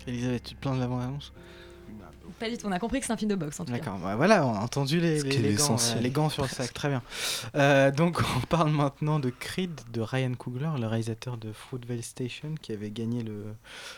Elisabeth, 0.09 0.43
tu 0.43 0.55
te 0.55 0.59
plains 0.59 0.75
de 0.75 0.79
l'avant-annonce 0.79 1.31
Pas 2.39 2.49
du 2.49 2.57
tout, 2.57 2.67
on 2.67 2.71
a 2.71 2.79
compris 2.79 2.99
que 2.99 3.05
c'est 3.05 3.11
un 3.13 3.17
film 3.17 3.29
de 3.31 3.35
boxe 3.35 3.59
en 3.59 3.65
tout 3.65 3.71
cas. 3.71 3.79
D'accord, 3.79 3.97
bah 3.99 4.15
voilà, 4.15 4.45
on 4.45 4.53
a 4.55 4.59
entendu 4.59 4.99
les, 4.99 5.19
gants, 5.55 5.75
euh, 5.75 5.99
les 5.99 6.09
gants 6.09 6.29
sur 6.29 6.43
le 6.43 6.49
sac, 6.49 6.73
très 6.73 6.89
bien. 6.89 7.01
Euh, 7.55 7.91
donc 7.91 8.21
on 8.37 8.41
parle 8.47 8.71
maintenant 8.71 9.19
de 9.19 9.29
Creed 9.29 9.79
de 9.91 10.01
Ryan 10.01 10.33
Coogler, 10.35 10.69
le 10.79 10.87
réalisateur 10.87 11.37
de 11.37 11.51
Fruitvale 11.51 12.01
Station, 12.03 12.55
qui 12.61 12.71
avait 12.71 12.91
gagné 12.91 13.23
le 13.23 13.43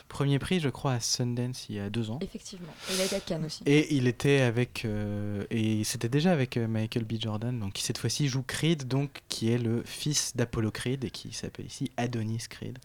premier 0.08 0.40
prix, 0.40 0.60
je 0.60 0.70
crois, 0.70 0.94
à 0.94 1.00
Sundance 1.00 1.68
il 1.70 1.76
y 1.76 1.80
a 1.80 1.90
deux 1.90 2.10
ans. 2.12 2.20
Effectivement. 2.22 2.68
Et 2.90 2.96
il 2.96 3.02
a 3.02 3.06
été 3.06 3.16
à 3.16 3.20
Cannes 3.20 3.46
aussi. 3.46 3.64
Et 3.66 3.96
il 3.96 4.08
était 4.08 4.42
avec 4.42 4.84
euh, 4.86 5.44
et 5.52 5.84
c'était 5.84 6.10
déjà 6.10 6.32
avec 6.32 6.58
Michael 6.58 7.04
B. 7.06 7.14
Jordan, 7.20 7.60
donc 7.60 7.74
qui 7.74 7.84
cette 7.84 7.98
fois-ci 7.98 8.28
joue 8.28 8.44
Creed, 8.44 8.88
donc 8.88 9.22
qui 9.30 9.52
est 9.52 9.58
le 9.58 9.84
fils 9.86 10.36
d'Apollo 10.36 10.72
Creed 10.72 11.04
et 11.04 11.10
qui 11.12 11.32
s'appelle 11.34 11.68
ici 11.68 11.92
Adonis 11.98 12.46
Creed. 12.50 12.80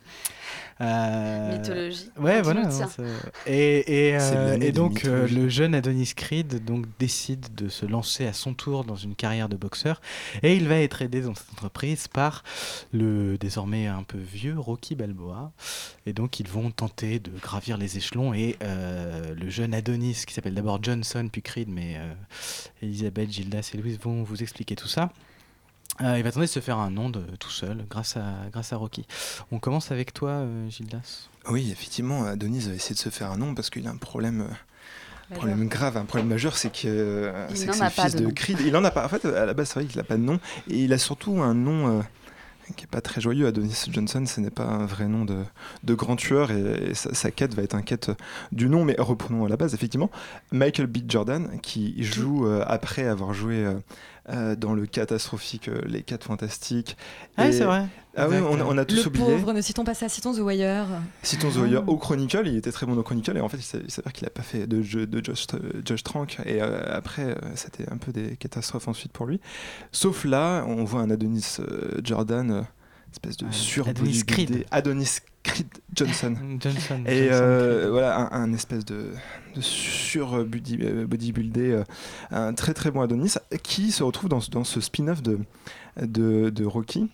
Euh, 0.80 1.56
Mythologie. 1.58 2.10
Ouais, 2.18 2.42
voilà. 2.42 2.70
c'est- 2.70 3.02
et 3.46 4.08
et, 4.10 4.16
euh, 4.18 4.58
et 4.60 4.72
donc 4.72 5.04
euh, 5.04 5.22
mythologies. 5.24 5.45
Le 5.46 5.50
jeune 5.50 5.76
Adonis 5.76 6.12
Creed 6.16 6.64
donc 6.64 6.86
décide 6.98 7.54
de 7.54 7.68
se 7.68 7.86
lancer 7.86 8.26
à 8.26 8.32
son 8.32 8.52
tour 8.52 8.82
dans 8.82 8.96
une 8.96 9.14
carrière 9.14 9.48
de 9.48 9.54
boxeur 9.54 10.00
et 10.42 10.56
il 10.56 10.66
va 10.66 10.80
être 10.80 11.02
aidé 11.02 11.20
dans 11.20 11.36
cette 11.36 11.52
entreprise 11.52 12.08
par 12.08 12.42
le 12.92 13.38
désormais 13.38 13.86
un 13.86 14.02
peu 14.02 14.18
vieux 14.18 14.58
Rocky 14.58 14.96
Balboa 14.96 15.52
et 16.04 16.12
donc 16.12 16.40
ils 16.40 16.48
vont 16.48 16.72
tenter 16.72 17.20
de 17.20 17.30
gravir 17.30 17.78
les 17.78 17.96
échelons 17.96 18.34
et 18.34 18.56
euh, 18.64 19.36
le 19.36 19.48
jeune 19.48 19.72
Adonis 19.72 20.24
qui 20.26 20.34
s'appelle 20.34 20.54
d'abord 20.54 20.82
Johnson 20.82 21.28
puis 21.30 21.42
Creed 21.42 21.68
mais 21.68 21.94
euh, 21.96 22.12
Elisabeth, 22.82 23.30
Gildas 23.30 23.70
et 23.72 23.76
Louise 23.76 24.00
vont 24.00 24.24
vous 24.24 24.42
expliquer 24.42 24.74
tout 24.74 24.88
ça. 24.88 25.12
Euh, 26.02 26.18
il 26.18 26.24
va 26.24 26.30
tenter 26.30 26.46
de 26.46 26.50
se 26.50 26.60
faire 26.60 26.78
un 26.78 26.90
nom 26.90 27.08
de, 27.08 27.22
tout 27.38 27.50
seul 27.50 27.86
grâce 27.88 28.16
à, 28.16 28.48
grâce 28.52 28.72
à 28.72 28.76
Rocky. 28.76 29.06
On 29.50 29.58
commence 29.58 29.92
avec 29.92 30.12
toi, 30.12 30.30
euh, 30.30 30.68
Gildas. 30.68 31.28
Oui, 31.48 31.70
effectivement, 31.70 32.24
Adonis 32.24 32.60
va 32.68 32.74
essayer 32.74 32.94
de 32.94 33.00
se 33.00 33.08
faire 33.08 33.30
un 33.30 33.38
nom 33.38 33.54
parce 33.54 33.70
qu'il 33.70 33.86
a 33.86 33.90
un 33.90 33.96
problème, 33.96 34.48
Majeur. 35.30 35.38
problème 35.44 35.68
grave, 35.68 35.96
un 35.96 36.04
problème 36.04 36.28
majeur, 36.28 36.56
c'est 36.56 36.70
que, 36.70 36.86
euh, 36.86 37.48
c'est 37.54 37.66
le 37.66 37.72
fils 37.72 38.14
de 38.14 38.26
de. 38.26 38.30
Creed. 38.30 38.58
Il 38.60 38.76
en 38.76 38.84
a 38.84 38.90
pas. 38.90 39.04
En 39.04 39.08
fait, 39.08 39.24
à 39.24 39.44
la 39.44 39.54
base, 39.54 39.68
c'est 39.68 39.80
vrai 39.80 39.86
qu'il 39.86 39.98
n'a 39.98 40.04
pas 40.04 40.16
de 40.16 40.22
nom 40.22 40.38
et 40.70 40.84
il 40.84 40.92
a 40.92 40.98
surtout 40.98 41.40
un 41.42 41.54
nom. 41.54 41.98
euh, 41.98 42.02
qui 42.76 42.82
est 42.84 42.88
pas 42.88 43.00
très 43.00 43.20
joyeux. 43.20 43.46
Adonis 43.46 43.84
Johnson, 43.92 44.24
ce 44.26 44.40
n'est 44.40 44.50
pas 44.50 44.64
un 44.64 44.86
vrai 44.86 45.06
nom 45.06 45.24
de, 45.24 45.36
de 45.84 45.94
grand 45.94 46.16
tueur 46.16 46.50
et, 46.50 46.90
et 46.90 46.94
sa, 46.94 47.14
sa 47.14 47.30
quête 47.30 47.54
va 47.54 47.62
être 47.62 47.76
un 47.76 47.82
quête 47.82 48.10
du 48.50 48.68
nom. 48.68 48.84
Mais 48.84 48.96
reprenons 48.98 49.44
à 49.44 49.48
la 49.48 49.56
base, 49.56 49.72
effectivement, 49.72 50.10
Michael 50.50 50.88
B. 50.88 50.98
Jordan 51.08 51.60
qui 51.62 52.02
joue 52.02 52.46
euh, 52.46 52.64
après 52.66 53.06
avoir 53.06 53.34
joué 53.34 53.66
euh, 54.30 54.56
dans 54.56 54.74
le 54.74 54.86
catastrophique 54.86 55.68
euh, 55.68 55.80
Les 55.86 56.02
4 56.02 56.24
Fantastiques. 56.24 56.96
Ah, 57.36 57.48
Et- 57.48 57.52
c'est 57.52 57.64
vrai. 57.64 57.86
Ah 58.18 58.28
oui, 58.30 58.36
on, 58.38 58.58
a- 58.58 58.64
on 58.64 58.78
a 58.78 58.86
tous 58.86 58.96
le 58.96 59.06
oublié. 59.08 59.24
pauvre, 59.26 59.52
ne 59.52 59.60
citons 59.60 59.84
pas 59.84 59.92
ça, 59.92 60.08
citons 60.08 60.32
The 60.32 60.38
Wire. 60.38 60.86
Citons 61.22 61.50
The 61.50 61.56
Wire 61.56 61.82
au 61.86 61.98
Chronicle, 61.98 62.44
il 62.46 62.56
était 62.56 62.72
très 62.72 62.86
bon 62.86 62.96
au 62.96 63.02
Chronicle 63.02 63.36
et 63.36 63.40
en 63.42 63.48
fait 63.50 63.58
il 63.58 63.62
s'avère- 63.62 63.84
il 63.86 63.90
s'avère 63.90 64.12
qu'il 64.14 64.24
n'a 64.24 64.30
pas 64.30 64.40
fait 64.42 64.66
de 64.66 64.80
jeu 64.80 65.06
de 65.06 65.22
Josh, 65.22 65.46
euh, 65.52 65.82
Josh 65.84 66.02
Trank 66.02 66.38
et 66.46 66.62
euh, 66.62 66.80
après 66.96 67.24
euh, 67.24 67.34
c'était 67.56 67.86
un 67.92 67.98
peu 67.98 68.12
des 68.12 68.36
catastrophes 68.36 68.88
ensuite 68.88 69.12
pour 69.12 69.26
lui. 69.26 69.38
Sauf 69.92 70.24
là, 70.24 70.64
on 70.66 70.82
voit 70.84 71.00
un 71.02 71.10
Adonis 71.10 71.56
euh, 71.60 72.00
Jordan, 72.02 72.50
euh, 72.50 72.62
espèce 73.16 73.36
de 73.38 73.46
sur 73.50 73.88
Adonis 73.88 74.24
Creed. 74.24 74.66
Adonis 74.70 75.18
Creed 75.42 75.66
Johnson. 75.94 76.34
Johnson. 76.60 77.02
Et 77.06 77.28
Johnson 77.28 77.32
euh, 77.42 77.88
voilà, 77.90 78.18
un, 78.32 78.42
un 78.42 78.52
espèce 78.52 78.84
de, 78.84 79.10
de 79.54 79.60
sur 79.60 80.44
body, 80.44 80.78
euh, 80.82 81.06
bodybuildé, 81.06 81.70
euh, 81.72 81.84
un 82.30 82.52
très 82.54 82.74
très 82.74 82.90
bon 82.90 83.00
Adonis 83.00 83.34
qui 83.62 83.90
se 83.92 84.02
retrouve 84.02 84.28
dans, 84.28 84.40
ce- 84.40 84.50
dans 84.50 84.64
ce 84.64 84.80
spin-off 84.80 85.22
de, 85.22 85.38
de, 86.00 86.50
de 86.50 86.64
Rocky. 86.64 87.08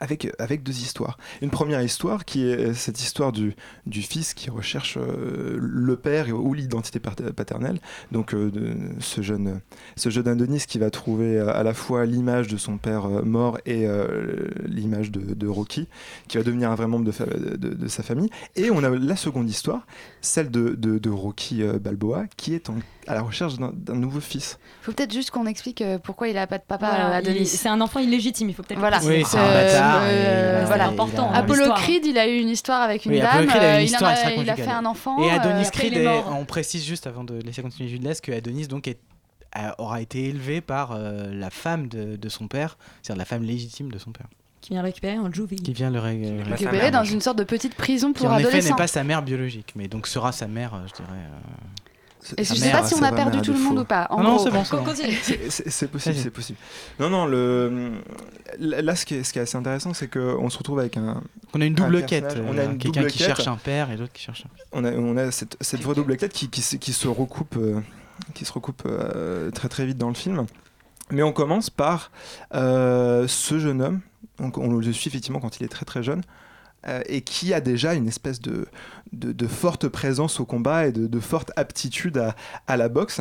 Avec, 0.00 0.28
avec 0.38 0.62
deux 0.62 0.78
histoires. 0.78 1.18
Une 1.42 1.50
première 1.50 1.82
histoire 1.82 2.24
qui 2.24 2.46
est 2.48 2.72
cette 2.72 3.00
histoire 3.00 3.32
du, 3.32 3.56
du 3.84 4.00
fils 4.02 4.32
qui 4.32 4.48
recherche 4.48 4.96
euh, 4.96 5.56
le 5.60 5.96
père 5.96 6.28
ou 6.28 6.54
l'identité 6.54 7.00
pater- 7.00 7.32
paternelle. 7.32 7.80
Donc 8.12 8.32
euh, 8.32 8.48
de, 8.52 8.76
ce, 9.00 9.22
jeune, 9.22 9.60
ce 9.96 10.08
jeune 10.08 10.28
Adonis 10.28 10.64
qui 10.68 10.78
va 10.78 10.90
trouver 10.90 11.36
euh, 11.38 11.52
à 11.52 11.64
la 11.64 11.74
fois 11.74 12.06
l'image 12.06 12.46
de 12.46 12.56
son 12.56 12.78
père 12.78 13.06
euh, 13.06 13.22
mort 13.22 13.58
et 13.66 13.86
euh, 13.88 14.46
l'image 14.66 15.10
de, 15.10 15.34
de 15.34 15.46
Rocky, 15.48 15.88
qui 16.28 16.36
va 16.36 16.44
devenir 16.44 16.70
un 16.70 16.76
vrai 16.76 16.86
membre 16.86 17.04
de, 17.04 17.10
fa- 17.12 17.26
de- 17.26 17.56
de 17.56 17.88
sa 17.88 18.04
famille. 18.04 18.30
Et 18.54 18.70
on 18.70 18.84
a 18.84 18.90
la 18.90 19.16
seconde 19.16 19.50
histoire, 19.50 19.84
celle 20.20 20.52
de, 20.52 20.76
de- 20.76 20.98
de 20.98 21.10
Rocky 21.10 21.62
euh, 21.64 21.80
Balboa, 21.80 22.26
qui 22.36 22.54
est 22.54 22.70
en- 22.70 22.76
à 23.08 23.14
la 23.14 23.22
recherche 23.22 23.56
d'un 23.58 23.72
d'un 23.74 23.94
nouveau 23.94 24.20
fils. 24.20 24.58
Faut 24.82 24.92
peut-être 24.92 25.12
juste 25.14 25.30
qu'on 25.30 25.46
explique 25.46 25.80
euh, 25.80 25.98
pourquoi 25.98 26.28
il 26.28 26.36
a 26.36 26.46
pas 26.46 26.58
de 26.58 26.62
papa 26.68 26.88
Voilà, 26.90 27.06
euh, 27.16 27.20
il- 27.22 27.28
Adonis. 27.30 27.46
C'est 27.46 27.68
un 27.68 27.80
enfant 27.80 27.98
illégitime, 28.00 28.50
il 28.50 28.54
faut 28.54 28.62
peut-être 28.62 28.78
Voilà. 28.78 28.98
le 28.98 29.04
préciser. 29.04 29.38
Oui, 29.38 29.42
c'est 29.68 29.76
un 29.78 29.87
et 30.04 30.08
euh, 30.10 30.58
il 30.58 30.62
a- 30.62 30.66
voilà. 30.66 30.86
important. 30.88 31.30
Apollo. 31.32 31.72
Creed, 31.74 32.06
il 32.06 32.18
a 32.18 32.26
eu 32.28 32.38
une 32.38 32.48
histoire 32.48 32.82
avec 32.82 33.04
une 33.06 33.12
Oui, 33.12 33.18
dame. 33.18 33.28
Apollo 33.30 33.48
Creed 33.48 33.62
a 33.62 33.64
euh, 33.66 33.74
une 33.76 33.80
il, 33.82 33.84
histoire 33.84 34.02
en 34.02 34.06
a, 34.06 34.08
il 34.12 34.18
a 34.18 34.22
extra-conjugale. 34.30 34.56
fait 34.66 34.70
un 34.72 34.84
enfant. 34.86 35.18
Et 35.22 35.30
euh, 35.30 35.34
Adonis 35.34 35.66
après, 35.66 35.88
Creed, 35.88 35.94
est 35.98 36.08
on 36.08 36.44
précise 36.44 36.84
juste 36.84 37.06
avant 37.06 37.24
de 37.24 37.34
laisser 37.40 37.62
continuer 37.62 37.88
Jules 37.88 38.02
que 38.22 38.32
Adonis 38.32 38.66
donc 38.68 38.88
est- 38.88 39.00
a- 39.52 39.80
aura 39.80 40.00
été 40.00 40.24
élevé 40.26 40.60
par 40.60 40.92
euh, 40.92 41.32
la 41.32 41.50
femme 41.50 41.88
de, 41.88 42.16
de 42.16 42.28
son 42.28 42.48
père, 42.48 42.76
c'est-à-dire 43.02 43.18
la 43.18 43.24
femme 43.24 43.42
légitime 43.42 43.90
de 43.90 43.98
son 43.98 44.12
père, 44.12 44.26
Qui 44.60 44.70
vient 44.70 44.82
récupérer 44.82 45.14
un 45.16 45.32
juvie. 45.32 45.56
qui 45.56 45.72
vient 45.72 45.90
le 45.90 45.98
ré- 46.00 46.42
sa 46.44 46.50
récupéré 46.50 46.90
mère, 46.90 47.00
dans 47.00 47.04
une 47.04 47.20
sorte 47.20 47.38
de 47.38 47.44
petite 47.44 47.74
prison 47.74 48.12
qui 48.12 48.22
pour 48.24 48.30
en 48.32 48.36
effet 48.38 48.48
adolescents. 48.48 48.70
n'est 48.74 48.76
pas 48.76 48.86
sa 48.86 49.04
mère 49.04 49.22
biologique, 49.22 49.72
mais 49.74 49.88
donc 49.88 50.06
sera 50.06 50.32
sa 50.32 50.46
mère, 50.48 50.74
euh, 50.74 50.78
je 50.88 50.94
dirais. 50.94 51.08
euh, 51.16 51.87
Et 52.36 52.44
je 52.44 52.54
sais 52.54 52.66
mère, 52.66 52.80
pas 52.82 52.86
si 52.86 52.94
on 52.94 53.02
a 53.02 53.12
perdu 53.12 53.40
tout 53.40 53.52
le 53.52 53.58
monde 53.58 53.78
ou 53.78 53.84
pas. 53.84 54.06
En 54.10 54.22
Non, 54.22 54.38
c'est 54.38 54.50
bon, 54.50 54.64
c'est 54.64 55.88
possible, 55.90 56.16
c'est 56.16 56.30
possible. 56.30 56.58
Non, 57.00 57.08
non, 57.10 57.26
le... 57.26 57.92
là, 58.58 58.94
ce 58.96 59.06
qui 59.06 59.14
est, 59.14 59.22
ce 59.24 59.32
qui 59.32 59.38
est 59.38 59.42
assez 59.42 59.56
intéressant, 59.56 59.94
c'est 59.94 60.08
qu'on 60.08 60.50
se 60.50 60.58
retrouve 60.58 60.78
avec 60.80 60.96
un, 60.96 61.22
On 61.54 61.60
a 61.60 61.64
une 61.64 61.72
Un 61.80 61.84
double 61.86 62.04
quête, 62.04 62.36
on 62.46 62.58
a 62.58 62.62
euh, 62.62 62.70
une 62.72 62.78
quelqu'un 62.78 63.00
double 63.00 63.12
qui 63.12 63.18
quête. 63.18 63.26
cherche 63.28 63.46
un 63.48 63.56
père 63.56 63.90
et 63.90 63.96
l'autre 63.96 64.12
qui 64.12 64.22
cherche 64.22 64.44
un 64.46 64.48
on 64.72 64.84
a, 64.84 64.92
on 64.92 65.16
a 65.16 65.30
cette, 65.30 65.56
cette 65.60 65.80
vraie 65.80 65.94
double 65.94 66.16
quête 66.16 66.32
qui, 66.32 66.48
qui, 66.48 66.60
se- 66.62 66.76
qui 66.76 66.92
se 66.92 67.08
recoupe, 67.08 67.56
euh, 67.56 67.80
qui 68.34 68.44
se 68.44 68.52
recoupe 68.52 68.82
euh, 68.86 69.50
très 69.50 69.68
très 69.68 69.86
vite 69.86 69.98
dans 69.98 70.08
le 70.08 70.14
film. 70.14 70.44
Mais 71.10 71.22
on 71.22 71.32
commence 71.32 71.70
par 71.70 72.10
euh, 72.54 73.26
ce 73.28 73.58
jeune 73.58 73.80
homme, 73.80 74.00
donc 74.38 74.58
on 74.58 74.70
le 74.74 74.92
suit 74.92 75.08
effectivement 75.08 75.40
quand 75.40 75.58
il 75.58 75.64
est 75.64 75.68
très 75.68 75.86
très 75.86 76.02
jeune, 76.02 76.22
euh, 76.86 77.02
et 77.06 77.22
qui 77.22 77.52
a 77.54 77.60
déjà 77.60 77.94
une 77.94 78.06
espèce 78.08 78.40
de, 78.40 78.66
de, 79.12 79.32
de 79.32 79.46
forte 79.46 79.88
présence 79.88 80.40
au 80.40 80.44
combat 80.46 80.86
et 80.86 80.92
de, 80.92 81.06
de 81.06 81.20
forte 81.20 81.50
aptitude 81.56 82.18
à, 82.18 82.36
à 82.66 82.76
la 82.76 82.88
boxe. 82.88 83.20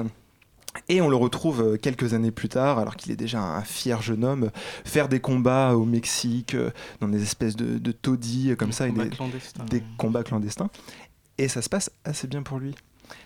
Et 0.89 1.01
on 1.01 1.09
le 1.09 1.15
retrouve 1.15 1.61
euh, 1.61 1.77
quelques 1.77 2.13
années 2.13 2.29
plus 2.29 2.49
tard, 2.49 2.77
alors 2.77 2.95
qu'il 2.95 3.11
est 3.11 3.15
déjà 3.15 3.39
un 3.41 3.63
fier 3.63 3.99
jeune 4.01 4.23
homme, 4.23 4.51
faire 4.85 5.09
des 5.09 5.19
combats 5.19 5.73
au 5.73 5.85
Mexique, 5.85 6.53
euh, 6.53 6.69
dans 7.01 7.07
des 7.07 7.23
espèces 7.23 7.55
de, 7.55 7.79
de 7.79 7.91
taudis 7.91 8.55
comme 8.57 8.71
ça, 8.71 8.87
et 8.87 8.91
des, 8.91 9.83
combats 9.97 10.23
clandestins. 10.23 10.69
Et 11.39 11.47
ça 11.47 11.63
se 11.63 11.69
passe 11.69 11.89
assez 12.05 12.27
bien 12.27 12.43
pour 12.43 12.59
lui. 12.59 12.75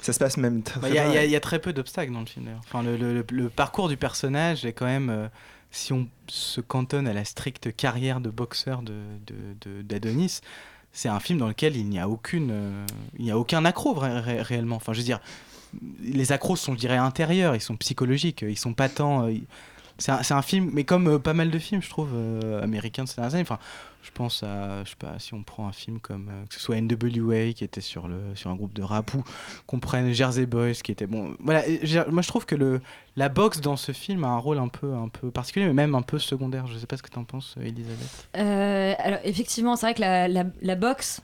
Ça 0.01 0.13
se 0.13 0.19
passe 0.19 0.37
même 0.37 0.61
très 0.63 0.79
Bah, 0.79 0.89
Il 0.89 0.95
y, 0.95 0.99
a- 0.99 1.25
y 1.25 1.33
y 1.35 1.41
très 1.41 1.59
peu 1.59 1.73
d'obstacles 1.73 2.13
dans 2.13 2.19
le 2.21 2.25
film 2.25 2.45
d'ailleurs. 2.45 2.61
Enfin, 2.65 2.83
le, 2.83 2.95
le- 2.95 3.13
le- 3.15 3.25
le 3.31 3.49
parcours 3.49 3.89
du 3.89 3.97
personnage 3.97 4.63
est 4.65 4.73
quand 4.73 4.85
même, 4.85 5.09
euh, 5.09 5.27
si 5.71 5.93
on 5.93 6.07
se 6.27 6.61
cantonne 6.61 7.07
à 7.07 7.13
la 7.13 7.25
stricte 7.25 7.75
carrière 7.75 8.21
de 8.21 8.29
boxeur 8.29 8.81
de, 8.81 8.93
de- 9.25 9.55
de- 9.77 9.81
d'Adonis, 9.81 10.41
c'est 10.93 11.09
un 11.09 11.19
film 11.19 11.39
dans 11.39 11.47
lequel 11.47 11.77
il 11.77 11.87
n'y 11.87 11.99
a 11.99 12.09
euh, 12.51 12.85
a 13.31 13.37
aucun 13.37 13.63
accro 13.65 13.93
ré- 13.93 14.19
ré- 14.19 14.41
réellement. 14.41 14.75
Enfin, 14.75 14.93
je 14.93 14.99
veux 14.99 15.05
dire, 15.05 15.21
les 16.01 16.31
accros 16.33 16.55
sont, 16.57 16.73
dirais, 16.79 16.97
intérieurs, 16.97 17.55
ils 17.55 17.61
sont 17.61 17.77
psychologiques, 17.77 18.41
ils 18.41 18.57
sont 18.57 18.73
pas 18.73 18.89
tant. 18.89 19.27
euh, 19.27 19.33
c'est 19.97 20.11
un, 20.11 20.21
un 20.33 20.41
film, 20.41 20.69
mais 20.73 20.83
comme 20.83 21.07
euh, 21.07 21.19
pas 21.19 21.33
mal 21.33 21.51
de 21.51 21.59
films, 21.59 21.81
je 21.81 21.89
trouve, 21.89 22.09
américains 22.63 23.03
de 23.05 23.09
ces 23.09 23.15
dernières 23.15 23.35
années. 23.35 23.43
Enfin, 23.43 23.59
je 24.01 24.11
pense 24.11 24.43
à, 24.43 24.83
je 24.83 24.89
sais 24.89 24.95
pas, 24.97 25.19
si 25.19 25.33
on 25.33 25.43
prend 25.43 25.67
un 25.67 25.71
film 25.71 25.99
comme 25.99 26.29
euh, 26.29 26.45
que 26.47 26.55
ce 26.55 26.59
soit 26.59 26.79
NWA 26.79 27.53
qui 27.53 27.63
était 27.63 27.81
sur 27.81 28.07
le 28.07 28.35
sur 28.35 28.49
un 28.49 28.55
groupe 28.55 28.73
de 28.73 28.81
rap 28.81 29.13
ou 29.13 29.23
qu'on 29.67 29.79
prenne 29.79 30.11
Jersey 30.11 30.45
Boys 30.45 30.73
qui 30.83 30.91
était 30.91 31.07
bon. 31.07 31.35
Voilà, 31.39 31.63
moi 32.09 32.21
je 32.21 32.27
trouve 32.27 32.45
que 32.45 32.55
le 32.55 32.81
la 33.15 33.29
boxe 33.29 33.61
dans 33.61 33.75
ce 33.75 33.91
film 33.91 34.23
a 34.23 34.29
un 34.29 34.37
rôle 34.37 34.57
un 34.57 34.69
peu 34.69 34.93
un 34.93 35.09
peu 35.09 35.31
particulier, 35.31 35.65
mais 35.67 35.73
même 35.73 35.95
un 35.95 36.01
peu 36.01 36.19
secondaire. 36.19 36.67
Je 36.67 36.77
sais 36.77 36.87
pas 36.87 36.97
ce 36.97 37.03
que 37.03 37.09
tu 37.09 37.19
en 37.19 37.23
penses, 37.25 37.55
Elisabeth. 37.61 38.27
Euh, 38.37 38.93
alors 38.99 39.19
effectivement, 39.23 39.75
c'est 39.75 39.85
vrai 39.87 39.93
que 39.93 40.01
la, 40.01 40.27
la, 40.27 40.45
la 40.61 40.75
boxe, 40.75 41.21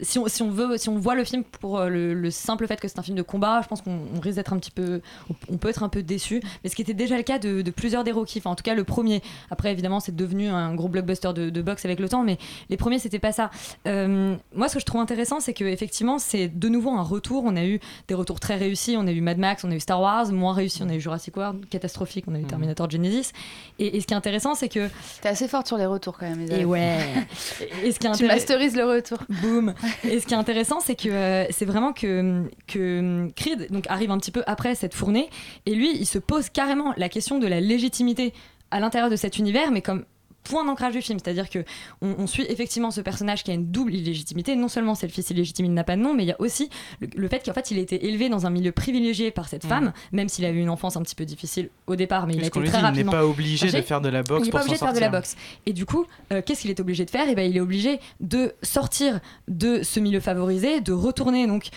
si 0.00 0.18
on, 0.18 0.26
si 0.28 0.42
on 0.42 0.50
veut, 0.50 0.76
si 0.76 0.88
on 0.88 0.98
voit 0.98 1.14
le 1.14 1.24
film 1.24 1.44
pour 1.44 1.78
euh, 1.78 1.88
le, 1.88 2.14
le 2.14 2.30
simple 2.30 2.66
fait 2.66 2.80
que 2.80 2.88
c'est 2.88 2.98
un 2.98 3.02
film 3.02 3.16
de 3.16 3.22
combat, 3.22 3.60
je 3.62 3.68
pense 3.68 3.82
qu'on 3.82 3.98
on 4.16 4.20
risque 4.20 4.36
d'être 4.36 4.52
un 4.52 4.58
petit 4.58 4.70
peu, 4.70 5.00
on, 5.30 5.34
on 5.54 5.56
peut 5.56 5.68
être 5.68 5.82
un 5.82 5.88
peu 5.88 6.02
déçu. 6.02 6.42
Mais 6.62 6.70
ce 6.70 6.76
qui 6.76 6.82
était 6.82 6.94
déjà 6.94 7.16
le 7.16 7.22
cas 7.22 7.38
de, 7.38 7.62
de 7.62 7.70
plusieurs 7.70 8.04
des 8.04 8.12
Rocky, 8.12 8.38
enfin 8.38 8.50
en 8.50 8.54
tout 8.54 8.62
cas 8.62 8.74
le 8.74 8.84
premier. 8.84 9.22
Après 9.50 9.70
évidemment 9.72 10.00
c'est 10.00 10.14
devenu 10.14 10.48
un 10.48 10.74
gros 10.74 10.88
blockbuster 10.88 11.32
de, 11.34 11.50
de 11.50 11.62
boxe 11.62 11.84
avec 11.84 12.00
le 12.00 12.08
temps, 12.08 12.22
mais 12.22 12.38
les 12.70 12.76
premiers 12.76 12.98
c'était 12.98 13.18
pas 13.18 13.32
ça. 13.32 13.50
Euh, 13.86 14.36
moi 14.54 14.68
ce 14.68 14.74
que 14.74 14.80
je 14.80 14.84
trouve 14.86 15.00
intéressant 15.00 15.40
c'est 15.40 15.54
que 15.54 15.64
effectivement 15.64 16.18
c'est 16.18 16.48
de 16.48 16.68
nouveau 16.68 16.90
un 16.90 17.02
retour. 17.02 17.42
On 17.44 17.56
a 17.56 17.64
eu 17.64 17.80
des 18.08 18.14
retours 18.14 18.40
très 18.40 18.56
réussis. 18.56 18.96
On 18.98 19.06
a 19.06 19.12
eu 19.12 19.20
Mad 19.20 19.38
Max, 19.38 19.64
on 19.64 19.70
a 19.70 19.74
eu 19.74 19.80
Star 19.80 20.00
Wars, 20.00 20.30
moins 20.32 20.52
réussi. 20.54 20.82
On 20.82 20.88
a 20.88 20.94
eu 20.94 21.00
Jurassic 21.00 21.36
World, 21.36 21.68
catastrophique. 21.68 22.24
On 22.28 22.34
a 22.34 22.38
eu 22.38 22.44
Terminator 22.44 22.88
Genesis. 22.90 23.32
Et, 23.78 23.96
et 23.96 24.00
ce 24.00 24.06
qui 24.06 24.14
est 24.14 24.16
intéressant 24.16 24.54
c'est 24.54 24.68
que 24.68 24.88
T'es 25.22 25.28
assez 25.28 25.48
forte 25.48 25.66
sur 25.66 25.76
les 25.76 25.86
retours 25.86 26.16
quand 26.18 26.28
même. 26.28 26.42
Isabelle. 26.42 26.60
et 26.62 26.64
ouais. 26.64 26.98
Et 27.84 27.92
ce 27.92 27.98
qui 27.98 28.06
est 28.06 28.10
Tu 28.12 28.24
intéressant- 28.24 28.26
masterises 28.34 28.76
le 28.76 28.84
retour. 28.84 29.18
Boum. 29.42 29.74
Et 30.04 30.20
ce 30.20 30.26
qui 30.26 30.34
est 30.34 30.38
intéressant, 30.38 30.80
c'est 30.80 30.94
que 30.94 31.08
euh, 31.08 31.46
c'est 31.50 31.64
vraiment 31.64 31.92
que, 31.92 32.44
que 32.66 33.28
Creed 33.36 33.68
donc, 33.70 33.84
arrive 33.88 34.10
un 34.10 34.18
petit 34.18 34.30
peu 34.30 34.42
après 34.46 34.74
cette 34.74 34.94
fournée, 34.94 35.28
et 35.66 35.74
lui, 35.74 35.96
il 35.96 36.06
se 36.06 36.18
pose 36.18 36.48
carrément 36.50 36.94
la 36.96 37.08
question 37.08 37.38
de 37.38 37.46
la 37.46 37.60
légitimité 37.60 38.32
à 38.70 38.80
l'intérieur 38.80 39.10
de 39.10 39.16
cet 39.16 39.38
univers, 39.38 39.70
mais 39.70 39.82
comme 39.82 40.04
point 40.44 40.64
d'ancrage 40.64 40.94
du 40.94 41.02
film, 41.02 41.18
c'est-à-dire 41.22 41.50
que 41.50 41.58
on, 42.00 42.14
on 42.18 42.26
suit 42.26 42.46
effectivement 42.48 42.90
ce 42.90 43.00
personnage 43.02 43.44
qui 43.44 43.50
a 43.50 43.54
une 43.54 43.70
double 43.70 43.94
illégitimité. 43.94 44.56
Non 44.56 44.68
seulement 44.68 44.94
c'est 44.94 45.06
le 45.06 45.12
fils 45.12 45.28
illégitime, 45.30 45.66
il 45.66 45.74
n'a 45.74 45.84
pas 45.84 45.96
de 45.96 46.00
nom, 46.00 46.14
mais 46.14 46.24
il 46.24 46.28
y 46.28 46.32
a 46.32 46.40
aussi 46.40 46.70
le, 47.00 47.08
le 47.14 47.28
fait 47.28 47.44
qu'en 47.44 47.52
fait 47.52 47.70
il 47.70 47.78
a 47.78 47.80
été 47.82 48.06
élevé 48.06 48.28
dans 48.28 48.46
un 48.46 48.50
milieu 48.50 48.72
privilégié 48.72 49.30
par 49.30 49.48
cette 49.48 49.64
Mhm. 49.64 49.68
femme, 49.70 49.92
même 50.12 50.28
s'il 50.28 50.44
a 50.44 50.50
eu 50.50 50.58
une 50.58 50.70
enfance 50.70 50.96
un 50.96 51.02
petit 51.02 51.14
peu 51.14 51.24
difficile 51.26 51.68
au 51.86 51.96
départ, 51.96 52.26
mais 52.26 52.34
il 52.34 52.42
a 52.44 52.46
été 52.46 52.50
très 52.50 52.60
dit, 52.62 52.66
il 52.68 52.72
n'est 52.72 52.80
rapidement 52.80 53.12
pas 53.12 53.26
obligé 53.26 53.66
de 53.70 53.82
faire 53.82 54.00
de 54.00 54.08
la 54.08 54.22
boxe 54.22 54.42
il 54.42 54.44
n'est 54.46 54.50
pas 54.50 54.60
obligé 54.60 54.74
de 54.74 54.78
faire 54.78 54.92
de 54.94 55.00
la 55.00 55.08
boxe. 55.10 55.36
Et 55.66 55.72
du 55.72 55.84
coup, 55.84 56.06
euh, 56.32 56.40
qu'est-ce 56.44 56.62
qu'il 56.62 56.70
est 56.70 56.80
obligé 56.80 57.04
de 57.04 57.10
faire? 57.10 57.28
Et 57.28 57.34
ben, 57.34 57.48
il 57.50 57.56
est 57.56 57.60
obligé 57.60 58.00
de 58.20 58.54
sortir 58.62 59.20
de 59.48 59.82
ce 59.82 60.00
milieu 60.00 60.20
favorisé, 60.20 60.80
de 60.80 60.92
retourner 60.92 61.46
donc 61.46 61.68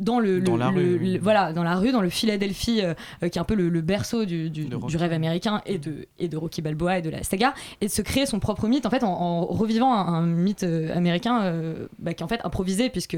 dans 0.00 0.20
le, 0.20 0.40
Dans 0.40 0.52
le- 0.54 0.58
la 0.58 0.70
le- 0.70 0.76
rue, 0.76 0.98
oui. 1.00 1.18
voilà 1.18 1.52
dans 1.52 1.62
la 1.64 1.76
rue 1.76 1.92
dans 1.92 2.00
le 2.02 2.08
Philadelphie 2.08 2.80
euh, 2.82 2.94
euh, 3.22 3.28
qui 3.28 3.38
est 3.38 3.40
un 3.40 3.44
peu 3.44 3.54
le, 3.54 3.80
berceau 3.80 4.24
du, 4.24 4.50
du- 4.50 4.68
rêve 4.96 5.12
américain 5.12 5.60
et 5.66 5.78
de 5.78 6.06
et 6.18 6.28
de 6.28 6.36
Rocky 6.36 6.62
Balboa 6.62 6.98
et 6.98 7.02
de 7.02 7.10
la 7.10 7.22
saga 7.22 7.54
et 7.80 7.86
de 7.86 7.90
se 7.90 8.02
créer 8.02 8.26
son 8.26 8.40
propre 8.40 8.66
mythe 8.68 8.86
en 8.86 8.90
fait 8.90 9.02
en, 9.04 9.08
en 9.12 9.44
revivant 9.46 9.92
un, 9.94 10.14
un 10.14 10.26
mythe 10.26 10.62
euh, 10.64 10.94
américain 10.96 11.42
euh, 11.42 11.86
bah, 11.98 12.14
qui 12.14 12.22
est 12.22 12.24
en 12.24 12.28
fait 12.28 12.40
improvisé 12.44 12.90
puisque 12.90 13.16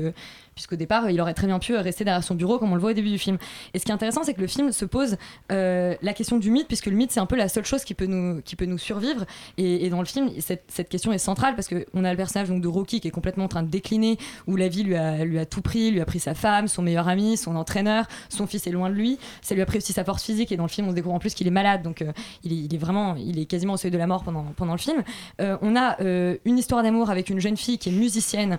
puisqu'au 0.54 0.76
départ 0.76 1.08
il 1.10 1.20
aurait 1.20 1.34
très 1.34 1.46
bien 1.46 1.58
pu 1.58 1.74
rester 1.76 2.04
derrière 2.04 2.24
son 2.24 2.34
bureau 2.34 2.58
comme 2.58 2.70
on 2.72 2.74
le 2.74 2.80
voit 2.80 2.90
au 2.90 2.94
début 2.94 3.10
du 3.10 3.18
film. 3.18 3.38
Et 3.74 3.78
ce 3.78 3.84
qui 3.84 3.90
est 3.90 3.94
intéressant 3.94 4.22
c'est 4.24 4.34
que 4.34 4.40
le 4.40 4.46
film 4.46 4.72
se 4.72 4.84
pose 4.84 5.16
euh, 5.52 5.94
la 6.02 6.12
question 6.12 6.38
du 6.38 6.50
mythe 6.50 6.66
puisque 6.66 6.86
le 6.86 6.96
mythe 6.96 7.10
c'est 7.12 7.20
un 7.20 7.26
peu 7.26 7.36
la 7.36 7.48
seule 7.48 7.64
chose 7.64 7.84
qui 7.84 7.94
peut 7.94 8.06
nous 8.06 8.40
qui 8.42 8.56
peut 8.56 8.66
nous 8.66 8.78
survivre. 8.78 9.24
Et, 9.58 9.86
et 9.86 9.90
dans 9.90 10.00
le 10.00 10.06
film 10.06 10.30
cette, 10.40 10.64
cette 10.68 10.88
question 10.88 11.12
est 11.12 11.18
centrale 11.18 11.54
parce 11.54 11.68
que 11.68 11.86
on 11.94 12.04
a 12.04 12.10
le 12.10 12.16
personnage 12.16 12.48
donc 12.48 12.60
de 12.62 12.68
Rocky 12.68 13.00
qui 13.00 13.08
est 13.08 13.12
complètement 13.12 13.44
en 13.44 13.48
train 13.48 13.62
de 13.62 13.68
décliner 13.70 14.18
où 14.46 14.56
la 14.56 14.68
vie 14.68 14.82
lui 14.82 14.96
a 14.96 15.24
lui 15.24 15.38
a 15.38 15.46
tout 15.46 15.62
pris 15.62 15.90
lui 15.90 16.00
a 16.00 16.04
pris 16.04 16.20
sa 16.20 16.34
femme 16.34 16.68
son 16.70 16.82
meilleur 16.82 17.08
ami, 17.08 17.36
son 17.36 17.56
entraîneur. 17.56 18.06
Son 18.28 18.46
fils 18.46 18.66
est 18.66 18.70
loin 18.70 18.88
de 18.88 18.94
lui. 18.94 19.18
Ça 19.42 19.54
lui 19.54 19.62
a 19.62 19.66
pris 19.66 19.78
aussi 19.78 19.92
sa 19.92 20.04
force 20.04 20.22
physique. 20.22 20.52
Et 20.52 20.56
dans 20.56 20.64
le 20.64 20.68
film, 20.70 20.88
on 20.88 20.92
découvre 20.92 21.14
en 21.14 21.18
plus 21.18 21.34
qu'il 21.34 21.46
est 21.46 21.50
malade. 21.50 21.82
Donc, 21.82 22.02
euh, 22.02 22.12
il, 22.44 22.52
est, 22.52 22.56
il 22.56 22.74
est 22.74 22.78
vraiment, 22.78 23.16
il 23.16 23.38
est 23.38 23.44
quasiment 23.44 23.74
au 23.74 23.76
seuil 23.76 23.90
de 23.90 23.98
la 23.98 24.06
mort 24.06 24.22
pendant, 24.24 24.44
pendant 24.56 24.72
le 24.72 24.78
film. 24.78 25.02
Euh, 25.40 25.56
on 25.62 25.76
a 25.76 26.00
euh, 26.00 26.36
une 26.44 26.58
histoire 26.58 26.82
d'amour 26.82 27.10
avec 27.10 27.28
une 27.30 27.40
jeune 27.40 27.56
fille 27.56 27.78
qui 27.78 27.88
est 27.90 27.92
musicienne, 27.92 28.58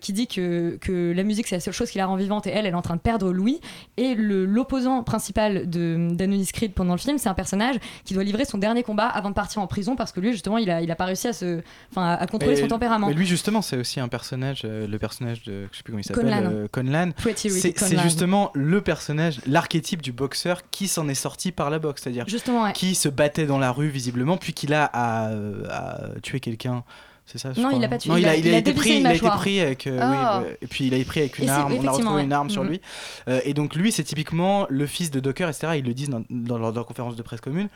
qui 0.00 0.12
dit 0.12 0.26
que, 0.26 0.76
que 0.80 1.12
la 1.14 1.22
musique, 1.22 1.46
c'est 1.46 1.56
la 1.56 1.60
seule 1.60 1.74
chose 1.74 1.90
qui 1.90 1.98
la 1.98 2.06
rend 2.06 2.16
vivante. 2.16 2.46
Et 2.46 2.50
elle, 2.50 2.66
elle 2.66 2.72
est 2.72 2.76
en 2.76 2.82
train 2.82 2.96
de 2.96 3.00
perdre 3.00 3.32
Louis. 3.32 3.60
Et 3.96 4.14
l'opposant 4.14 5.02
principal 5.02 5.68
de- 5.68 6.08
d'Adonis 6.12 6.48
Creed 6.52 6.72
pendant 6.74 6.92
le 6.94 6.98
film, 6.98 7.18
c'est 7.18 7.28
un 7.28 7.34
personnage 7.34 7.76
qui 8.04 8.14
doit 8.14 8.24
livrer 8.24 8.44
son 8.44 8.58
dernier 8.58 8.82
combat 8.82 9.06
avant 9.06 9.30
de 9.30 9.34
partir 9.34 9.62
en 9.62 9.66
prison 9.66 9.96
parce 9.96 10.12
que 10.12 10.20
lui, 10.20 10.32
justement, 10.32 10.58
il 10.58 10.70
a, 10.70 10.80
il 10.82 10.90
a 10.90 10.96
pas 10.96 11.04
réussi 11.04 11.28
à, 11.28 11.32
se, 11.32 11.60
enfin, 11.90 12.02
à- 12.06 12.14
à 12.14 12.26
contrôler 12.26 12.58
Et- 12.58 12.60
son 12.62 12.68
tempérament. 12.68 13.08
Mais 13.08 13.14
lui, 13.14 13.26
justement, 13.26 13.62
c'est 13.62 13.76
aussi 13.76 14.00
un 14.00 14.08
personnage, 14.08 14.62
le 14.64 14.96
personnage 14.98 15.42
de, 15.44 15.66
je 15.72 15.76
sais 15.76 15.82
plus 15.82 15.92
comment 15.92 16.00
il 16.00 16.04
s'appelle, 16.04 16.24
Conlan. 16.24 16.66
Conlan. 16.72 17.10
Pretty 17.12 17.48
C'est 17.60 17.98
justement 18.00 18.50
le 18.54 18.80
personnage, 18.80 19.40
l'archétype 19.46 20.02
du 20.02 20.12
boxeur 20.12 20.62
qui 20.70 20.88
s'en 20.88 21.08
est 21.08 21.14
sorti 21.14 21.52
par 21.52 21.70
la 21.70 21.78
boxe, 21.78 22.02
c'est-à-dire 22.02 22.24
ouais. 22.26 22.72
qui 22.72 22.94
se 22.94 23.08
battait 23.08 23.46
dans 23.46 23.58
la 23.58 23.70
rue 23.72 23.88
visiblement, 23.88 24.36
puis 24.36 24.52
qu'il 24.52 24.74
a 24.74 24.84
à, 24.92 25.30
à 25.70 25.98
tuer 26.22 26.40
quelqu'un. 26.40 26.84
C'est 27.24 27.38
ça 27.38 27.50
Non, 27.50 27.68
crois, 27.68 27.72
il 27.74 27.84
a 27.84 27.88
pas 27.88 27.98
tué, 27.98 28.10
Non, 28.10 28.16
il 28.16 28.22
il 28.22 28.28
a, 28.28 28.36
il 28.36 28.46
été 28.48 28.72
pris, 28.72 28.98
il 28.98 29.06
a 29.06 29.14
été 29.14 29.28
pris 29.28 29.60
avec, 29.60 29.86
euh, 29.86 30.00
Oh. 30.02 30.06
oui, 30.10 30.46
euh, 30.50 30.54
et 30.60 30.66
puis 30.66 30.86
il 30.88 30.94
a 30.94 30.96
été 30.96 31.06
pris 31.06 31.20
avec 31.20 31.38
une 31.38 31.48
arme. 31.48 31.72
On 31.78 31.86
a 31.86 31.90
retrouvé 31.92 32.14
ouais. 32.16 32.24
une 32.24 32.32
arme 32.32 32.50
sur 32.50 32.64
Mhm. 32.64 32.68
lui. 32.70 32.80
Euh, 33.28 33.40
et 33.44 33.54
donc 33.54 33.76
lui, 33.76 33.92
c'est 33.92 34.02
typiquement 34.02 34.66
le 34.68 34.86
fils 34.86 35.10
de 35.10 35.20
Docker, 35.20 35.48
etc. 35.48 35.74
Ils 35.76 35.84
le 35.84 35.94
disent 35.94 36.10
dans, 36.10 36.24
dans 36.30 36.58
leur 36.58 36.84
conférence 36.84 37.14
de 37.16 37.22
presse 37.22 37.40
commune. 37.40 37.68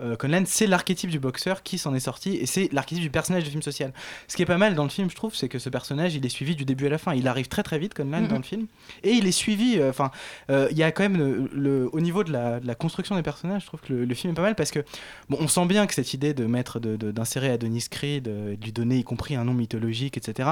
Euh, 0.00 0.16
Conlan, 0.16 0.42
c'est 0.44 0.66
l'archétype 0.66 1.08
du 1.10 1.20
boxeur 1.20 1.62
qui 1.62 1.78
s'en 1.78 1.94
est 1.94 2.00
sorti 2.00 2.34
et 2.36 2.46
c'est 2.46 2.68
l'archétype 2.72 3.02
du 3.04 3.10
personnage 3.10 3.44
de 3.44 3.48
film 3.50 3.62
social. 3.62 3.92
Ce 4.26 4.34
qui 4.36 4.42
est 4.42 4.46
pas 4.46 4.58
mal 4.58 4.74
dans 4.74 4.82
le 4.82 4.88
film, 4.88 5.08
je 5.08 5.14
trouve, 5.14 5.34
c'est 5.36 5.48
que 5.48 5.60
ce 5.60 5.68
personnage, 5.68 6.16
il 6.16 6.26
est 6.26 6.30
suivi 6.30 6.56
du 6.56 6.64
début 6.64 6.86
à 6.86 6.90
la 6.90 6.98
fin. 6.98 7.14
Il 7.14 7.28
arrive 7.28 7.46
très 7.46 7.62
très 7.62 7.78
vite, 7.78 7.94
Conlan, 7.94 8.22
Mhm. 8.22 8.26
dans 8.28 8.36
le 8.38 8.42
film, 8.42 8.66
et 9.04 9.12
il 9.12 9.26
est 9.26 9.32
suivi. 9.32 9.78
euh, 9.78 9.90
Enfin, 9.90 10.10
euh, 10.50 10.66
il 10.72 10.76
y 10.76 10.82
a 10.82 10.90
quand 10.90 11.04
même 11.04 11.16
le, 11.16 11.48
le- 11.52 11.88
au 11.92 12.00
niveau 12.00 12.24
de 12.24 12.32
la, 12.32 12.58
de 12.58 12.66
la 12.66 12.74
construction 12.74 13.14
des 13.14 13.22
personnages, 13.22 13.62
je 13.62 13.66
trouve 13.68 13.80
que 13.82 13.92
le, 13.92 14.04
le 14.04 14.14
film 14.14 14.32
est 14.32 14.36
pas 14.36 14.42
mal 14.42 14.56
parce 14.56 14.72
que 14.72 14.80
bon, 15.28 15.36
on 15.40 15.46
sent 15.46 15.66
bien 15.66 15.86
que 15.86 15.94
cette 15.94 16.12
idée 16.12 16.34
de 16.34 16.44
mettre, 16.46 16.80
de- 16.80 16.96
de- 16.96 17.12
d'insérer 17.12 17.50
Adonis 17.50 17.86
Creed, 17.88 18.26
euh, 18.26 18.56
de 18.56 18.64
lui 18.64 18.72
donner 18.72 18.96
y 18.98 19.04
compris 19.04 19.36
un 19.36 19.44
nom 19.44 19.54
mythologique, 19.54 20.16
etc. 20.16 20.50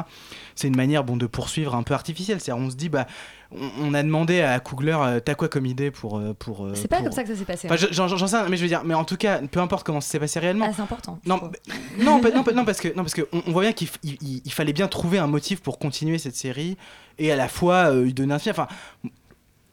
C'est 0.54 0.68
une 0.68 0.76
manière 0.76 1.02
bon 1.02 1.16
de 1.16 1.26
poursuivre 1.26 1.74
un 1.74 1.82
peu 1.82 1.94
artificielle. 1.94 2.40
C'est-à-dire, 2.40 2.62
on 2.64 2.70
se 2.70 2.76
dit 2.76 2.88
bah 2.88 3.08
on, 3.54 3.88
on 3.90 3.94
a 3.94 4.02
demandé 4.02 4.40
à 4.40 4.58
Coogler, 4.60 4.96
euh, 5.00 5.20
t'as 5.20 5.34
quoi 5.34 5.48
comme 5.48 5.66
idée 5.66 5.90
pour 5.90 6.18
euh, 6.18 6.34
pour 6.38 6.66
euh, 6.66 6.72
C'est 6.74 6.88
pas 6.88 6.96
pour- 6.96 7.04
comme 7.06 7.12
ça 7.12 7.22
que 7.22 7.28
ça 7.28 7.36
s'est 7.36 7.44
passé. 7.44 7.68
Enfin, 7.70 7.74
hein. 7.82 7.88
je- 7.90 7.92
j'en 8.16 8.26
sais 8.26 8.36
rien, 8.38 8.48
mais 8.48 8.56
je 8.56 8.62
veux 8.62 8.68
dire, 8.68 8.82
mais 8.84 8.94
en 8.94 9.04
tout 9.04 9.16
cas, 9.16 9.40
peu 9.50 9.60
importe 9.60 9.84
comment 9.86 10.00
ça 10.00 10.08
s'est 10.10 10.18
passé 10.20 10.38
réellement. 10.40 10.66
Ah, 10.68 10.72
c'est 10.74 10.82
important. 10.82 11.18
Non, 11.26 11.36
bah, 11.38 11.50
non, 11.98 12.20
pas- 12.20 12.30
non, 12.30 12.42
pas- 12.42 12.52
non, 12.52 12.64
parce 12.64 12.80
que 12.80 12.88
non, 12.88 13.02
parce 13.02 13.14
que 13.14 13.22
on, 13.32 13.42
on 13.46 13.52
voit 13.52 13.62
bien 13.62 13.72
qu'il 13.72 13.88
f- 13.88 13.96
il- 14.02 14.18
il- 14.20 14.42
il 14.44 14.52
fallait 14.52 14.72
bien 14.72 14.88
trouver 14.88 15.18
un 15.18 15.26
motif 15.26 15.60
pour 15.60 15.78
continuer 15.78 16.18
cette 16.18 16.36
série 16.36 16.76
et 17.18 17.30
à 17.32 17.36
la 17.36 17.48
fois 17.48 17.92
euh, 17.92 18.04
lui 18.04 18.14
donner 18.14 18.34
un 18.34 18.38
film. 18.38 18.54
Enfin, 18.56 18.68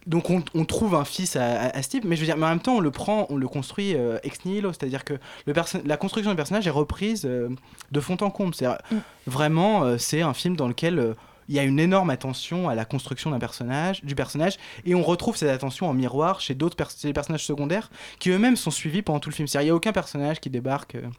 donc 0.07 0.29
on, 0.31 0.43
on 0.55 0.65
trouve 0.65 0.95
un 0.95 1.05
fils 1.05 1.35
à, 1.35 1.43
à, 1.45 1.77
à 1.77 1.81
ce 1.83 1.89
type, 1.89 2.03
mais 2.03 2.15
je 2.15 2.21
veux 2.21 2.25
dire, 2.25 2.37
mais 2.37 2.45
en 2.45 2.49
même 2.49 2.59
temps, 2.61 2.77
on 2.77 2.79
le 2.79 2.89
prend, 2.89 3.27
on 3.29 3.35
le 3.37 3.47
construit 3.47 3.93
euh, 3.95 4.17
ex 4.23 4.43
nihilo, 4.45 4.71
c'est-à-dire 4.73 5.03
que 5.03 5.13
le 5.45 5.53
la 5.85 5.97
construction 5.97 6.31
du 6.31 6.35
personnage 6.37 6.65
est 6.65 6.71
reprise 6.71 7.25
euh, 7.25 7.49
de 7.91 7.99
fond 7.99 8.17
en 8.21 8.29
comble. 8.31 8.55
C'est 8.55 8.65
Mm. 8.67 8.97
vraiment, 9.27 9.83
euh, 9.83 9.97
c'est 9.99 10.21
un 10.21 10.33
film 10.33 10.55
dans 10.55 10.67
lequel 10.67 11.15
il 11.49 11.55
y 11.55 11.59
a 11.59 11.63
une 11.63 11.79
énorme 11.79 12.11
attention 12.11 12.69
à 12.69 12.75
la 12.75 12.85
construction 12.85 13.31
d'un 13.31 13.39
personnage, 13.39 14.03
du 14.05 14.15
personnage, 14.15 14.57
et 14.85 14.95
on 14.95 15.03
retrouve 15.03 15.35
cette 15.35 15.49
attention 15.49 15.89
en 15.89 15.93
miroir 15.93 16.39
chez 16.39 16.53
d'autres 16.53 16.77
personnages 16.77 17.45
secondaires 17.45 17.89
qui 18.19 18.29
eux-mêmes 18.29 18.55
sont 18.55 18.71
suivis 18.71 19.01
pendant 19.01 19.19
tout 19.19 19.29
le 19.29 19.35
film. 19.35 19.47
Il 19.53 19.59
n'y 19.59 19.69
a 19.69 19.75
aucun 19.75 19.91
personnage 19.91 20.39
qui 20.39 20.49
débarque. 20.49 20.95
euh, 20.95 21.09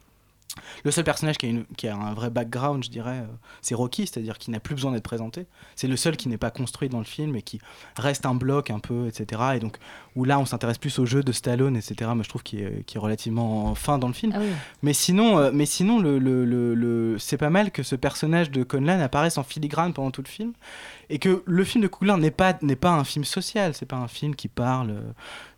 le 0.83 0.91
seul 0.91 1.03
personnage 1.03 1.37
qui 1.37 1.47
a, 1.47 1.75
qui 1.77 1.87
a 1.87 1.95
un 1.95 2.13
vrai 2.13 2.29
background, 2.29 2.83
je 2.83 2.89
dirais, 2.89 3.19
euh, 3.19 3.35
c'est 3.61 3.75
Rocky, 3.75 4.07
c'est-à-dire 4.07 4.37
qu'il 4.37 4.51
n'a 4.51 4.59
plus 4.59 4.75
besoin 4.75 4.91
d'être 4.91 5.03
présenté. 5.03 5.45
C'est 5.75 5.87
le 5.87 5.95
seul 5.95 6.17
qui 6.17 6.29
n'est 6.29 6.37
pas 6.37 6.51
construit 6.51 6.89
dans 6.89 6.99
le 6.99 7.05
film 7.05 7.35
et 7.35 7.41
qui 7.41 7.59
reste 7.95 8.25
un 8.25 8.35
bloc 8.35 8.69
un 8.69 8.79
peu, 8.79 9.07
etc. 9.07 9.41
Et 9.55 9.59
donc, 9.59 9.77
où 10.15 10.25
là, 10.25 10.39
on 10.39 10.45
s'intéresse 10.45 10.77
plus 10.77 10.99
au 10.99 11.05
jeu 11.05 11.23
de 11.23 11.31
Stallone, 11.31 11.77
etc. 11.77 12.11
Moi, 12.13 12.23
je 12.23 12.29
trouve 12.29 12.43
qu'il 12.43 12.59
est, 12.59 12.97
relativement 12.97 13.73
fin 13.75 13.97
dans 13.97 14.07
le 14.07 14.13
film. 14.13 14.33
Ah 14.35 14.39
oui. 14.41 14.47
Mais 14.81 14.93
sinon, 14.93 15.39
euh, 15.39 15.51
mais 15.53 15.65
sinon 15.65 15.99
le, 15.99 16.19
le- 16.19 16.43
le- 16.45 16.75
le- 16.75 17.17
c'est 17.17 17.37
pas 17.37 17.49
mal 17.49 17.71
que 17.71 17.81
ce 17.83 17.95
personnage 17.95 18.51
de 18.51 18.63
Conlan 18.63 18.99
apparaisse 18.99 19.37
en 19.37 19.43
filigrane 19.43 19.93
pendant 19.93 20.11
tout 20.11 20.21
le 20.21 20.27
film. 20.29 20.51
Et 21.09 21.19
que 21.19 21.43
le 21.45 21.63
film 21.63 21.81
de 21.83 21.87
Coogler 21.87 22.15
n'est 22.17 22.31
pas, 22.31 22.57
n'est 22.61 22.75
pas 22.75 22.91
un 22.91 23.03
film 23.03 23.25
social, 23.25 23.73
c'est 23.73 23.85
pas 23.85 23.97
un 23.97 24.07
film 24.07 24.35
qui 24.35 24.47
parle 24.47 24.91
euh, 24.91 25.01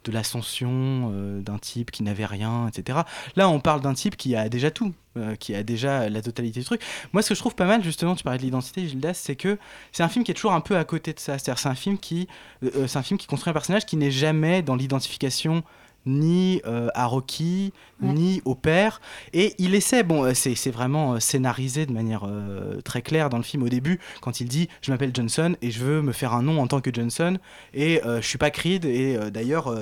de 0.04 0.12
l'ascension 0.12 1.12
euh, 1.14 1.41
d'un 1.41 1.58
type 1.58 1.91
qui 1.91 2.04
n'avait 2.04 2.26
rien, 2.26 2.68
etc. 2.68 2.99
Là, 3.36 3.49
on 3.49 3.60
parle 3.60 3.82
d'un 3.82 3.93
type 3.93 4.18
qui 4.18 4.36
a 4.36 4.49
déjà 4.49 4.72
tout, 4.72 4.93
euh, 5.18 5.36
qui 5.36 5.53
a 5.53 5.64
déjà 5.64 6.09
la 6.09 6.22
totalité 6.22 6.59
du 6.59 6.66
truc. 6.66 6.82
Moi, 7.11 7.22
ce 7.22 7.30
que 7.30 7.36
je 7.36 7.39
trouve 7.39 7.53
pas 7.53 7.66
mal, 7.66 7.84
justement, 7.84 8.16
tu 8.16 8.24
parlais 8.24 8.39
de 8.39 8.43
l'identité, 8.43 8.88
Gildas, 8.88 9.14
c'est 9.14 9.36
que 9.36 9.59
c'est 9.91 10.01
un 10.01 10.09
film 10.09 10.26
qui 10.26 10.32
est 10.32 10.34
toujours 10.34 10.53
un 10.53 10.61
peu 10.61 10.76
à 10.76 10.84
côté 10.86 11.14
de 11.14 11.20
ça. 11.20 11.38
C'est-à-dire, 11.38 11.59
c'est 11.59 11.70
un 11.70 11.76
film 11.76 11.99
qui, 11.99 12.28
euh, 12.64 12.72
euh, 12.76 12.88
c'est 12.88 12.97
un 12.97 13.03
film 13.03 13.20
qui 13.20 13.28
construit 13.28 13.51
un 13.51 13.53
personnage 13.53 13.86
qui 13.86 13.95
n'est 13.95 14.11
jamais 14.11 14.61
dans 14.64 14.76
l'identification 14.76 15.64
ni 16.06 16.62
euh, 16.66 16.89
à 16.95 17.06
Rocky, 17.06 17.72
Ouais. 18.01 18.12
ni 18.14 18.41
au 18.43 18.54
père. 18.56 18.99
Et 19.32 19.54
il 19.60 19.76
essaie, 19.76 20.04
bon, 20.04 20.26
euh, 20.26 20.34
c'est 20.34 20.72
vraiment 20.72 21.14
euh, 21.14 21.20
scénarisé 21.20 21.86
de 21.86 21.93
manière 21.93 22.24
euh, 22.28 22.82
très 22.82 23.01
claire 23.01 23.30
dans 23.30 23.38
le 23.38 23.43
film 23.43 23.64
au 23.64 23.70
début, 23.70 23.99
quand 24.22 24.41
il 24.41 24.47
dit 24.49 24.68
Je 24.82 24.91
m'appelle 24.91 25.12
Johnson 25.14 25.56
et 25.62 25.72
je 25.72 25.80
veux 25.84 26.01
me 26.01 26.12
faire 26.12 26.34
un 26.34 26.41
nom 26.43 26.62
en 26.62 26.68
tant 26.68 26.82
que 26.82 26.93
Johnson, 26.93 27.38
et 27.74 28.04
euh, 28.06 28.22
je 28.22 28.28
suis 28.28 28.38
pas 28.38 28.49
Creed. 28.51 28.84
Et 28.86 29.18
d'ailleurs, 29.32 29.74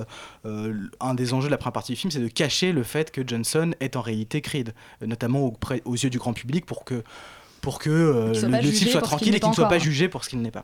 un 0.45 1.13
des 1.15 1.33
enjeux 1.33 1.47
de 1.47 1.51
la 1.51 1.57
première 1.57 1.73
partie 1.73 1.93
du 1.93 1.97
film, 1.99 2.11
c'est 2.11 2.19
de 2.19 2.27
cacher 2.27 2.71
le 2.73 2.83
fait 2.83 3.11
que 3.11 3.27
Johnson 3.27 3.71
est 3.79 3.95
en 3.95 4.01
réalité 4.01 4.41
Creed, 4.41 4.73
notamment 5.05 5.39
auprès- 5.45 5.81
aux 5.85 5.95
yeux 5.95 6.09
du 6.09 6.17
grand 6.19 6.33
public 6.33 6.65
pour 6.65 6.83
que 6.85 7.03
pour 7.61 7.77
que 7.79 7.89
euh, 7.89 8.27
le, 8.33 8.71
type 8.71 8.89
soit 8.89 9.01
tranquille 9.01 9.35
et 9.35 9.39
qu'il 9.39 9.49
ne 9.49 9.53
soit 9.53 9.65
pas 9.67 9.75
encore. 9.75 9.83
jugé 9.83 10.09
pour 10.09 10.23
ce 10.23 10.29
qu'il 10.29 10.41
n'est 10.41 10.51
pas. 10.51 10.63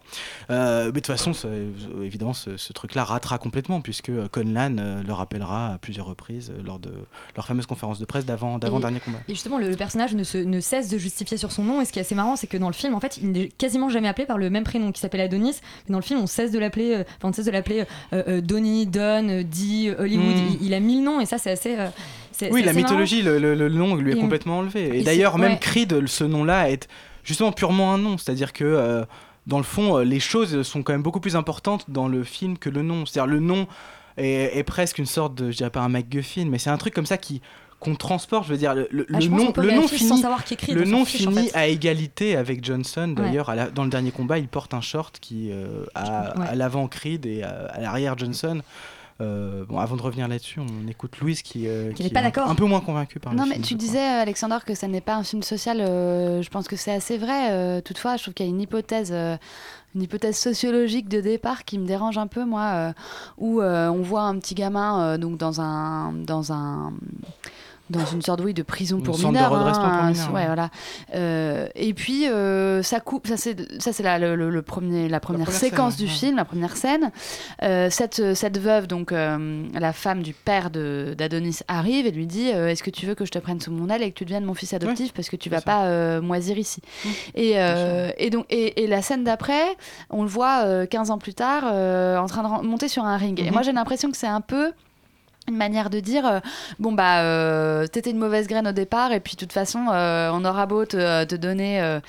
Euh, 0.50 0.86
mais 0.86 0.92
de 0.94 0.96
toute 1.00 1.08
façon, 1.08 1.34
ça- 1.34 1.48
euh, 1.48 1.70
évidemment, 2.04 2.34
ce, 2.34 2.58
ce 2.58 2.74
truc-là 2.74 3.04
ratera 3.04 3.38
complètement, 3.38 3.82
puisque 3.82 4.12
Conlan 4.32 5.04
le 5.06 5.14
rappellera 5.14 5.74
à 5.74 5.78
plusieurs 5.78 6.08
reprises 6.08 6.52
lors 6.66 6.80
de 6.80 6.92
leur 7.36 7.46
fameuse 7.46 7.68
conférence 7.68 8.00
de 8.00 8.06
presse 8.06 8.26
d'avant 8.26 8.58
Et- 8.58 8.80
dernier 8.82 9.00
combat. 9.00 9.20
Et 9.28 9.34
justement, 9.34 9.58
le, 9.60 9.70
le 9.70 9.76
personnage 9.76 10.16
ne, 10.16 10.24
se- 10.24 10.38
ne 10.40 10.60
cesse 10.60 10.90
de 10.90 10.98
justifier 10.98 11.38
sur 11.38 11.52
son 11.52 11.64
nom. 11.64 11.82
Et 11.82 11.86
ce 11.86 11.94
qui 11.94 12.00
est 12.00 12.02
assez 12.02 12.16
marrant, 12.16 12.36
c'est 12.36 12.48
que 12.48 12.58
dans 12.58 12.68
le 12.68 12.74
film, 12.74 12.96
en 12.96 13.00
fait, 13.00 13.18
il 13.22 13.32
n'est 13.32 13.50
quasiment 13.50 13.90
jamais 13.90 14.08
appelé 14.08 14.26
par 14.26 14.38
le 14.40 14.50
même 14.50 14.64
prénom 14.64 14.92
qui 14.92 15.00
s'appelle 15.00 15.22
Adonis. 15.22 15.58
Mais 15.88 15.94
dans 15.94 16.00
le 16.00 16.04
film, 16.04 16.20
on 16.20 16.28
cesse 16.28 16.52
de 16.52 16.60
l'appeler, 16.60 16.96
euh, 16.96 17.04
enfin, 17.18 17.30
on 17.30 17.34
cesse 17.34 17.46
de 17.46 17.52
l'appeler 17.52 17.84
Donny, 18.42 18.88
Don, 18.88 19.44
Dee, 19.44 19.92
Hollywood. 19.98 20.26
Mm. 20.36 20.58
Il, 20.62 20.66
il 20.68 20.74
a 20.74 20.80
mille 20.80 21.04
noms 21.04 21.20
et 21.20 21.26
ça, 21.26 21.38
c'est 21.38 21.52
assez. 21.52 21.76
Oui, 22.52 22.64
la 22.64 22.74
mythologie, 22.74 23.22
le, 23.22 23.40
le- 23.40 23.56
le 23.56 23.70
nom 23.70 23.96
lui 23.96 24.12
est 24.14 24.18
Et- 24.18 24.20
complètement 24.20 24.60
enlevé. 24.60 25.00
Et, 25.00 25.04
d'ailleurs, 25.04 25.38
même 25.38 25.54
ouais. 25.54 25.60
Creed, 25.60 26.06
ce 26.08 26.24
nom-là, 26.24 26.70
est 26.70 26.88
justement 27.24 27.52
purement 27.52 27.94
un 27.94 27.98
nom. 27.98 28.18
C'est-à-dire 28.18 28.54
que, 28.54 28.64
euh, 28.64 29.04
dans 29.48 29.58
le 29.58 29.64
fond, 29.64 29.98
euh, 29.98 30.04
les 30.04 30.20
choses 30.20 30.62
sont 30.64 30.84
quand 30.84 30.94
même 30.94 31.04
beaucoup 31.04 31.20
plus 31.20 31.36
importantes 31.36 31.86
dans 31.90 32.08
le 32.08 32.24
film 32.24 32.58
que 32.58 32.70
le 32.70 32.82
nom. 32.84 33.06
C'est-à-dire, 33.06 33.32
le 33.32 33.40
nom 33.40 33.68
est, 34.18 34.58
est 34.58 34.64
presque 34.64 34.98
une 34.98 35.06
sorte 35.06 35.36
de, 35.36 35.52
je 35.52 35.58
dirais 35.58 35.70
pas 35.70 35.82
un 35.82 35.90
MacGuffin, 35.90 36.46
mais 36.50 36.58
c'est 36.58 36.70
un 36.70 36.78
truc 36.78 36.94
comme 36.94 37.06
ça 37.06 37.18
qui 37.18 37.42
qu'on 37.80 37.94
transporte, 37.96 38.48
je 38.48 38.54
veux 38.54 38.58
dire, 38.58 38.74
le, 38.74 38.88
le- 38.90 39.06
Ah, 39.14 39.20
nom, 39.20 39.54
le 39.56 39.70
nom 39.70 39.82
nom 39.82 41.06
fiche, 41.06 41.28
en 41.28 41.32
fait. 41.32 41.52
à 41.56 41.68
égalité 41.68 42.36
avec 42.36 42.66
Johnson. 42.66 43.08
D'ailleurs, 43.10 43.54
dans 43.76 43.84
le 43.84 43.90
dernier 43.92 44.10
combat, 44.10 44.40
il 44.40 44.48
porte 44.48 44.74
un 44.74 44.82
short 44.82 45.20
qui 45.22 45.52
euh, 45.52 45.82
Ouais. 45.96 46.48
à 46.50 46.56
l'avant 46.56 46.88
Creed 46.88 47.28
et 47.28 47.44
à, 47.44 47.68
à 47.72 47.80
l'arrière 47.80 48.18
Johnson. 48.18 48.62
Euh, 49.20 49.66
bon, 49.66 49.80
avant 49.80 49.96
de 49.96 50.02
revenir 50.04 50.28
là-dessus, 50.28 50.60
on 50.60 50.88
écoute 50.88 51.18
Louise 51.20 51.42
qui, 51.42 51.68
euh, 51.68 51.92
Qui 51.94 52.04
est 52.06 52.10
pas 52.14 52.22
un- 52.22 52.54
peu 52.56 52.66
moins 52.66 52.82
convaincue 52.82 53.20
par 53.20 53.34
le 53.34 53.38
Non, 53.40 53.46
film, 53.46 53.56
mais 53.58 53.62
tu 53.64 53.74
crois. 53.76 53.78
disais, 53.86 54.00
Alexandre, 54.06 54.64
que 54.64 54.76
ça 54.76 54.88
n'est 54.88 55.02
pas 55.02 55.16
un 55.16 55.24
film 55.24 55.42
social. 55.42 55.82
euh, 55.82 56.42
je 56.44 56.50
pense 56.50 56.68
que 56.68 56.76
c'est 56.76 56.92
assez 56.94 57.18
vrai. 57.18 57.82
toutefois, 57.82 58.18
je 58.18 58.22
trouve 58.24 58.34
qu'il 58.36 58.46
y 58.46 58.50
a 58.50 58.52
une 58.52 58.62
hypothèse, 58.62 59.12
une 59.96 60.02
hypothèse 60.04 60.38
sociologique 60.38 61.10
de 61.10 61.20
départ 61.22 61.66
qui 61.66 61.80
me 61.80 61.88
dérange 61.88 62.20
un 62.20 62.28
peu, 62.28 62.46
moi, 62.46 62.62
euh, 62.76 62.94
où 63.40 63.60
euh, 63.62 63.88
on 63.90 64.04
voit 64.04 64.22
un 64.24 64.38
petit 64.38 64.54
gamin 64.54 65.02
euh, 65.02 65.18
donc 65.18 65.38
dans 65.38 65.62
un, 65.62 66.14
dans 66.14 66.52
un, 66.54 66.94
dans 67.90 68.06
une 68.06 68.22
sorte 68.22 68.42
oui, 68.44 68.54
de 68.54 68.64
prison 68.64 69.00
pour 69.02 69.16
centre 69.18 69.30
de 69.34 69.38
mineurs. 69.38 69.52
redressement 69.52 69.90
pour 69.90 70.04
mineurs, 70.04 70.28
ouais, 70.34 70.40
ouais. 70.42 70.46
voilà. 70.48 70.70
Euh, 71.16 71.68
et 71.76 71.94
puis 71.94 72.28
euh, 72.28 72.84
ça 72.84 73.00
coupe. 73.00 73.28
Ça 73.28 73.38
c'est 73.38 73.56
ça 73.82 73.94
c'est 73.94 74.04
la, 74.04 74.18
le, 74.20 74.62
premier, 74.62 75.08
la 75.10 75.20
première, 75.20 75.46
première 75.46 75.60
séquence 75.60 75.96
scène, 75.96 76.06
du 76.06 76.12
ouais. 76.12 76.18
film, 76.18 76.36
la 76.38 76.46
première 76.46 76.76
scène. 76.78 77.12
Euh, 77.64 77.90
cette, 77.90 78.34
cette 78.36 78.58
veuve, 78.60 78.88
donc 78.88 79.12
la 79.12 79.94
femme 79.94 80.22
du 80.24 80.34
père 80.34 80.70
d'Adonis, 80.70 81.60
arrive 81.68 82.06
et 82.08 82.12
lui 82.12 82.28
dit 82.28 82.48
Est-ce 82.48 82.84
que 82.84 82.90
tu 82.90 83.06
veux 83.06 83.16
que 83.16 83.26
je 83.26 83.32
te 83.32 83.40
prenne 83.40 83.60
sous 83.62 83.72
mon 83.72 83.90
aile 83.90 84.04
et 84.04 84.12
que 84.12 84.18
tu 84.18 84.26
deviennes 84.26 84.46
mon 84.46 84.54
fils 84.54 84.74
adoptif 84.74 85.14
parce 85.14 85.30
que 85.30 85.36
tu 85.36 85.50
vas 85.50 85.62
pas 85.62 86.20
moisir 86.22 86.58
ici 86.58 86.82
et, 87.36 87.54
euh, 87.56 88.10
et, 88.18 88.30
donc, 88.30 88.46
et, 88.50 88.84
et 88.84 88.88
la 88.88 89.02
scène 89.02 89.24
d'après, 89.24 89.64
on 90.10 90.24
le 90.24 90.30
voit 90.30 90.64
euh, 90.66 90.86
15 90.86 91.12
ans 91.12 91.18
plus 91.18 91.34
tard 91.34 91.64
en 91.66 92.26
train 92.28 92.62
de 92.62 92.66
monter 92.66 92.88
sur 92.88 93.04
un 93.06 93.18
ring. 93.18 93.40
Et 93.40 93.44
Mhm. 93.48 93.54
moi 93.54 93.62
j'ai 93.62 93.72
l'impression 93.72 94.12
que 94.12 94.18
c'est 94.18 94.28
un 94.28 94.42
peu 94.42 94.72
une 95.48 95.56
manière 95.56 95.90
de 95.90 96.00
dire 96.02 96.26
euh, 96.28 96.40
bon 96.80 96.92
bah 96.92 97.22
euh, 97.22 97.88
t'étais 97.88 98.12
une 98.12 98.18
mauvaise 98.18 98.48
graine 98.48 98.68
au 98.68 98.72
départ 98.74 99.14
et 99.14 99.20
puis 99.22 99.36
de 99.36 99.40
toute 99.40 99.54
façon 99.54 99.86
euh, 99.92 100.30
on 100.34 100.44
aura 100.44 100.66
beau 100.66 100.86
te, 100.86 101.24
te 101.24 101.36
donner 101.36 101.82
euh, 101.82 102.00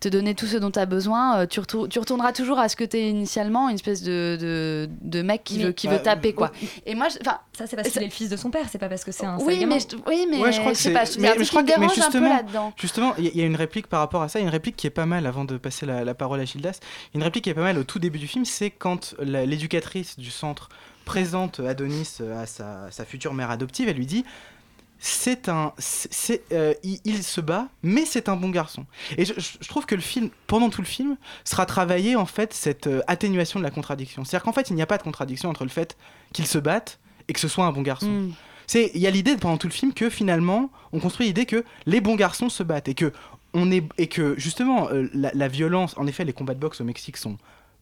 te 0.00 0.08
donner 0.08 0.34
tout 0.34 0.46
ce 0.46 0.56
dont 0.56 0.70
tu 0.72 0.78
as 0.80 0.86
besoin 0.86 1.40
euh, 1.40 1.46
tu, 1.46 1.60
retour- 1.60 1.88
tu 1.88 1.98
retourneras 2.00 2.32
toujours 2.32 2.58
à 2.58 2.68
ce 2.68 2.74
que 2.74 2.82
t'es 2.84 3.08
initialement 3.08 3.68
une 3.68 3.76
espèce 3.76 4.02
de, 4.02 4.36
de, 4.40 4.88
de 5.02 5.22
mec 5.22 5.44
qui 5.44 5.58
Mais- 5.58 5.64
veut 5.66 5.72
qui 5.72 5.86
Bah, 5.86 5.94
veut 5.98 6.02
taper 6.02 6.32
quoi. 6.32 6.50
et 6.84 6.94
moi 6.96 7.06
enfin 7.20 7.38
Ça, 7.56 7.66
c'est 7.68 7.76
parce 7.76 7.88
qu'il 7.90 8.02
est 8.02 8.06
le 8.06 8.10
fils 8.10 8.28
de 8.28 8.36
son 8.36 8.50
père, 8.50 8.66
c'est 8.70 8.78
pas 8.78 8.88
parce 8.88 9.04
que 9.04 9.12
c'est 9.12 9.26
un 9.26 9.38
oui 9.38 9.64
mais 9.66 9.78
je, 9.78 9.96
oui 10.08 10.26
mais 10.28 10.38
Ouais, 10.38 10.50
je 10.52 10.58
crois 10.60 10.72
que 10.72 10.78
c'est- 10.78 10.92
pas 10.92 11.04
je 11.04 11.20
mais- 11.20 11.32
mais 11.38 11.44
je 11.44 11.50
crois 11.50 11.62
que- 11.62 11.68
mais 11.68 11.86
dérange 11.86 11.92
un 11.92 11.94
peu 11.94 12.02
justement- 12.18 12.28
là-dedans. 12.36 12.72
Justement, 12.76 13.14
il 13.18 13.36
y, 13.36 13.42
a 13.42 13.46
une 13.46 13.56
réplique 13.56 13.86
par 13.86 14.00
rapport 14.00 14.22
à 14.22 14.28
ça, 14.28 14.38
il 14.38 14.42
y 14.42 14.44
a 14.44 14.48
une 14.48 14.52
réplique 14.52 14.74
qui 14.76 14.86
est 14.86 14.90
pas 14.90 15.06
mal 15.06 15.26
avant 15.26 15.44
de 15.44 15.56
passer 15.58 15.86
la, 15.86 16.04
la 16.04 16.14
parole 16.14 16.40
à 16.40 16.44
Gildas. 16.44 16.80
Une 17.14 17.22
réplique 17.22 17.44
qui 17.44 17.50
est 17.50 17.54
pas 17.54 17.60
mal 17.62 17.78
au 17.78 17.84
tout 17.84 17.98
début 18.00 18.18
du 18.18 18.26
film, 18.26 18.44
c'est 18.44 18.70
quand 18.70 19.14
l'éducatrice 19.20 20.18
du 20.18 20.30
centre 20.30 20.68
présente 21.10 21.58
Adonis 21.58 22.18
à 22.36 22.46
sa, 22.46 22.88
sa 22.92 23.04
future 23.04 23.34
mère 23.34 23.50
adoptive, 23.50 23.88
elle 23.88 23.96
lui 23.96 24.06
dit 24.06 24.24
c'est 25.00 25.48
un, 25.48 25.72
c'est- 25.78 26.44
euh, 26.52 26.72
il, 26.84 27.00
il 27.04 27.24
se 27.24 27.40
bat, 27.40 27.66
mais 27.82 28.04
c'est 28.04 28.28
un 28.28 28.36
bon 28.36 28.48
garçon. 28.50 28.86
Et 29.18 29.24
je, 29.24 29.34
trouve 29.66 29.86
que 29.86 29.96
le 29.96 30.00
film, 30.02 30.30
pendant 30.46 30.70
tout 30.70 30.82
le 30.82 30.86
film, 30.86 31.16
sera 31.44 31.66
travaillé 31.66 32.14
en 32.14 32.26
fait 32.26 32.52
cette 32.54 32.86
euh, 32.86 33.00
atténuation 33.08 33.58
de 33.58 33.64
la 33.64 33.72
contradiction. 33.72 34.24
C'est-à-dire 34.24 34.44
qu'en 34.44 34.52
fait, 34.52 34.70
il 34.70 34.76
n'y 34.76 34.82
a 34.82 34.86
pas 34.86 34.98
de 34.98 35.02
contradiction 35.02 35.48
entre 35.48 35.64
le 35.64 35.70
fait 35.70 35.96
qu'il 36.32 36.46
se 36.46 36.58
batte 36.58 37.00
et 37.26 37.32
que 37.32 37.40
ce 37.40 37.48
soit 37.48 37.64
un 37.64 37.72
bon 37.72 37.82
garçon. 37.82 38.10
Mm. 38.10 38.32
C'est, 38.68 38.92
il 38.94 39.00
y 39.00 39.08
a 39.08 39.10
l'idée 39.10 39.36
pendant 39.36 39.56
tout 39.56 39.66
le 39.66 39.72
film 39.72 39.92
que 39.92 40.10
finalement, 40.10 40.70
on 40.92 41.00
construit 41.00 41.26
l'idée 41.26 41.46
que 41.46 41.64
les 41.86 42.00
bons 42.00 42.14
garçons 42.14 42.50
se 42.50 42.62
battent 42.62 42.88
et 42.88 42.94
que 42.94 43.12
on 43.52 43.72
est 43.72 43.82
et 43.98 44.06
que 44.06 44.38
justement 44.38 44.90
euh, 44.90 45.08
la, 45.12 45.32
la 45.34 45.48
violence, 45.48 45.96
en 45.96 46.06
effet, 46.06 46.24
les 46.24 46.32
combats 46.32 46.54
de 46.54 46.60
boxe 46.60 46.80
au 46.80 46.84
Mexique 46.84 47.16
sont 47.16 47.36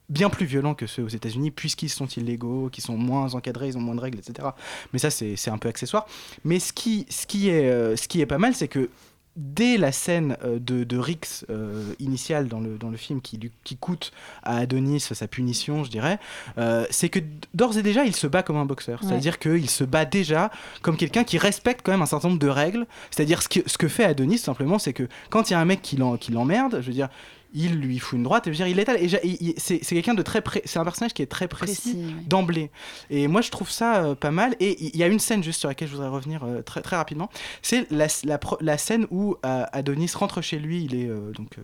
bien 0.09 0.31
plus 0.31 0.47
violents 0.47 0.75
que 0.75 0.87
ceux 0.87 1.03
aux 1.03 1.09
États-Unis 1.09 1.51
puisqu'ils 1.51 1.91
sont 1.91 2.07
illégaux, 2.07 2.69
qu'ils 2.71 2.85
sont 2.85 2.97
moins 2.97 3.35
encadrés, 3.35 3.69
ils 3.69 3.79
ont 3.79 3.83
moins 3.83 3.95
de 3.95 4.01
règles, 4.01 4.19
etc. 4.19 4.49
Mais 4.93 4.99
ça, 4.99 5.11
c'est, 5.11 5.49
un 5.49 5.59
peu 5.59 5.69
accessoire. 5.69 6.07
Mais 6.45 6.59
ce 6.59 6.73
qui, 6.73 7.07
ce 7.11 7.27
qui 7.27 7.49
est, 7.49 7.71
euh, 7.71 7.97
ce 7.97 8.09
qui 8.09 8.21
est 8.21 8.27
pas 8.27 8.39
mal, 8.39 8.55
c'est 8.55 8.69
que 8.69 8.91
dès 9.39 9.79
la 9.79 9.93
scène 9.93 10.37
euh, 10.45 10.59
de, 10.59 10.83
de 10.85 10.99
Rix 10.99 11.45
euh, 11.49 11.93
initiale 12.01 12.49
dans 12.49 12.61
le, 12.61 12.77
dans 12.77 12.91
le 12.91 12.97
film 12.97 13.21
qui, 13.21 13.39
lui- 13.39 13.53
qui 13.65 13.77
coûte 13.77 14.11
à 14.43 14.59
Adonis 14.59 15.01
sa 15.01 15.29
punition, 15.29 15.85
je 15.85 15.91
dirais, 15.91 16.19
euh, 16.59 16.85
c'est 16.91 17.09
que 17.09 17.21
d'ores 17.55 17.79
et 17.79 17.83
déjà, 17.83 18.05
il 18.05 18.15
se 18.15 18.27
bat 18.27 18.43
comme 18.43 18.57
un 18.57 18.67
boxeur. 18.67 19.01
Ouais. 19.01 19.09
C'est-à-dire 19.09 19.39
qu'il 19.39 19.71
se 19.71 19.85
bat 19.85 20.05
déjà 20.05 20.51
comme 20.83 20.97
quelqu'un 20.97 21.25
qui 21.25 21.39
respecte 21.39 21.83
quand 21.85 21.93
même 21.93 22.03
un 22.03 22.07
certain 22.07 22.29
nombre 22.29 22.41
de 22.41 22.49
règles. 22.49 22.87
C'est-à-dire 23.11 23.41
ce 23.43 23.49
que, 23.49 23.61
ce 23.67 23.79
que 23.79 23.89
fait 23.89 24.05
Adonis, 24.05 24.39
simplement, 24.39 24.79
c'est 24.79 24.93
que 24.93 25.09
quand 25.31 25.49
il 25.49 25.53
y 25.53 25.57
a 25.57 25.61
un 25.61 25.65
mec 25.65 25.83
qui 25.83 25.97
l'emmerde, 25.97 26.81
je 26.81 26.87
veux 26.87 26.93
dire, 26.93 27.09
il 27.55 27.77
lui 27.81 27.99
fout 27.99 28.17
une 28.19 28.23
droite 28.25 28.47
et 28.47 28.53
je 28.53 28.59
veux 28.59 28.65
dire, 28.65 28.67
il 28.69 28.79
étale. 28.79 28.99
Et 29.03 29.09
ja- 29.09 29.19
il- 29.25 29.37
il- 29.41 29.55
c'est 29.57 29.81
c'est 29.83 29.95
quelqu'un 29.95 30.15
de 30.15 30.23
très 30.23 30.41
pré- 30.43 30.63
c'est 30.65 30.79
un 30.79 30.85
personnage 30.85 31.15
qui 31.15 31.23
est 31.23 31.27
très 31.27 31.49
précis, 31.49 31.97
d'emblée. 32.27 32.71
Et 33.11 33.27
moi, 33.29 33.41
je 33.41 33.51
trouve 33.51 33.71
ça 33.71 34.05
euh, 34.05 34.15
pas 34.15 34.31
mal. 34.31 34.55
Et 34.61 34.77
il 34.85 34.97
y 34.97 35.03
a 35.03 35.07
une 35.07 35.19
scène 35.19 35.43
juste 35.43 35.61
sur 35.61 35.69
laquelle 35.69 35.89
je 35.89 35.95
voudrais 35.95 36.09
revenir 36.09 36.43
euh, 36.45 36.63
très, 36.63 36.83
très 36.83 36.97
rapidement. 36.97 37.31
C'est 37.63 37.91
la, 37.91 38.07
la, 38.25 38.39
pro- 38.39 38.59
la 38.61 38.77
scène 38.79 39.07
où 39.11 39.37
euh, 39.47 39.65
Adonis 39.73 40.11
rentre 40.15 40.43
chez 40.43 40.59
lui. 40.59 40.85
Il 40.85 40.95
est 40.95 41.09
euh, 41.09 41.33
donc 41.33 41.59
euh, 41.59 41.63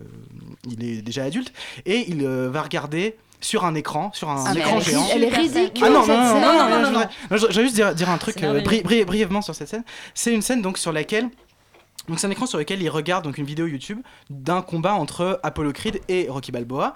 il 0.69 0.83
est 0.83 1.01
déjà 1.01 1.23
adulte 1.25 1.53
et 1.85 2.05
il 2.09 2.23
euh, 2.25 2.49
va 2.49 2.61
regarder 2.63 3.15
sur 3.41 3.63
un 3.65 3.75
écran, 3.75 4.09
sur 4.13 4.29
un 4.29 4.43
Ah, 4.47 4.55
écran 4.55 4.77
elle 4.77 4.83
géant. 4.83 5.07
elle 5.13 5.23
est 5.23 5.29
ridicule, 5.29 5.69
Ah 5.83 5.89
non, 5.89 6.07
non, 6.07 6.07
non, 6.07 6.23
non, 6.23 6.33
non, 6.33 6.39
Non, 6.39 6.39
non, 6.39 6.69
non, 6.69 6.77
je 6.77 6.81
non. 6.81 6.87
voudrais- 6.89 7.09
non, 7.29 7.37
je, 7.37 7.45
je 7.51 7.55
vais 7.57 7.63
juste 7.63 7.75
dire, 7.75 7.93
dire 7.93 8.09
un 8.09 8.17
truc 8.17 8.35
C'est 8.39 8.41
merveilleux. 8.41 8.65
bri- 8.65 8.81
bri- 8.83 9.05
brièvement 9.05 9.41
sur 9.43 9.53
cette 9.53 9.67
scène. 9.67 9.83
C'est 10.15 10.33
une 10.33 10.41
scène 10.41 10.61
donc 10.63 10.77
sur 10.79 10.91
laquelle 10.91 11.29
donc 12.07 12.19
c'est 12.19 12.27
un 12.27 12.31
écran 12.31 12.45
sur 12.45 12.57
lequel 12.57 12.81
il 12.81 12.89
regarde 12.89 13.23
donc 13.23 13.37
une 13.37 13.45
vidéo 13.45 13.67
YouTube 13.67 13.99
d'un 14.29 14.61
combat 14.61 14.93
entre 14.93 15.39
Apollo 15.43 15.73
Creed 15.73 16.01
et 16.07 16.27
Rocky 16.29 16.51
Balboa. 16.51 16.93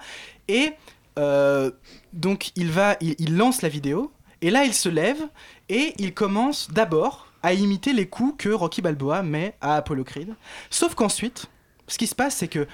Et 0.48 0.72
euh, 1.18 1.70
donc 2.12 2.52
il 2.56 2.70
va 2.70 2.96
il, 3.00 3.16
il 3.18 3.36
lance 3.36 3.62
la 3.62 3.68
vidéo. 3.68 4.12
Et 4.42 4.50
là 4.50 4.64
il 4.64 4.72
se 4.72 4.88
lève 4.88 5.20
et 5.68 5.94
il 5.98 6.14
commence 6.14 6.70
d'abord 6.70 7.26
à 7.42 7.52
imiter 7.52 7.92
les 7.92 8.06
coups 8.06 8.34
que 8.38 8.48
Rocky 8.50 8.82
Balboa 8.82 9.22
met 9.22 9.54
à 9.60 9.76
Apollo 9.76 10.04
Creed. 10.04 10.34
Sauf 10.70 10.94
qu'ensuite 10.94 11.46
ce 11.88 11.98
qui 11.98 12.06
se 12.06 12.14
passe 12.14 12.36
c'est 12.36 12.48
que 12.48 12.66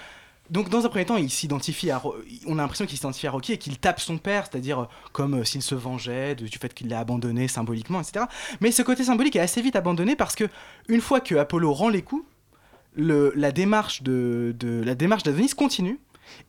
donc 0.51 0.69
dans 0.69 0.85
un 0.85 0.89
premier 0.89 1.05
temps, 1.05 1.17
il 1.17 1.31
s'identifie 1.31 1.91
à, 1.91 2.03
on 2.47 2.59
a 2.59 2.63
l'impression 2.63 2.87
qu'il 2.87 2.97
s'identifie 2.97 3.27
à 3.27 3.31
Rocky 3.31 3.53
et 3.53 3.59
qu'il 3.59 3.79
tape 3.79 4.01
son 4.01 4.19
père, 4.19 4.47
c'est-à-dire 4.51 4.81
euh, 4.81 4.87
comme 5.13 5.35
euh, 5.35 5.45
s'il 5.45 5.63
se 5.63 5.75
vengeait 5.75 6.35
du 6.35 6.59
fait 6.59 6.73
qu'il 6.73 6.89
l'a 6.89 7.01
abandonné 7.01 7.49
symboliquement, 7.49 8.01
etc. 8.01 8.27
Mais 8.61 8.71
ce 8.71 8.83
côté 8.83 9.05
symbolique 9.05 9.37
est 9.37 9.41
assez 9.41 9.61
vite 9.61 9.77
abandonné 9.77 10.17
parce 10.17 10.35
que 10.35 10.45
une 10.89 11.01
fois 11.01 11.21
que 11.21 11.35
Apollo 11.35 11.73
rend 11.73 11.89
les 11.89 12.03
coups, 12.03 12.25
la 12.97 13.53
démarche 13.53 14.03
de, 14.03 14.55
la 14.85 14.95
démarche 14.95 15.23
d'Adonis 15.23 15.51
continue. 15.51 15.99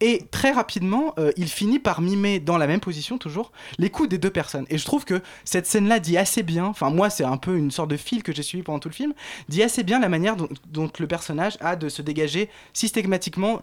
Et 0.01 0.23
très 0.31 0.51
rapidement, 0.51 1.13
euh, 1.19 1.31
il 1.37 1.47
finit 1.47 1.77
par 1.77 2.01
mimer 2.01 2.39
dans 2.39 2.57
la 2.57 2.65
même 2.65 2.79
position 2.79 3.19
toujours 3.19 3.51
les 3.77 3.91
coups 3.91 4.09
des 4.09 4.17
deux 4.17 4.31
personnes. 4.31 4.65
Et 4.71 4.79
je 4.79 4.85
trouve 4.85 5.05
que 5.05 5.21
cette 5.45 5.67
scène-là 5.67 5.99
dit 5.99 6.17
assez 6.17 6.41
bien, 6.41 6.65
enfin 6.65 6.89
moi 6.89 7.11
c'est 7.11 7.23
un 7.23 7.37
peu 7.37 7.55
une 7.55 7.69
sorte 7.69 7.91
de 7.91 7.97
fil 7.97 8.23
que 8.23 8.33
j'ai 8.33 8.41
suivi 8.41 8.63
pendant 8.63 8.79
tout 8.79 8.89
le 8.89 8.95
film, 8.95 9.13
dit 9.49 9.61
assez 9.61 9.83
bien 9.83 9.99
la 9.99 10.09
manière 10.09 10.35
dont 10.35 10.91
le 10.97 11.07
personnage 11.07 11.57
a 11.61 11.75
de 11.75 11.89
se 11.89 12.01
dégager 12.01 12.49
systématiquement 12.73 13.61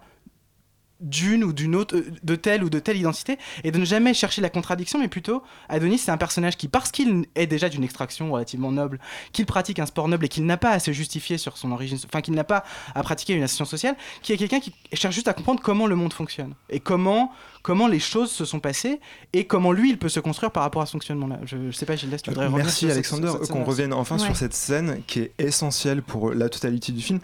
d'une 1.00 1.44
ou 1.44 1.52
d'une 1.52 1.74
autre, 1.74 1.96
euh, 1.96 2.04
de 2.22 2.36
telle 2.36 2.64
ou 2.64 2.70
de 2.70 2.78
telle 2.78 2.96
identité, 2.96 3.38
et 3.62 3.70
de 3.70 3.78
ne 3.78 3.84
jamais 3.84 4.14
chercher 4.14 4.40
la 4.40 4.48
contradiction, 4.50 4.98
mais 4.98 5.08
plutôt, 5.08 5.42
Adonis, 5.68 5.98
c'est 5.98 6.10
un 6.10 6.16
personnage 6.16 6.56
qui, 6.56 6.68
parce 6.68 6.90
qu'il 6.90 7.26
est 7.34 7.46
déjà 7.46 7.68
d'une 7.68 7.84
extraction 7.84 8.30
relativement 8.32 8.72
noble, 8.72 8.98
qu'il 9.32 9.44
pratique 9.46 9.78
un 9.78 9.86
sport 9.86 10.08
noble 10.08 10.24
et 10.26 10.28
qu'il 10.28 10.46
n'a 10.46 10.56
pas 10.56 10.70
à 10.70 10.78
se 10.78 10.92
justifier 10.92 11.36
sur 11.38 11.58
son 11.58 11.72
origine, 11.72 11.98
enfin 12.06 12.20
qu'il 12.20 12.34
n'a 12.34 12.44
pas 12.44 12.64
à 12.94 13.02
pratiquer 13.02 13.34
une 13.34 13.42
association 13.42 13.64
sociale, 13.64 13.96
qui 14.22 14.32
est 14.32 14.36
quelqu'un 14.36 14.60
qui 14.60 14.72
cherche 14.92 15.14
juste 15.14 15.28
à 15.28 15.34
comprendre 15.34 15.60
comment 15.62 15.86
le 15.86 15.96
monde 15.96 16.12
fonctionne, 16.12 16.54
et 16.70 16.80
comment, 16.80 17.32
comment 17.62 17.86
les 17.86 18.00
choses 18.00 18.30
se 18.30 18.44
sont 18.44 18.60
passées, 18.60 19.00
et 19.32 19.46
comment 19.46 19.72
lui, 19.72 19.90
il 19.90 19.98
peut 19.98 20.08
se 20.08 20.20
construire 20.20 20.52
par 20.52 20.62
rapport 20.62 20.82
à 20.82 20.86
ce 20.86 20.92
fonctionnement-là. 20.92 21.40
Je, 21.44 21.56
je 21.70 21.76
sais 21.76 21.86
pas, 21.86 21.96
Gilles, 21.96 22.10
si 22.16 22.22
tu 22.22 22.30
voudrais 22.30 22.46
revenir 22.46 22.64
Merci 22.64 22.90
Alexander, 22.90 23.32
qu'on 23.50 23.64
revienne 23.64 23.92
enfin 23.92 24.14
Ouais. 24.14 24.20
sur 24.24 24.36
cette 24.36 24.54
scène 24.54 25.02
qui 25.08 25.20
est 25.20 25.32
essentielle 25.38 26.00
pour 26.02 26.32
la 26.32 26.48
totalité 26.48 26.92
du 26.92 27.02
film. 27.02 27.18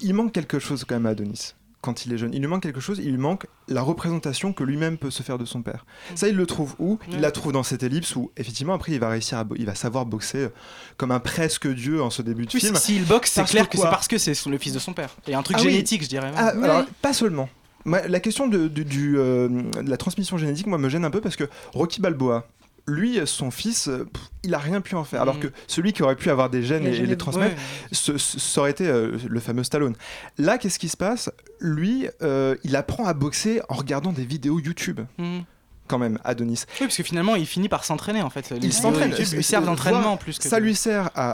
Il 0.00 0.12
manque 0.12 0.32
quelque 0.32 0.58
chose 0.58 0.84
quand 0.84 0.96
même 0.96 1.06
à 1.06 1.10
Adonis 1.10 1.54
quand 1.82 2.04
il 2.04 2.12
est 2.12 2.18
jeune. 2.18 2.34
Il 2.34 2.40
lui 2.40 2.48
manque 2.48 2.62
quelque 2.64 2.80
chose, 2.80 2.98
il 2.98 3.10
lui 3.12 3.18
manque 3.18 3.46
la 3.68 3.80
représentation 3.82 4.52
que 4.52 4.64
lui-même 4.64 4.98
peut 4.98 5.10
se 5.10 5.22
faire 5.22 5.38
de 5.38 5.44
son 5.44 5.62
père. 5.62 5.86
Ça, 6.16 6.26
il 6.28 6.34
le 6.34 6.46
trouve 6.46 6.74
où? 6.78 6.98
Il 7.12 7.20
la 7.20 7.30
trouve 7.30 7.52
dans 7.52 7.62
cette 7.62 7.82
ellipse 7.84 8.16
où, 8.16 8.32
effectivement, 8.36 8.74
après, 8.74 8.92
il 8.92 8.98
va 9.00 9.08
réussir 9.08 9.38
à, 9.38 9.44
bo- 9.44 9.54
il 9.58 9.66
va 9.66 9.74
savoir 9.76 10.04
boxer 10.06 10.38
euh, 10.38 10.48
comme 10.96 11.12
un 11.12 11.20
presque 11.20 11.68
dieu 11.72 12.02
en 12.02 12.10
ce 12.10 12.22
début 12.22 12.46
de 12.46 12.50
Oui, 12.54 12.60
film. 12.60 12.74
S'il 12.76 13.04
boxe, 13.04 13.30
c'est 13.30 13.40
Parce 13.42 13.50
clair 13.52 13.68
que, 13.68 13.76
c'est 13.78 13.84
parce 13.84 14.08
que 14.08 14.18
c'est 14.18 14.46
le 14.46 14.58
fils 14.58 14.72
de 14.72 14.78
son 14.80 14.94
père. 14.94 15.10
Il 15.26 15.30
y 15.30 15.34
a 15.34 15.38
un 15.38 15.42
truc 15.42 15.58
Ah 15.60 15.62
oui. 15.64 15.70
génétique, 15.70 16.02
je 16.02 16.08
dirais. 16.08 16.26
même. 16.32 16.34
Ah, 16.36 16.48
alors, 16.62 16.84
pas 17.02 17.12
seulement. 17.12 17.48
La 17.84 18.18
question 18.18 18.48
de, 18.48 18.66
de- 18.66 18.82
du, 18.82 19.16
euh, 19.16 19.48
de 19.48 19.88
la 19.88 19.96
transmission 19.96 20.36
génétique, 20.38 20.66
moi, 20.66 20.78
me 20.78 20.88
gêne 20.88 21.04
un 21.04 21.10
peu 21.10 21.20
parce 21.20 21.36
que 21.36 21.44
Rocky 21.72 22.00
Balboa, 22.00 22.48
lui, 22.86 23.18
son 23.26 23.50
fils, 23.50 23.88
euh, 23.88 24.04
pff, 24.04 24.22
il 24.44 24.54
a 24.54 24.58
rien 24.58 24.80
pu 24.80 24.94
en 24.94 25.02
faire. 25.04 25.20
Alors 25.22 25.36
Mm. 25.36 25.40
que 25.40 25.46
celui 25.66 25.92
qui 25.92 26.02
aurait 26.02 26.14
pu 26.16 26.30
avoir 26.30 26.50
des 26.50 26.62
gènes 26.62 26.86
et, 26.86 26.92
les 27.04 27.12
et- 27.12 27.16
transmettre, 27.16 27.54
ouais. 27.56 27.88
ce- 27.92 28.16
ce- 28.16 28.38
ça 28.38 28.60
aurait 28.60 28.70
été 28.70 28.86
euh, 28.86 29.16
le 29.28 29.40
fameux 29.40 29.64
Stallone. 29.64 29.94
Là, 30.38 30.56
qu'est-ce 30.58 30.78
qui 30.78 30.88
se 30.88 30.96
passe? 30.96 31.30
Lui, 31.60 32.06
euh, 32.22 32.54
il 32.62 32.76
apprend 32.76 33.04
à 33.06 33.12
boxer 33.14 33.60
en 33.68 33.74
regardant 33.74 34.12
des 34.12 34.24
vidéos 34.24 34.60
YouTube. 34.60 35.00
Mhm. 35.18 35.42
Quand 35.88 35.98
même, 35.98 36.18
Adonis. 36.24 36.64
Oui, 36.80 36.86
parce 36.86 36.96
que 36.96 37.04
finalement, 37.04 37.36
il 37.36 37.46
finit 37.46 37.68
par 37.68 37.84
s'entraîner 37.84 38.20
en 38.20 38.28
fait. 38.30 38.50
Les 38.50 38.58
Il 38.58 38.72
s'entraîne. 38.72 39.12
Lui 39.14 39.42
servent 39.44 39.66
d'entraînement 39.66 40.16
plus 40.16 40.38
que. 40.38 40.48
Ça 40.48 40.58
de- 40.58 40.64
lui 40.64 40.74
sert 40.74 41.10
à, 41.14 41.30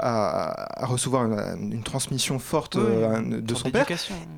à- 0.51 0.83
à 0.83 0.87
recevoir 0.87 1.25
une, 1.25 1.73
une 1.73 1.83
transmission 1.83 2.39
forte 2.39 2.75
Oui, 2.75 2.83
euh, 2.87 3.41
de 3.41 3.55
son 3.55 3.71
père 3.71 3.87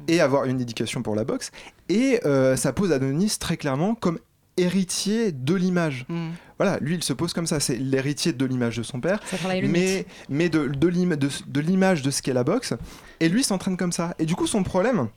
et 0.06 0.20
avoir 0.20 0.44
une 0.44 0.60
éducation 0.60 1.02
pour 1.02 1.16
la 1.16 1.24
boxe. 1.24 1.50
Et 1.88 2.20
ça 2.56 2.72
pose 2.72 2.92
Adonis 2.92 3.36
très 3.40 3.56
clairement 3.56 3.94
comme 3.96 4.18
héritier 4.56 5.32
de 5.32 5.54
l'image. 5.54 6.06
Mhm. 6.08 6.32
Voilà, 6.58 6.78
lui, 6.80 6.94
il 6.94 7.02
se 7.02 7.12
pose 7.12 7.32
comme 7.32 7.46
ça. 7.46 7.58
C'est 7.60 7.76
l'héritier 7.76 8.32
de 8.32 8.44
l'image 8.44 8.76
de 8.76 8.82
son 8.82 9.00
père, 9.00 9.20
mais, 9.68 10.06
mais 10.28 10.48
de, 10.48 10.66
de 10.68 10.88
l'im- 10.88 11.16
de- 11.16 11.28
de 11.46 11.60
l'image 11.60 12.02
de 12.02 12.10
ce 12.10 12.22
qu'est 12.22 12.32
la 12.32 12.44
boxe. 12.44 12.74
Et 13.20 13.28
lui 13.28 13.42
s'entraîne 13.42 13.76
comme 13.76 13.92
ça. 13.92 14.14
Et 14.18 14.26
du 14.26 14.34
coup, 14.36 14.46
son 14.46 14.62
problème, 14.62 15.08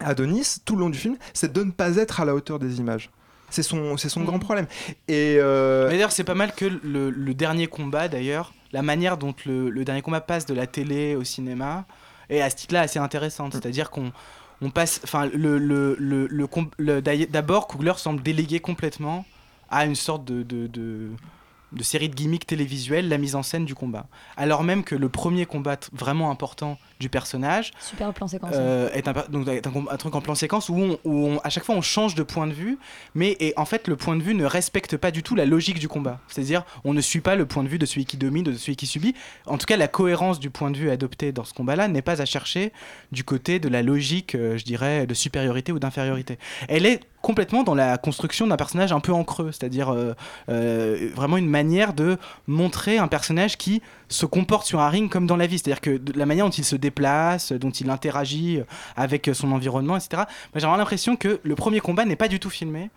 Adonis, 0.00 0.56
tout 0.64 0.74
le 0.74 0.80
long 0.80 0.90
du 0.90 0.98
film, 0.98 1.16
c'est 1.34 1.52
de 1.52 1.62
ne 1.62 1.70
pas 1.70 1.96
être 1.96 2.20
à 2.20 2.24
la 2.24 2.34
hauteur 2.34 2.58
des 2.58 2.78
images. 2.78 3.10
C'est 3.50 3.62
son, 3.62 3.96
c'est 3.96 4.08
son 4.08 4.20
Mhm. 4.20 4.26
grand 4.26 4.38
problème. 4.38 4.66
Et 5.08 5.36
euh, 5.38 5.84
Mais 5.86 5.92
d'ailleurs, 5.94 6.12
c'est 6.12 6.24
pas 6.24 6.34
mal 6.34 6.52
que 6.54 6.64
le, 6.64 7.10
le 7.10 7.34
dernier 7.34 7.66
combat, 7.66 8.08
d'ailleurs, 8.08 8.54
la 8.72 8.82
manière 8.82 9.18
dont 9.18 9.34
le, 9.44 9.68
le 9.70 9.84
dernier 9.84 10.00
combat 10.02 10.20
passe 10.22 10.46
de 10.46 10.54
la 10.54 10.66
télé 10.66 11.14
au 11.16 11.22
cinéma 11.24 11.84
est 12.30 12.40
à 12.40 12.48
ce 12.48 12.56
titre-là 12.56 12.80
assez 12.80 12.98
intéressante. 12.98 13.52
C'est-à-dire 13.52 13.90
qu'on 13.90 14.10
on 14.62 14.70
passe. 14.70 15.00
Enfin, 15.04 15.26
le, 15.26 15.58
le, 15.58 15.96
le, 15.98 16.26
le 16.28 16.46
com- 16.46 16.70
le- 16.78 17.02
d'ailleurs- 17.02 17.28
d'abord, 17.30 17.66
Coogler 17.68 17.92
semble 17.98 18.22
déléguer 18.22 18.58
complètement 18.60 19.26
à 19.72 19.86
une 19.86 19.96
sorte 19.96 20.24
de, 20.24 20.42
de, 20.44 21.10
série 21.80 22.08
de 22.08 22.14
gimmicks 22.14 22.46
télévisuels 22.46 23.08
la 23.08 23.18
mise 23.18 23.34
en 23.34 23.42
scène 23.42 23.64
du 23.64 23.74
combat. 23.74 24.06
Alors 24.36 24.62
même 24.62 24.84
que 24.84 24.94
le 24.94 25.08
premier 25.08 25.46
combat 25.46 25.78
vraiment 25.92 26.30
important 26.30 26.78
du 27.02 27.08
personnage 27.10 27.72
Super 27.80 28.12
plan 28.14 28.26
séquence. 28.28 28.52
euh, 28.54 28.88
est, 28.92 29.08
un, 29.08 29.12
per- 29.12 29.28
donc, 29.28 29.46
est 29.48 29.66
un, 29.66 29.70
com- 29.70 29.88
un 29.90 29.96
truc 29.96 30.14
en 30.14 30.20
plan 30.20 30.34
séquence 30.34 30.68
où, 30.68 30.76
on, 30.76 30.98
où 31.04 31.26
on- 31.26 31.38
à 31.40 31.50
chaque 31.50 31.64
fois 31.64 31.74
on 31.74 31.82
change 31.82 32.14
de 32.14 32.22
point 32.22 32.46
de 32.46 32.52
vue, 32.52 32.78
mais 33.14 33.36
et, 33.40 33.52
en 33.56 33.64
fait 33.64 33.88
le 33.88 33.96
point 33.96 34.16
de 34.16 34.22
vue 34.22 34.34
ne 34.34 34.44
respecte 34.44 34.96
pas 34.96 35.10
du 35.10 35.22
tout 35.22 35.34
la 35.34 35.44
logique 35.44 35.78
du 35.80 35.88
combat. 35.88 36.20
C'est-à-dire 36.28 36.64
on 36.84 36.94
ne 36.94 37.00
suit 37.00 37.20
pas 37.20 37.34
le 37.34 37.44
point 37.44 37.64
de 37.64 37.68
vue 37.68 37.78
de 37.78 37.86
celui 37.86 38.04
qui 38.06 38.16
domine, 38.16 38.44
de 38.44 38.54
celui 38.54 38.76
qui 38.76 38.86
subit. 38.86 39.14
En 39.46 39.58
tout 39.58 39.66
cas, 39.66 39.76
la 39.76 39.88
cohérence 39.88 40.38
du 40.40 40.50
point 40.50 40.70
de 40.70 40.76
vue 40.78 40.90
adopté 40.90 41.32
dans 41.32 41.44
ce 41.44 41.52
combat-là 41.54 41.88
n'est 41.88 42.02
pas 42.02 42.22
à 42.22 42.24
chercher 42.24 42.72
du 43.10 43.24
côté 43.24 43.58
de 43.58 43.68
la 43.68 43.82
logique, 43.82 44.34
euh, 44.36 44.56
je 44.56 44.64
dirais, 44.64 45.06
de 45.06 45.14
supériorité 45.14 45.72
ou 45.72 45.78
d'infériorité. 45.78 46.38
Elle 46.68 46.86
est 46.86 47.00
complètement 47.20 47.62
dans 47.62 47.74
la 47.76 47.98
construction 47.98 48.46
d'un 48.48 48.56
personnage 48.56 48.92
un 48.92 48.98
peu 49.00 49.12
en 49.12 49.22
creux, 49.24 49.52
c'est-à-dire 49.52 49.92
euh, 49.92 51.10
vraiment 51.14 51.36
une 51.36 51.48
manière 51.48 51.92
de 51.94 52.16
montrer 52.46 52.98
un 52.98 53.08
personnage 53.08 53.56
qui 53.58 53.80
se 54.12 54.26
comporte 54.26 54.66
sur 54.66 54.80
un 54.80 54.88
ring 54.88 55.10
comme 55.10 55.26
dans 55.26 55.36
la 55.36 55.46
vie, 55.46 55.58
c'est-à-dire 55.58 55.80
que 55.80 55.96
de 55.96 56.16
la 56.18 56.26
manière 56.26 56.44
dont 56.44 56.50
il 56.52 56.64
se 56.64 56.76
déplace, 56.76 57.52
dont 57.52 57.70
il 57.70 57.90
interagit 57.90 58.60
avec 58.96 59.30
son 59.34 59.50
environnement, 59.52 59.96
etc. 59.96 60.22
J'ai 60.54 60.60
vraiment 60.60 60.76
l'impression 60.76 61.16
que 61.16 61.40
le 61.42 61.54
premier 61.56 61.80
combat 61.80 62.04
n'est 62.04 62.16
pas 62.16 62.28
du 62.28 62.38
tout 62.38 62.50
filmé 62.50 62.90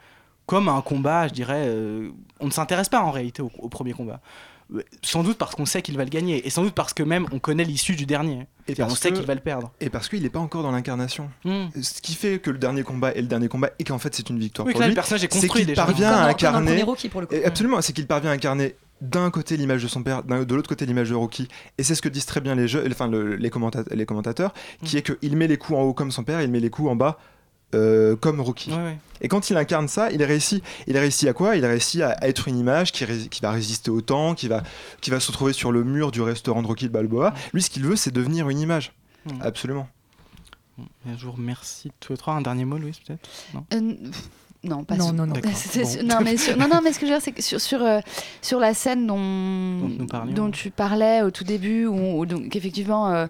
comme 0.45 0.69
un 0.69 0.81
combat, 0.81 1.27
je 1.27 1.33
dirais. 1.33 1.63
euh, 1.67 2.11
on 2.39 2.45
ne 2.45 2.51
s'intéresse 2.51 2.89
pas 2.89 3.01
en 3.01 3.09
réalité 3.11 3.41
au, 3.41 3.49
au 3.57 3.69
premier 3.69 3.93
combat. 3.93 4.19
Euh, 4.75 4.81
Sans 5.03 5.23
doute 5.23 5.37
parce 5.37 5.55
qu'on 5.55 5.65
sait 5.65 5.81
qu'il 5.81 5.95
va 5.97 6.03
le 6.03 6.09
gagner, 6.09 6.45
et 6.45 6.49
sans 6.49 6.63
doute 6.63 6.73
parce 6.73 6.93
que 6.93 7.01
même 7.03 7.25
on 7.31 7.39
connaît 7.39 7.63
l'issue 7.63 7.95
du 7.95 8.05
dernier. 8.05 8.47
Et 8.67 8.75
on 8.81 8.89
sait 8.89 9.11
qu'il 9.11 9.25
va 9.25 9.35
le 9.35 9.39
perdre. 9.41 9.71
Et 9.79 9.89
parce 9.89 10.07
qu'il 10.09 10.21
n'est 10.23 10.29
pas 10.29 10.39
encore 10.39 10.63
dans 10.63 10.71
l'incarnation. 10.71 11.29
Hmm. 11.45 11.65
Ce 11.81 12.01
qui 12.01 12.13
fait 12.15 12.39
que 12.39 12.49
le 12.51 12.57
dernier 12.57 12.81
combat 12.83 13.11
est 13.13 13.21
le 13.21 13.27
dernier 13.27 13.47
combat 13.47 13.69
et 13.79 13.83
qu'en 13.83 13.99
fait 13.99 14.13
c'est 14.15 14.29
une 14.29 14.39
victoire 14.39 14.65
Oui, 14.67 14.73
pour 14.73 14.79
que 14.79 14.83
là, 14.83 14.87
lui. 14.87 14.93
le 14.93 14.95
personnage 14.95 15.23
est 15.23 15.31
c'est 15.33 15.39
construit 15.39 15.61
qu'il 15.61 15.67
déjà. 15.67 15.85
parvient 15.85 16.09
Comme 16.11 16.19
à 16.19 16.25
incarner. 16.27 16.65
premier 16.71 16.83
Rocky, 16.83 17.09
pour 17.09 17.21
le 17.21 17.27
coup. 17.27 17.35
Et 17.35 17.45
Absolument, 17.45 17.81
c'est 17.81 17.93
qu'il 17.93 18.07
parvient 18.07 18.31
à 18.31 18.33
incarner 18.33 18.75
d'un 19.01 19.29
côté 19.31 19.57
l'image 19.57 19.83
de 19.83 19.87
son 19.87 20.03
père, 20.03 20.23
de 20.23 20.55
l'autre 20.55 20.69
côté 20.69 20.85
l'image 20.85 21.09
de 21.09 21.15
Rocky. 21.15 21.47
Et 21.77 21.83
c'est 21.83 21.95
ce 21.95 22.01
que 22.01 22.09
disent 22.09 22.25
très 22.25 22.41
bien 22.41 22.55
les, 22.55 22.67
jeux, 22.67 22.83
enfin, 22.89 23.07
le- 23.07 23.35
les, 23.35 23.49
commenta- 23.49 23.83
les 23.93 24.05
commentateurs, 24.05 24.53
Mm. 24.81 24.85
qui 24.85 24.97
est 24.97 25.01
qu'il 25.19 25.35
met 25.37 25.47
les 25.47 25.57
coups 25.57 25.77
en 25.77 25.81
haut 25.83 25.93
comme 25.93 26.11
son 26.11 26.23
père, 26.23 26.41
il 26.41 26.49
met 26.49 26.59
les 26.59 26.69
coups 26.69 26.89
en 26.89 26.95
bas 26.95 27.19
euh, 27.73 28.15
comme 28.15 28.39
Rocky. 28.39 28.71
Ouais, 28.71 28.77
ouais. 28.77 28.97
Et 29.21 29.27
quand 29.27 29.49
il 29.49 29.57
incarne 29.57 29.87
ça, 29.89 30.09
il 30.11 30.23
réussit. 30.23 30.63
Il 30.87 30.97
réussit 30.97 31.27
à 31.27 31.33
quoi? 31.33 31.57
Il 31.57 31.65
réussit 31.65 32.01
à 32.01 32.11
à 32.11 32.27
être 32.27 32.47
une 32.47 32.57
image 32.57 32.91
qui, 32.93 33.03
ré- 33.03 33.27
qui 33.29 33.41
va 33.41 33.51
résister 33.51 33.91
au 33.91 33.99
temps, 34.01 34.33
qui 34.33 34.47
va, 34.47 34.63
qui 35.01 35.09
va 35.09 35.19
se 35.19 35.27
retrouver 35.27 35.51
sur 35.51 35.71
le 35.73 35.83
mur 35.83 36.11
du 36.11 36.21
restaurant 36.21 36.61
de 36.61 36.67
Rocky 36.67 36.85
de 36.85 36.93
Balboa. 36.93 37.33
Lui, 37.53 37.61
ce 37.61 37.69
qu'il 37.69 37.83
veut, 37.83 37.95
c'est 37.97 38.11
devenir 38.11 38.49
une 38.49 38.59
image. 38.59 38.93
Mm. 39.25 39.41
Absolument. 39.41 39.89
Un 41.09 41.17
jour, 41.17 41.35
merci 41.37 41.91
tous 41.99 42.13
les 42.13 42.17
trois. 42.17 42.33
Un 42.35 42.41
dernier 42.41 42.65
mot, 42.65 42.77
Louise, 42.77 42.99
peut-être? 43.05 43.27
Euh, 43.73 43.93
non, 44.65 44.83
pas 44.83 44.95
Non, 44.95 45.05
sur- 45.05 45.13
non, 45.13 45.25
non. 45.27 45.33
Bon. 45.33 46.03
non, 46.05 46.17
mais 46.23 46.37
sur- 46.37 46.57
non, 46.57 46.67
non, 46.67 46.79
mais 46.83 46.91
ce 46.93 46.99
que 46.99 47.05
je 47.05 47.11
veux 47.11 47.17
dire, 47.17 47.23
c'est 47.23 47.31
que 47.31 47.41
sur, 47.41 47.61
sur, 47.61 47.81
euh, 47.83 47.99
sur 48.41 48.59
la 48.59 48.73
scène 48.73 49.07
dont, 49.07 49.89
dont 50.33 50.51
tu 50.51 50.69
parlais 50.71 51.21
au 51.21 51.31
tout 51.31 51.43
début, 51.43 51.85
où, 51.85 52.19
où 52.19 52.25
donc, 52.25 52.55
effectivement, 52.55 53.09
euh, 53.11 53.27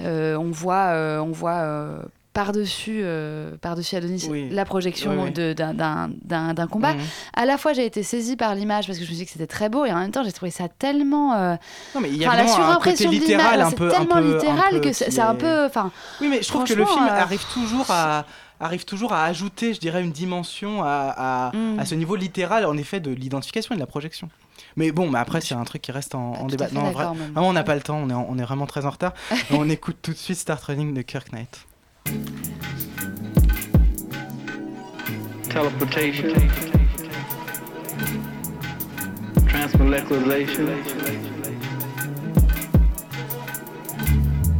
euh, 0.00 0.36
on 0.36 0.50
voit, 0.50 0.86
euh, 0.92 1.18
on 1.20 1.32
voit 1.32 1.52
euh, 1.56 1.98
par-dessus 2.34 3.00
euh, 3.02 3.56
par-dessus 3.60 3.96
Adonis 3.96 4.26
Oui. 4.30 4.48
la 4.50 4.64
projection 4.64 5.10
Oui, 5.12 5.18
oui. 5.24 5.30
de- 5.32 5.52
d'un- 5.54 5.74
d'un 5.74 6.08
d'un- 6.22 6.54
d'un 6.54 6.66
combat. 6.68 6.92
Mhm. 6.94 7.00
À 7.34 7.46
la 7.46 7.58
fois, 7.58 7.72
j'ai 7.72 7.84
été 7.84 8.04
saisie 8.04 8.36
par 8.36 8.54
l'image 8.54 8.86
parce 8.86 8.98
que 8.98 9.04
je 9.04 9.10
me 9.10 9.14
suis 9.14 9.24
dit 9.24 9.26
que 9.26 9.32
c'était 9.32 9.48
très 9.48 9.68
beau, 9.68 9.84
et 9.86 9.92
en 9.92 9.96
même 9.98 10.12
temps, 10.12 10.22
j'ai 10.22 10.30
trouvé 10.30 10.52
ça 10.52 10.68
tellement. 10.68 11.34
euh, 11.34 11.56
Non, 11.96 12.00
mais 12.00 12.10
il 12.10 12.16
y 12.18 12.24
a 12.24 12.28
Enfin, 12.28 12.36
la 12.36 12.44
vraiment 12.44 12.68
un 12.70 12.74
côté 12.76 12.96
surimpression 12.96 13.10
de 13.10 13.14
littéral 13.16 13.52
l'image, 13.54 13.66
un 13.66 13.70
c'est 13.70 13.76
peu. 13.76 13.88
un 13.88 13.90
tellement 13.90 14.14
un 14.14 14.20
littéral 14.20 14.70
peu 14.74 14.80
que 14.80 14.92
c'est 14.92 15.10
c'est 15.10 15.20
un 15.20 15.34
est- 15.34 15.38
peu. 15.38 15.64
Enfin, 15.64 15.90
Oui, 16.20 16.28
mais 16.30 16.40
je 16.42 16.48
trouve 16.48 16.62
que 16.64 16.74
le 16.74 16.84
film 16.84 17.06
euh, 17.06 17.20
arrive 17.22 17.42
toujours 17.52 17.86
à 17.90 18.24
arrive 18.60 18.84
toujours 18.84 19.12
à 19.12 19.24
ajouter, 19.24 19.74
je 19.74 19.80
dirais, 19.80 20.02
une 20.02 20.12
dimension 20.12 20.82
à, 20.82 21.14
à, 21.16 21.56
Mm. 21.56 21.78
à 21.78 21.84
ce 21.86 21.94
niveau 21.94 22.16
littéral, 22.16 22.64
en 22.66 22.76
effet, 22.76 23.00
de 23.00 23.10
l'identification 23.10 23.74
et 23.74 23.76
de 23.76 23.80
la 23.80 23.86
projection. 23.86 24.28
Mais 24.76 24.90
bon, 24.92 25.08
mais 25.10 25.18
après, 25.18 25.40
c'est 25.40 25.54
un 25.54 25.64
truc 25.64 25.82
qui 25.82 25.92
reste 25.92 26.14
en, 26.14 26.46
débat. 26.46 26.68
Non, 26.72 26.82
en 26.82 26.90
vrai, 26.90 27.04
vraiment, 27.04 27.48
on 27.48 27.52
n'a 27.52 27.62
pas 27.64 27.74
le 27.74 27.80
temps, 27.80 27.96
on 27.98 28.10
est, 28.10 28.14
en- 28.14 28.26
on 28.28 28.38
est 28.38 28.42
vraiment 28.42 28.66
très 28.66 28.84
en 28.86 28.90
retard. 28.90 29.12
Et 29.32 29.36
on 29.54 29.68
écoute 29.68 29.96
tout 30.02 30.12
de 30.12 30.16
suite 30.16 30.38
Start 30.38 30.62
Running 30.64 30.94
de 30.94 31.02
Kirk 31.02 31.32
Knight. 31.32 31.66
teleportation, 35.48 36.28
transmolecularization, 39.48 40.68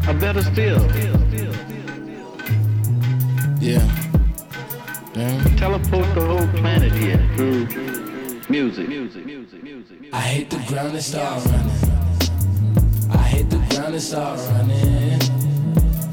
or 0.09 0.15
better 0.15 0.43
still, 0.43 0.79
Yeah. 3.61 3.83
Yeah. 5.15 5.43
teleport 5.57 6.15
the 6.15 6.25
whole 6.25 6.47
planet 6.61 6.93
here 6.93 7.19
through 7.35 7.67
music. 8.49 8.89
I 10.13 10.21
hit 10.21 10.51
the 10.51 10.59
ground 10.69 10.95
and 10.95 11.03
start 11.03 11.45
running. 11.47 13.11
I 13.11 13.23
hit 13.27 13.51
the 13.51 13.57
ground 13.71 13.95
and 13.95 14.03
start 14.03 14.39
running. 14.51 15.21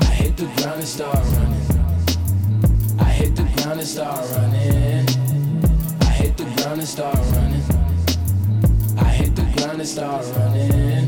I 0.02 0.06
hit 0.06 0.38
the 0.38 0.46
ground 0.58 0.80
and 0.80 0.88
start 0.88 1.16
running. 1.16 3.00
I 3.00 3.04
hit 3.12 3.36
the 3.36 3.43
ground 3.43 3.80
and 3.80 3.88
start 3.88 4.26
running. 4.32 5.06
I 6.02 6.10
hit 6.10 6.38
the 6.38 6.46
ground 6.58 6.80
and 6.80 6.88
start 6.88 7.16
running. 7.16 7.62
I 8.98 9.04
hit 9.04 9.36
the 9.36 9.43
ground 9.56 9.80
and 9.82 9.88
start 9.88 10.26
running. 10.36 11.08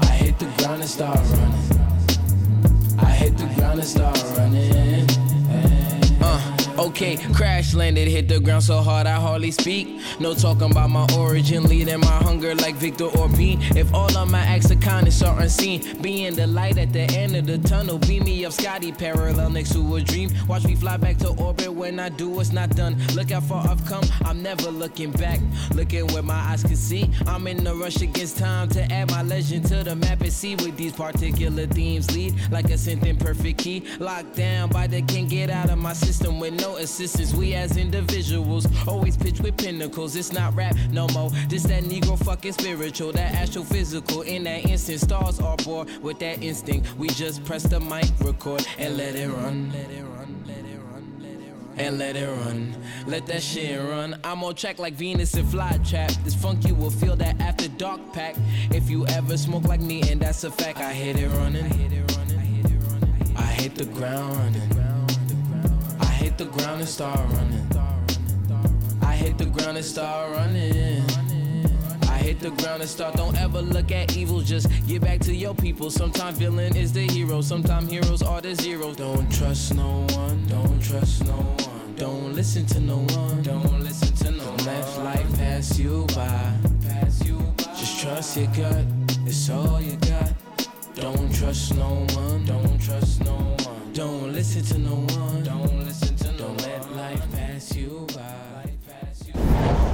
I 0.00 0.06
hit 0.06 0.38
the 0.40 0.46
ground 0.58 0.80
and 0.80 0.90
start 0.90 1.18
running. 1.18 2.98
I 2.98 3.10
hit 3.10 3.38
the 3.38 3.46
ground 3.54 3.78
and 3.78 3.88
start 3.88 4.24
running. 4.36 5.05
Crash 6.96 7.74
landed, 7.74 8.08
hit 8.08 8.26
the 8.26 8.40
ground 8.40 8.62
so 8.62 8.78
hard 8.80 9.06
I 9.06 9.16
hardly 9.16 9.50
speak. 9.50 10.00
No 10.18 10.32
talking 10.32 10.70
about 10.70 10.88
my 10.88 11.06
origin, 11.18 11.64
leading 11.64 12.00
my 12.00 12.06
hunger 12.06 12.54
like 12.54 12.74
Victor 12.76 13.04
Orbean. 13.04 13.76
If 13.76 13.92
all 13.92 14.16
of 14.16 14.30
my 14.30 14.38
acts 14.38 14.70
of 14.70 14.80
kindness 14.80 15.20
are 15.20 15.38
unseen, 15.38 16.00
being 16.00 16.34
the 16.34 16.46
light 16.46 16.78
at 16.78 16.94
the 16.94 17.00
end 17.00 17.36
of 17.36 17.46
the 17.46 17.58
tunnel, 17.58 17.98
beam 17.98 18.24
me 18.24 18.46
up, 18.46 18.52
Scotty, 18.52 18.92
parallel 18.92 19.50
next 19.50 19.74
to 19.74 19.96
a 19.96 20.00
dream. 20.00 20.30
Watch 20.48 20.64
me 20.64 20.74
fly 20.74 20.96
back 20.96 21.18
to 21.18 21.28
orbit 21.32 21.70
when 21.70 22.00
I 22.00 22.08
do 22.08 22.30
what's 22.30 22.52
not 22.52 22.70
done. 22.70 22.96
Look 23.14 23.30
how 23.30 23.40
far 23.40 23.68
I've 23.68 23.84
come, 23.84 24.04
I'm 24.24 24.42
never 24.42 24.70
looking 24.70 25.10
back. 25.10 25.40
Looking 25.74 26.06
where 26.06 26.22
my 26.22 26.40
eyes 26.50 26.62
can 26.62 26.76
see. 26.76 27.10
I'm 27.26 27.46
in 27.46 27.66
a 27.66 27.74
rush 27.74 28.00
against 28.00 28.38
time 28.38 28.70
to 28.70 28.90
add 28.90 29.10
my 29.10 29.20
legend 29.20 29.66
to 29.66 29.84
the 29.84 29.96
map 29.96 30.22
and 30.22 30.32
see 30.32 30.56
where 30.56 30.70
these 30.70 30.94
particular 30.94 31.66
themes 31.66 32.10
lead. 32.16 32.34
Like 32.50 32.70
a 32.70 32.78
synth 32.78 33.04
in 33.04 33.18
perfect 33.18 33.58
key. 33.58 33.84
Locked 33.98 34.34
down 34.34 34.70
by 34.70 34.86
the 34.86 35.02
can't 35.02 35.28
get 35.28 35.50
out 35.50 35.68
of 35.68 35.76
my 35.76 35.92
system 35.92 36.40
with 36.40 36.54
no 36.54 36.76
assistance. 36.86 37.34
We 37.34 37.54
as 37.54 37.76
individuals 37.76 38.64
always 38.86 39.16
pitch 39.16 39.40
with 39.40 39.56
pinnacles. 39.56 40.14
It's 40.14 40.32
not 40.32 40.54
rap 40.54 40.76
no 40.92 41.08
more. 41.08 41.30
This 41.48 41.64
that 41.64 41.82
Negro 41.82 42.16
fucking 42.24 42.52
spiritual, 42.52 43.10
that 43.12 43.34
astrophysical. 43.34 44.24
In 44.24 44.44
that 44.44 44.64
instant, 44.70 45.00
stars 45.00 45.40
are 45.40 45.56
born 45.58 45.88
with 46.00 46.20
that 46.20 46.42
instinct. 46.42 46.96
We 46.96 47.08
just 47.08 47.44
press 47.44 47.64
the 47.64 47.80
mic, 47.80 48.06
record, 48.20 48.64
and 48.78 48.96
let 48.96 49.16
it 49.16 49.28
run. 49.28 49.72
Let 49.72 49.90
it 49.90 50.04
run. 50.04 50.44
Let 50.46 50.58
it. 50.58 50.76
And 51.78 51.98
let 51.98 52.16
it 52.16 52.26
run, 52.26 52.74
let 53.06 53.26
that 53.26 53.42
shit 53.42 53.78
run. 53.78 54.18
I'm 54.24 54.42
on 54.42 54.54
track 54.54 54.78
like 54.78 54.94
Venus 54.94 55.34
and 55.34 55.46
Flytrap. 55.46 56.24
This 56.24 56.34
funk 56.34 56.66
you 56.66 56.74
will 56.74 56.90
feel 56.90 57.16
that 57.16 57.38
after 57.38 57.68
dark 57.68 58.00
pack. 58.14 58.34
If 58.70 58.88
you 58.88 59.06
ever 59.08 59.36
smoke 59.36 59.64
like 59.64 59.82
me, 59.82 60.00
and 60.10 60.18
that's 60.18 60.42
a 60.44 60.50
fact, 60.50 60.78
I 60.78 60.94
hit 60.94 61.18
it 61.18 61.28
running. 61.28 61.66
I 61.66 61.68
hit 61.68 61.92
it 61.92 62.16
running. 62.16 63.36
I 63.36 63.42
hit 63.42 63.74
the 63.74 63.84
ground 63.84 64.38
running. 64.38 64.85
Hit 66.36 66.50
the 66.50 66.58
ground 66.58 66.80
and 66.80 66.88
start 66.88 67.18
running. 67.30 67.66
I 69.00 69.14
hit 69.16 69.38
the 69.38 69.46
ground 69.46 69.78
and 69.78 69.86
start 69.86 70.32
running. 70.32 71.02
I 72.02 72.18
hit 72.18 72.40
the 72.40 72.50
ground 72.50 72.82
and 72.82 72.90
start. 72.90 73.14
Don't 73.14 73.34
ever 73.40 73.62
look 73.62 73.90
at 73.90 74.14
evil. 74.18 74.42
Just 74.42 74.68
get 74.86 75.00
back 75.00 75.20
to 75.20 75.34
your 75.34 75.54
people. 75.54 75.88
Sometimes 75.88 76.36
villain 76.36 76.76
is 76.76 76.92
the 76.92 77.06
hero. 77.06 77.40
Sometimes 77.40 77.90
heroes 77.90 78.20
are 78.20 78.42
the 78.42 78.54
zeros. 78.54 78.96
Don't 78.96 79.32
trust 79.32 79.76
no 79.76 80.04
one. 80.10 80.46
Don't 80.46 80.78
trust 80.82 81.24
no 81.24 81.32
one. 81.32 81.94
Don't 81.96 82.34
listen 82.34 82.66
to 82.66 82.80
no 82.80 82.98
one. 82.98 83.42
Don't 83.42 83.80
listen 83.80 84.14
to 84.16 84.30
no 84.32 84.44
one. 84.44 84.64
Let 84.66 84.98
life 84.98 85.38
pass 85.38 85.78
you 85.78 86.04
by. 86.14 86.52
Pass 86.82 87.24
you 87.24 87.38
by. 87.56 87.64
Just 87.78 87.98
trust 87.98 88.36
your 88.36 88.48
gut. 88.48 88.84
It's 89.24 89.48
all 89.48 89.80
you 89.80 89.96
got. 89.96 90.34
Don't 90.96 91.34
trust 91.34 91.74
no 91.76 92.04
one. 92.14 92.44
Don't 92.44 92.78
trust 92.78 93.24
no 93.24 93.36
one. 93.36 93.92
Don't 93.94 94.34
listen 94.34 94.62
to 94.64 94.76
no 94.76 94.96
one. 95.16 95.42
Don't 95.42 95.75
Don't 96.36 96.60
let 96.60 96.92
life 96.94 97.32
pass 97.32 97.74
you 97.74 98.06
by. 98.14 99.85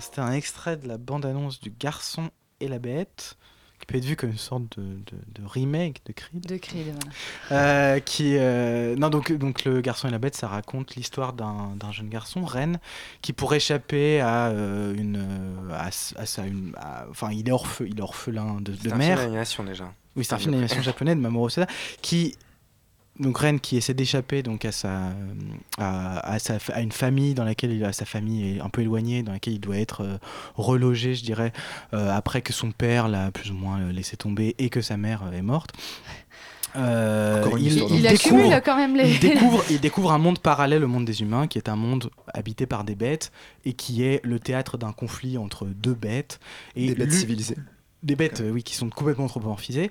C'était 0.00 0.20
un 0.20 0.32
extrait 0.32 0.76
de 0.76 0.88
la 0.88 0.98
bande-annonce 0.98 1.60
du 1.60 1.70
Garçon 1.70 2.30
et 2.60 2.68
la 2.68 2.78
Bête, 2.78 3.36
qui 3.78 3.86
peut 3.86 3.98
être 3.98 4.04
vu 4.04 4.16
comme 4.16 4.30
une 4.30 4.38
sorte 4.38 4.78
de, 4.78 4.82
de- 4.82 5.42
de 5.42 5.46
remake 5.46 6.00
de 6.06 6.12
Creed. 6.12 6.46
De 6.46 6.56
Creed, 6.56 6.94
voilà. 7.48 7.62
Euh, 7.96 8.00
qui, 8.00 8.36
euh, 8.36 8.96
non, 8.96 9.10
donc, 9.10 9.32
donc 9.32 9.64
Le 9.64 9.80
Garçon 9.80 10.08
et 10.08 10.10
la 10.10 10.18
Bête, 10.18 10.34
ça 10.36 10.48
raconte 10.48 10.94
l'histoire 10.96 11.32
d'un 11.32 11.76
jeune 11.92 12.08
garçon, 12.08 12.44
Ren, 12.44 12.74
qui 13.20 13.32
pour 13.32 13.52
échapper 13.54 14.20
à 14.20 14.48
euh, 14.48 14.94
une. 14.94 15.24
à, 15.72 15.90
sa- 15.90 16.46
une- 16.46 16.72
à- 16.76 17.06
Enfin, 17.10 17.30
il 17.32 17.48
est, 17.48 17.52
orphe- 17.52 17.84
il 17.86 17.98
est 17.98 18.02
orphelin 18.02 18.60
de, 18.60 18.72
de 18.72 18.78
C'est 18.82 18.92
un 18.92 18.96
mère. 18.96 19.18
film 19.18 19.28
d'animation 19.30 19.64
déjà. 19.64 19.92
Oui, 20.16 20.24
c'est 20.24 20.34
un 20.34 20.38
film 20.38 20.52
d'animation 20.52 20.82
japonais 20.82 21.14
de 21.14 21.20
Mamoru 21.20 21.46
Hosoda 21.46 21.66
qui 22.02 22.36
donc 23.20 23.38
Ren 23.38 23.58
qui 23.58 23.76
essaie 23.76 23.94
d'échapper 23.94 24.42
donc 24.42 24.64
à 24.64 24.72
sa, 24.72 25.12
à, 25.78 26.32
à 26.32 26.38
sa 26.38 26.58
à 26.72 26.80
une 26.80 26.92
famille 26.92 27.34
dans 27.34 27.44
laquelle 27.44 27.72
il 27.72 27.84
a 27.84 27.92
sa 27.92 28.04
famille 28.06 28.56
est 28.56 28.60
un 28.60 28.68
peu 28.70 28.80
éloignée 28.82 29.22
dans 29.22 29.32
laquelle 29.32 29.52
il 29.54 29.60
doit 29.60 29.76
être 29.78 30.00
euh, 30.02 30.16
relogé 30.56 31.14
je 31.14 31.22
dirais 31.22 31.52
euh, 31.92 32.10
après 32.10 32.40
que 32.40 32.52
son 32.52 32.72
père 32.72 33.08
l'a 33.08 33.30
plus 33.30 33.50
ou 33.50 33.54
moins 33.54 33.80
euh, 33.80 33.92
laissé 33.92 34.16
tomber 34.16 34.54
et 34.58 34.70
que 34.70 34.80
sa 34.80 34.96
mère 34.96 35.22
est 35.32 35.42
morte 35.42 35.72
Euh, 36.74 37.44
il, 37.58 37.66
il 37.66 37.72
Il 37.72 38.02
découvre, 38.02 38.06
accumule 38.08 38.62
quand 38.64 38.76
même 38.76 38.96
les. 38.96 39.10
il 39.12 39.18
découvre, 39.20 39.62
il 39.70 39.78
découvre 39.80 40.12
un 40.12 40.18
monde 40.18 40.38
parallèle 40.38 40.82
au 40.82 40.88
monde 40.88 41.04
des 41.04 41.20
humains, 41.20 41.46
qui 41.46 41.58
est 41.58 41.68
un 41.68 41.76
monde 41.76 42.08
habité 42.32 42.64
par 42.66 42.84
des 42.84 42.94
bêtes, 42.94 43.30
et 43.66 43.74
qui 43.74 44.02
est 44.04 44.24
le 44.24 44.40
théâtre 44.40 44.78
d'un 44.78 44.92
conflit 44.92 45.36
entre 45.36 45.66
deux 45.66 45.92
bêtes. 45.94 46.40
Et 46.74 46.86
Des 46.86 46.94
bêtes 46.94 47.12
civilisées. 47.12 47.58
Des 48.02 48.16
bêtes, 48.16 48.40
euh, 48.40 48.50
oui, 48.50 48.62
qui 48.62 48.74
sont 48.74 48.88
complètement 48.88 49.26
anthropomorphisées. 49.26 49.90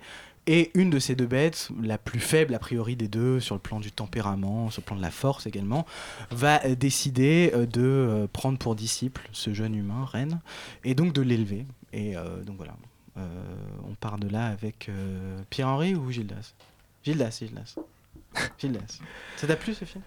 Et 0.54 0.70
une 0.74 0.90
de 0.90 1.00
ces 1.00 1.16
deux 1.16 1.28
bêtes, 1.28 1.70
la 1.82 1.98
plus 1.98 2.20
faible 2.20 2.54
a 2.54 2.60
priori 2.60 2.98
des 2.98 3.08
deux, 3.08 3.40
sur 3.40 3.56
le 3.56 3.62
plan 3.62 3.80
du 3.80 3.90
tempérament, 3.92 4.70
sur 4.70 4.82
le 4.82 4.86
plan 4.86 4.96
de 4.98 5.02
la 5.02 5.12
force 5.12 5.46
également, 5.48 5.86
va 6.32 6.62
euh, 6.66 6.76
décider 6.76 7.52
euh, 7.54 7.66
de 7.66 7.82
euh, 7.82 8.28
prendre 8.32 8.58
pour 8.58 8.76
disciple 8.76 9.22
ce 9.32 9.54
jeune 9.54 9.76
humain, 9.76 10.04
Ren, 10.12 10.40
et 10.84 10.94
donc 10.94 11.14
de 11.14 11.22
l'élever. 11.22 11.66
Et 11.94 12.18
euh, 12.18 12.44
donc 12.44 12.58
voilà, 12.58 12.74
Euh, 13.18 13.22
on 13.90 13.94
part 13.96 14.18
de 14.18 14.28
là 14.30 14.48
avec 14.48 14.88
euh, 14.90 15.40
Pierre-Henri 15.50 15.96
ou 15.96 16.12
Gildas? 16.12 16.54
Gildas, 17.04 17.38
Gildas. 17.42 17.76
Gildas. 18.60 19.00
Ça 19.38 19.48
t'a 19.48 19.56
plu 19.58 19.74
ce 19.74 19.84
film? 19.86 20.04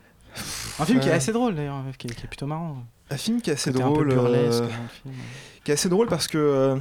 Un 0.79 0.85
film 0.87 1.01
qui 1.01 1.09
est 1.09 1.13
assez 1.13 1.33
drôle 1.33 1.55
d'ailleurs, 1.55 1.83
qui, 1.99 2.07
est- 2.07 2.15
qui 2.15 2.25
est 2.25 2.29
plutôt 2.29 2.47
marrant. 2.47 2.85
Un 3.11 3.17
film 3.19 3.41
qui 3.43 3.51
est 3.51 3.55
assez 3.55 3.71
Côté 3.73 3.85
un 3.85 3.89
peu 3.89 3.95
drôle. 3.95 4.09
burlesque 4.09 4.63
le 4.63 4.69
film. 4.69 5.15
qui 5.65 5.71
est 5.71 5.75
assez 5.75 5.89
drôle 5.91 6.09
parce 6.09 6.27
que 6.29 6.79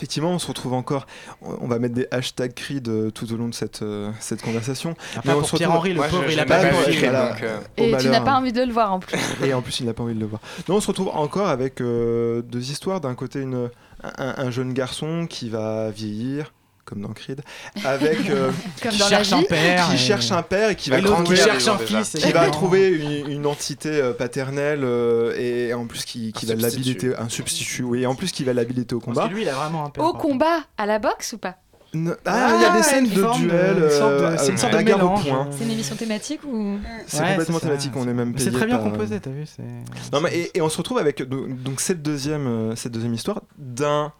effectivement 0.00 0.30
on 0.30 0.38
se 0.38 0.46
retrouve 0.46 0.72
encore 0.72 1.06
on 1.42 1.66
va 1.68 1.78
mettre 1.78 1.94
des 1.94 2.06
hashtags 2.10 2.54
Creed 2.54 3.12
tout 3.12 3.32
au 3.32 3.36
long 3.36 3.48
de 3.48 3.54
cette, 3.54 3.82
euh, 3.82 4.10
cette 4.18 4.40
conversation 4.40 4.94
Mais 5.26 5.32
on 5.32 5.40
pour 5.40 5.46
se 5.46 5.52
retrouve- 5.52 5.58
Pierre-Henri, 5.58 5.90
le 5.90 5.96
Moi, 5.96 6.08
pauvre, 6.08 6.24
je- 6.26 6.32
il 6.32 6.40
a 6.40 6.46
pas 6.46 6.58
pas 6.60 6.70
vu 6.70 6.92
Creed, 6.96 7.12
donc, 7.12 7.42
euh, 7.42 7.60
Et 7.76 7.84
tu 7.84 7.90
malheur, 7.90 8.12
n'as 8.12 8.20
pas 8.22 8.34
envie 8.34 8.52
de 8.52 8.62
le 8.62 8.72
voir 8.72 8.92
en 8.94 8.98
plus. 9.00 9.18
Et 9.44 9.52
en 9.52 9.60
plus, 9.60 9.80
il 9.80 9.86
n'a 9.86 9.92
pas 9.92 10.02
envie 10.02 10.14
de 10.14 10.20
le 10.20 10.26
voir. 10.26 10.40
Non, 10.68 10.76
on 10.76 10.80
se 10.80 10.86
retrouve 10.88 11.08
encore 11.08 11.48
avec 11.48 11.80
euh, 11.82 12.40
deux 12.42 12.70
histoires. 12.70 13.00
D'un 13.02 13.14
côté, 13.14 13.40
une, 13.40 13.68
un, 14.02 14.34
un 14.38 14.50
jeune 14.50 14.72
garçon 14.72 15.26
qui 15.28 15.50
va 15.50 15.90
vieillir, 15.90 16.52
comme 16.90 17.00
dans 17.00 17.12
Creed, 17.14 17.40
avec 17.84 18.28
euh, 18.28 18.50
Comme 18.82 18.90
Qui 18.92 18.98
dans 18.98 19.04
la 19.08 19.10
cherche 19.10 19.32
un 19.32 19.42
père. 19.44 19.86
qui 19.88 19.94
et- 19.94 19.98
cherche 19.98 20.32
un 20.32 20.42
père 20.42 20.70
et 20.70 20.76
qui 20.76 20.90
va 20.90 21.00
l'autre 21.00 21.16
qui 21.18 21.22
trouver, 21.34 21.36
cherche 21.36 21.68
un 21.68 21.78
fils. 21.78 22.16
qui 22.18 22.32
va 22.32 22.50
trouver 22.50 22.88
une, 22.90 23.30
une 23.30 23.46
entité 23.46 23.88
euh, 23.90 24.12
paternelle 24.12 24.80
euh, 24.82 25.34
et 25.38 25.72
en 25.72 25.86
plus 25.86 26.04
qui, 26.04 26.32
qui 26.32 26.44
va 26.46 26.54
l'habiliter, 26.56 27.16
un 27.16 27.28
substitut, 27.30 27.84
oui, 27.84 28.02
et 28.02 28.06
en 28.06 28.14
plus 28.14 28.32
qui 28.32 28.44
va 28.44 28.52
l'habiliter 28.52 28.94
au 28.94 29.00
Parce 29.00 29.16
combat. 29.16 29.28
que 29.28 29.34
lui, 29.34 29.42
il 29.42 29.48
a 29.48 29.54
vraiment 29.54 29.86
un 29.86 29.90
père. 29.90 30.04
Au 30.04 30.12
combat, 30.12 30.60
à 30.76 30.84
la 30.84 30.98
boxe 30.98 31.32
ou 31.32 31.38
pas? 31.38 31.56
Ne- 31.92 32.12
Ah, 32.24 32.52
il 32.54 32.62
y 32.62 32.64
a 32.64 32.76
des 32.76 32.84
scènes 32.84 33.06
une 33.06 33.10
de 33.14 33.36
duel, 33.36 33.76
une 33.82 33.90
sorte 33.90 34.12
de- 34.12 34.22
euh, 34.24 34.36
c'est 34.38 34.52
une 34.52 34.58
sorte 34.58 34.72
de 34.74 34.78
au 34.78 34.82
mélange. 34.84 35.26
point. 35.28 35.48
C'est 35.50 35.64
une 35.64 35.72
émission 35.72 35.96
thématique 35.96 36.40
ou 36.44 36.78
C'est 37.08 37.20
Ouais, 37.20 37.30
complètement 37.30 37.58
c'est 37.58 37.66
thématique, 37.66 37.92
on 37.96 38.06
est 38.06 38.14
même 38.14 38.32
C'est 38.36 38.44
payé 38.44 38.56
très 38.58 38.66
bien 38.66 38.76
par- 38.78 38.92
composé, 38.92 39.18
t'as 39.18 39.30
vu 39.30 39.44
c'est- 39.44 40.12
Non, 40.12 40.20
mais, 40.20 40.32
et, 40.32 40.58
et 40.58 40.60
on 40.62 40.68
se 40.68 40.76
retrouve 40.78 40.98
avec 40.98 41.20
donc, 41.28 41.60
donc 41.64 41.80
cette, 41.80 42.00
deuxième, 42.00 42.46
euh, 42.46 42.76
cette 42.76 42.92
deuxième 42.92 43.12
histoire 43.14 43.40
d'un 43.58 44.12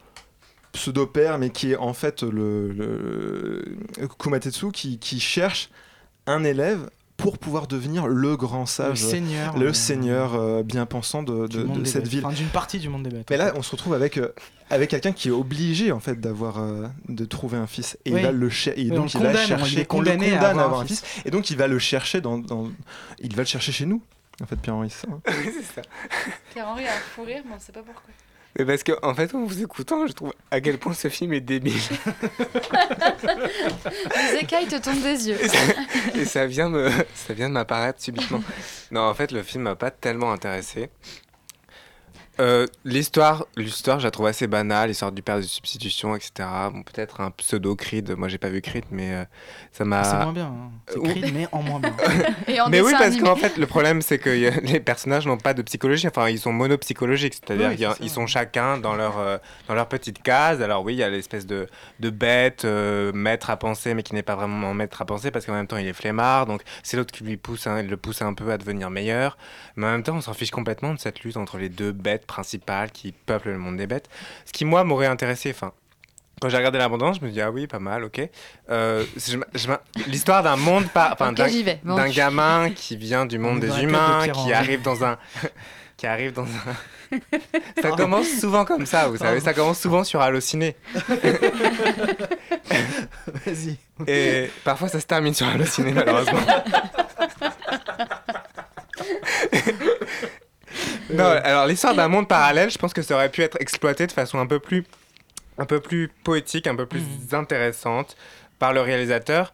pseudo-père, 0.73 1.39
mais 1.39 1.51
qui 1.51 1.73
est 1.73 1.77
en 1.77 1.93
fait 1.95 2.23
le, 2.23 2.73
le 2.73 3.79
Kumatetsu, 4.19 4.71
qui, 4.73 4.99
qui 4.99 5.21
cherche 5.21 5.71
un 6.27 6.45
élève 6.45 6.91
pour 7.17 7.37
pouvoir 7.37 7.67
devenir 7.67 8.07
le 8.07 8.35
grand 8.37 8.61
Le 8.61 8.67
sage, 8.67 8.99
seigneur. 9.03 9.59
le 9.59 9.67
euh, 9.69 9.73
seigneur 9.75 10.35
euh, 10.37 10.63
bien 10.63 10.87
pensant 10.87 11.23
de, 11.23 11.47
cette 11.85 12.05
bêtes. 12.05 12.09
ville. 12.09 12.25
Enfin, 12.27 12.35
d'une 12.35 12.49
partie 12.49 12.79
du 12.79 12.89
monde 12.89 13.03
des 13.03 13.11
bêtes. 13.11 13.27
Mais 13.29 13.37
là, 13.37 13.53
on 13.57 13.63
se 13.63 13.71
retrouve 13.73 13.93
avec, 13.93 14.17
euh, 14.17 14.33
avec 14.71 14.89
quelqu'un 14.89 15.13
qui 15.13 15.29
est 15.29 15.33
obligé 15.33 15.93
en 15.93 16.01
fait 16.01 16.19
d'avoir 16.19 16.61
euh, 16.61 16.87
de 17.09 17.25
trouver 17.27 17.59
un 17.59 17.67
fils 17.67 17.99
et 18.07 18.13
Oui. 18.15 18.21
il 18.21 18.25
va 18.25 18.33
le 18.33 18.49
cher- 18.49 18.73
et 18.79 18.85
Oui, 18.85 18.93
on 18.93 18.95
donc 18.95 19.13
le 19.13 19.21
il 19.21 19.23
va 19.23 19.29
condamne, 19.33 19.43
on 19.45 19.47
chercher 19.49 19.81
est 19.81 19.85
condamné 19.85 20.27
on 20.29 20.31
le 20.31 20.37
à 20.37 20.39
condamne 20.41 20.59
avoir 20.65 20.81
un 20.81 20.87
fils. 20.87 21.03
et 21.27 21.31
donc 21.31 21.51
il 21.51 21.57
va 21.59 21.67
le 21.69 21.79
chercher 21.79 22.23
dans, 22.23 22.39
dans- 22.39 22.71
il 23.19 23.35
va 23.37 23.43
le 23.43 23.47
chercher 23.49 23.73
chez 23.73 23.85
nous 23.85 24.01
en 24.43 24.47
fait 24.47 24.57
Pierre 24.57 24.77
Henri 24.77 24.89
c'est 24.89 25.07
ça 25.07 25.13
hein 25.13 25.21
c'est 25.27 25.75
ça. 25.75 25.83
Pierre-Henri 26.55 26.87
a 26.87 26.93
un 26.95 27.01
fou 27.15 27.25
rire, 27.25 27.43
mais 27.47 27.53
on 27.55 27.61
sait 27.61 27.73
pas 27.73 27.83
pourquoi. 27.83 28.15
Mais 28.59 28.65
parce 28.65 28.83
que, 28.83 28.93
en 29.03 29.15
fait, 29.15 29.35
en 29.35 29.45
vous 29.45 29.63
écoutant, 29.63 30.07
je 30.07 30.13
trouve 30.13 30.33
à 30.51 30.61
quel 30.61 30.79
point 30.79 30.93
ce 30.93 31.09
film 31.09 31.33
est 31.33 31.41
débile. 31.41 31.73
Les 34.33 34.39
écailles 34.41 34.67
te 34.67 34.81
tombent 34.83 35.03
des 35.03 35.29
yeux. 35.29 35.39
Et 35.41 35.49
ça, 35.49 35.59
et 36.17 36.25
ça 36.25 36.47
vient 36.47 36.69
me, 36.69 36.91
ça 37.15 37.33
vient 37.33 37.49
de 37.49 37.55
m'apparaître 37.55 38.03
subitement. 38.03 38.43
Non, 38.91 39.03
en 39.03 39.15
fait, 39.15 39.31
le 39.31 39.43
film 39.43 39.65
m'a 39.65 39.77
pas 39.77 39.91
tellement 39.93 40.33
intéressé. 40.33 40.91
Euh, 42.41 42.67
l'histoire, 42.85 43.45
l'histoire, 43.57 44.01
je 44.01 44.07
la 44.07 44.11
trouve 44.11 44.27
assez 44.27 44.47
banale, 44.47 44.89
l'histoire 44.89 45.13
du 45.13 45.21
père 45.23 45.37
de 45.37 45.43
substitution, 45.43 46.17
etc. 46.17 46.49
Bon, 46.73 46.83
peut-être 46.83 47.21
un 47.21 47.31
pseudo 47.31 47.77
Creed. 47.77 48.15
Moi, 48.17 48.29
j'ai 48.29 48.39
pas 48.39 48.49
vu 48.49 48.63
Creed, 48.63 48.85
mais 48.91 49.13
euh, 49.13 49.25
ça 49.73 49.85
m'a. 49.85 50.03
C'est 50.05 50.17
moins 50.17 50.33
bien. 50.33 50.47
hein. 50.47 50.71
C'est 50.89 51.01
Creed, 51.03 51.35
mais 51.35 51.47
en 51.53 51.63
moins 51.63 51.81
bien. 51.81 51.95
Et 52.49 52.61
en 52.61 52.69
mais 52.71 52.81
oui, 52.81 52.93
parce 52.93 53.05
animé. 53.05 53.23
qu'en 53.23 53.37
fait, 53.37 53.57
le 53.59 53.67
problème, 53.67 54.01
c'est 54.01 54.19
que 54.19 54.31
a- 54.31 54.61
les 54.61 54.81
personnages 54.81 55.27
n'ont 55.27 55.37
pas 55.37 55.53
de 55.55 55.63
psychologie. 55.63 56.09
Enfin, 56.09 56.29
ils 56.31 56.39
sont 56.39 56.53
monopsychologiques, 56.53 57.35
c'est-à-dire 57.35 57.71
Oui, 57.91 57.97
qu'ils 57.99 58.11
sont 58.11 58.27
chacun 58.27 58.79
dans 58.79 58.95
leur, 58.95 59.19
euh, 59.19 59.37
dans 59.69 59.75
leur 59.75 59.87
petite 59.89 60.23
case. 60.23 60.63
Alors 60.63 60.83
oui, 60.83 60.95
il 60.95 60.99
y 60.99 61.03
a 61.03 61.11
l'espèce 61.11 61.47
de, 61.47 61.67
de 62.01 62.11
bête, 62.11 62.65
euh, 62.65 63.13
maître 63.13 63.51
à 63.51 63.57
penser, 63.59 63.93
mais 63.95 64.03
qui 64.03 64.15
n'est 64.15 64.23
pas 64.23 64.35
vraiment 64.37 64.73
maître 64.73 65.03
à 65.03 65.05
penser, 65.05 65.31
parce 65.31 65.45
qu'en 65.45 65.53
même 65.53 65.67
temps, 65.67 65.77
il 65.77 65.87
est 65.87 65.93
flemmard. 65.93 66.47
Donc, 66.47 66.63
c'est 66.83 66.97
l'autre 66.97 67.13
qui 67.13 67.23
lui 67.23 67.37
pousse, 67.37 67.67
le 67.67 67.97
pousse 67.97 68.23
un 68.23 68.33
peu 68.33 68.51
à 68.51 68.57
devenir 68.57 68.89
meilleur. 68.89 69.37
Mais 69.77 69.87
en 69.87 69.91
même 69.91 70.03
temps, 70.03 70.17
on 70.17 70.21
s'en 70.23 70.33
fiche 70.35 70.51
complètement 70.51 70.95
de 70.95 70.99
cette 70.99 71.21
lutte 71.21 71.37
entre 71.37 71.59
les 71.59 71.69
deux 71.69 71.93
bêtes 71.93 72.25
principales 72.31 72.91
qui 72.93 73.13
peuplent 73.13 73.51
le 73.51 73.59
monde 73.59 73.77
des 73.77 73.87
bêtes. 73.87 74.09
Ce 74.47 74.53
qui, 74.53 74.65
moi, 74.65 74.85
m'aurait 74.85 75.07
intéressé. 75.07 75.51
Enfin, 75.51 75.73
quand 76.41 76.49
j'ai 76.49 76.57
regardé 76.57 76.79
l'abondance, 76.79 77.19
je 77.21 77.27
me 77.27 77.31
dis 77.31 77.41
ah 77.43 77.51
oui, 77.51 77.67
pas 77.67 77.79
mal, 77.81 78.03
ok. 78.05 78.23
Euh, 78.71 79.05
L'histoire 80.07 80.43
d'un 80.43 80.57
monde, 80.57 80.89
par, 80.91 81.13
enfin 81.13 81.33
d'un- 81.33 81.49
j'y 81.49 81.63
vais. 81.63 81.81
Bon. 81.85 81.97
d'un 81.97 82.09
gamin 82.09 82.71
qui 82.71 82.97
vient 82.97 83.27
du 83.27 83.39
monde 83.39 83.61
des 83.61 83.69
de 83.69 83.79
humains, 83.83 84.27
qui 84.33 84.51
arrive 84.53 84.81
dans 84.81 85.05
un, 85.05 85.19
qui 85.99 86.07
arrive 86.07 86.33
dans 86.33 86.45
un. 86.45 87.19
ça 87.83 87.91
commence 87.91 88.29
souvent 88.41 88.65
comme 88.65 88.87
ça, 88.87 89.09
vous 89.09 89.17
savez, 89.19 89.41
ça 89.41 89.53
commence 89.53 89.81
souvent 89.81 90.03
sur 90.05 90.21
Allociné. 90.23 90.77
Vas-y. 93.45 93.77
Et 94.07 94.49
parfois 94.65 94.89
ça 94.89 94.99
se 95.01 95.07
termine 95.07 95.35
sur 95.35 95.47
Allociné, 95.49 95.93
malheureusement. 95.93 96.41
non, 101.13 101.25
alors 101.25 101.67
l'histoire 101.67 101.95
d'un 101.95 102.09
monde 102.09 102.29
parallèle, 102.29 102.71
je 102.71 102.79
pense 102.79 102.93
que 102.93 103.03
ça 103.03 103.15
aurait 103.15 103.31
pu 103.31 103.43
être 103.43 103.57
exploité 103.61 104.07
de 104.07 104.13
façon 104.13 104.39
un 104.39 104.47
peu 104.47 104.59
plus, 104.59 104.85
un 105.59 105.67
peu 105.67 105.81
plus 105.81 106.09
poétique, 106.25 106.67
un 106.67 106.77
peu 106.77 106.87
plus 106.87 107.03
intéressante 107.33 108.17
par 108.59 108.73
le 108.73 108.81
réalisateur. 108.81 109.53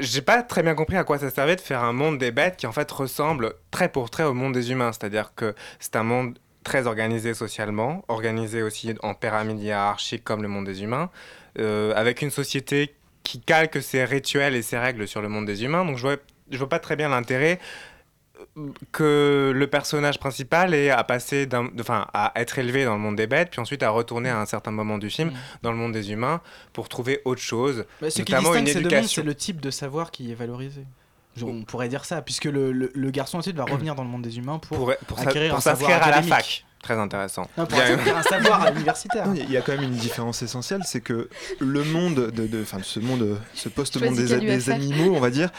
J'ai 0.00 0.22
pas 0.22 0.42
très 0.42 0.62
bien 0.62 0.74
compris 0.74 0.96
à 0.96 1.04
quoi 1.04 1.18
ça 1.18 1.30
servait 1.30 1.56
de 1.56 1.60
faire 1.60 1.84
un 1.84 1.92
monde 1.92 2.18
des 2.18 2.32
bêtes 2.32 2.56
qui 2.56 2.66
en 2.66 2.72
fait 2.72 2.90
ressemble 2.90 3.54
très 3.70 3.88
pour 3.88 4.10
trait 4.10 4.24
au 4.24 4.34
monde 4.34 4.52
des 4.52 4.72
humains. 4.72 4.92
C'est-à-dire 4.92 5.32
que 5.36 5.54
c'est 5.78 5.96
un 5.96 6.02
monde 6.02 6.38
très 6.64 6.86
organisé 6.86 7.34
socialement, 7.34 8.04
organisé 8.08 8.62
aussi 8.62 8.94
en 9.02 9.14
pyramide 9.14 9.60
hiérarchique 9.60 10.24
comme 10.24 10.42
le 10.42 10.48
monde 10.48 10.64
des 10.64 10.82
humains, 10.82 11.10
euh, 11.58 11.92
avec 11.94 12.22
une 12.22 12.30
société 12.30 12.94
qui 13.22 13.40
calque 13.40 13.82
ses 13.82 14.04
rituels 14.04 14.56
et 14.56 14.62
ses 14.62 14.78
règles 14.78 15.06
sur 15.06 15.22
le 15.22 15.28
monde 15.28 15.46
des 15.46 15.64
humains. 15.64 15.84
Donc 15.84 15.96
je 15.98 16.02
vois, 16.02 16.16
je 16.50 16.58
vois 16.58 16.68
pas 16.68 16.80
très 16.80 16.96
bien 16.96 17.08
l'intérêt 17.10 17.60
euh, 17.60 17.93
que 18.92 19.52
le 19.54 19.66
personnage 19.66 20.18
principal 20.18 20.74
ait 20.74 20.90
à 20.90 21.02
passer 21.04 21.46
d'un, 21.46 21.68
enfin 21.80 22.06
à 22.14 22.32
être 22.36 22.58
élevé 22.58 22.84
dans 22.84 22.94
le 22.94 23.00
monde 23.00 23.16
des 23.16 23.26
bêtes, 23.26 23.50
puis 23.50 23.60
ensuite 23.60 23.82
à 23.82 23.90
retourner 23.90 24.28
à 24.30 24.38
un 24.40 24.46
certain 24.46 24.70
moment 24.70 24.98
du 24.98 25.10
film 25.10 25.32
dans 25.62 25.70
le 25.72 25.76
monde 25.78 25.92
des 25.92 26.10
humains 26.12 26.40
pour 26.72 26.88
trouver 26.88 27.20
autre 27.24 27.40
chose, 27.40 27.84
Bah, 28.00 28.10
ce 28.10 28.22
qui 28.22 28.32
notamment 28.32 28.54
une 28.54 28.68
éducation. 28.68 29.22
c'est 29.22 29.26
le 29.26 29.34
type 29.34 29.60
de 29.60 29.70
savoir 29.70 30.10
qui 30.10 30.30
est 30.30 30.34
valorisé. 30.34 30.84
Genre, 31.36 31.48
on 31.50 31.62
pourrait 31.64 31.88
dire 31.88 32.04
ça, 32.04 32.22
puisque 32.22 32.44
le, 32.44 32.70
le- 32.70 32.92
le 32.94 33.10
garçon 33.10 33.38
ensuite 33.38 33.56
va 33.56 33.64
revenir 33.64 33.96
dans 33.96 34.04
le 34.04 34.08
monde 34.08 34.22
des 34.22 34.38
humains 34.38 34.58
pour, 34.60 34.76
pour, 34.78 34.94
pour, 35.08 35.18
sa- 35.18 35.30
acquérir 35.30 35.48
pour 35.50 35.58
un 35.58 35.60
savoir 35.60 35.90
s'inscrire 35.90 36.06
à 36.14 36.16
la 36.16 36.22
fac. 36.22 36.64
Très 36.80 36.94
intéressant. 36.98 37.48
Non, 37.58 37.66
pour 37.66 37.76
Il 37.76 37.80
y 37.80 37.82
a- 37.82 37.94
acquérir 37.94 38.16
un 38.18 38.22
savoir 38.22 38.72
universitaire. 38.76 39.26
Il 39.34 39.50
y 39.50 39.56
a 39.56 39.60
quand 39.62 39.72
même 39.72 39.82
une 39.82 39.96
différence 39.96 40.42
essentielle, 40.42 40.82
c'est 40.84 41.00
que 41.00 41.28
le 41.58 41.82
monde 41.82 42.30
de, 42.30 42.46
de, 42.46 42.62
enfin, 42.62 42.78
ce 42.82 43.00
monde, 43.00 43.36
ce 43.54 43.68
post-monde 43.68 44.14
des, 44.14 44.70
animaux, 44.70 45.14
on 45.16 45.20
va 45.20 45.30
dire, 45.30 45.50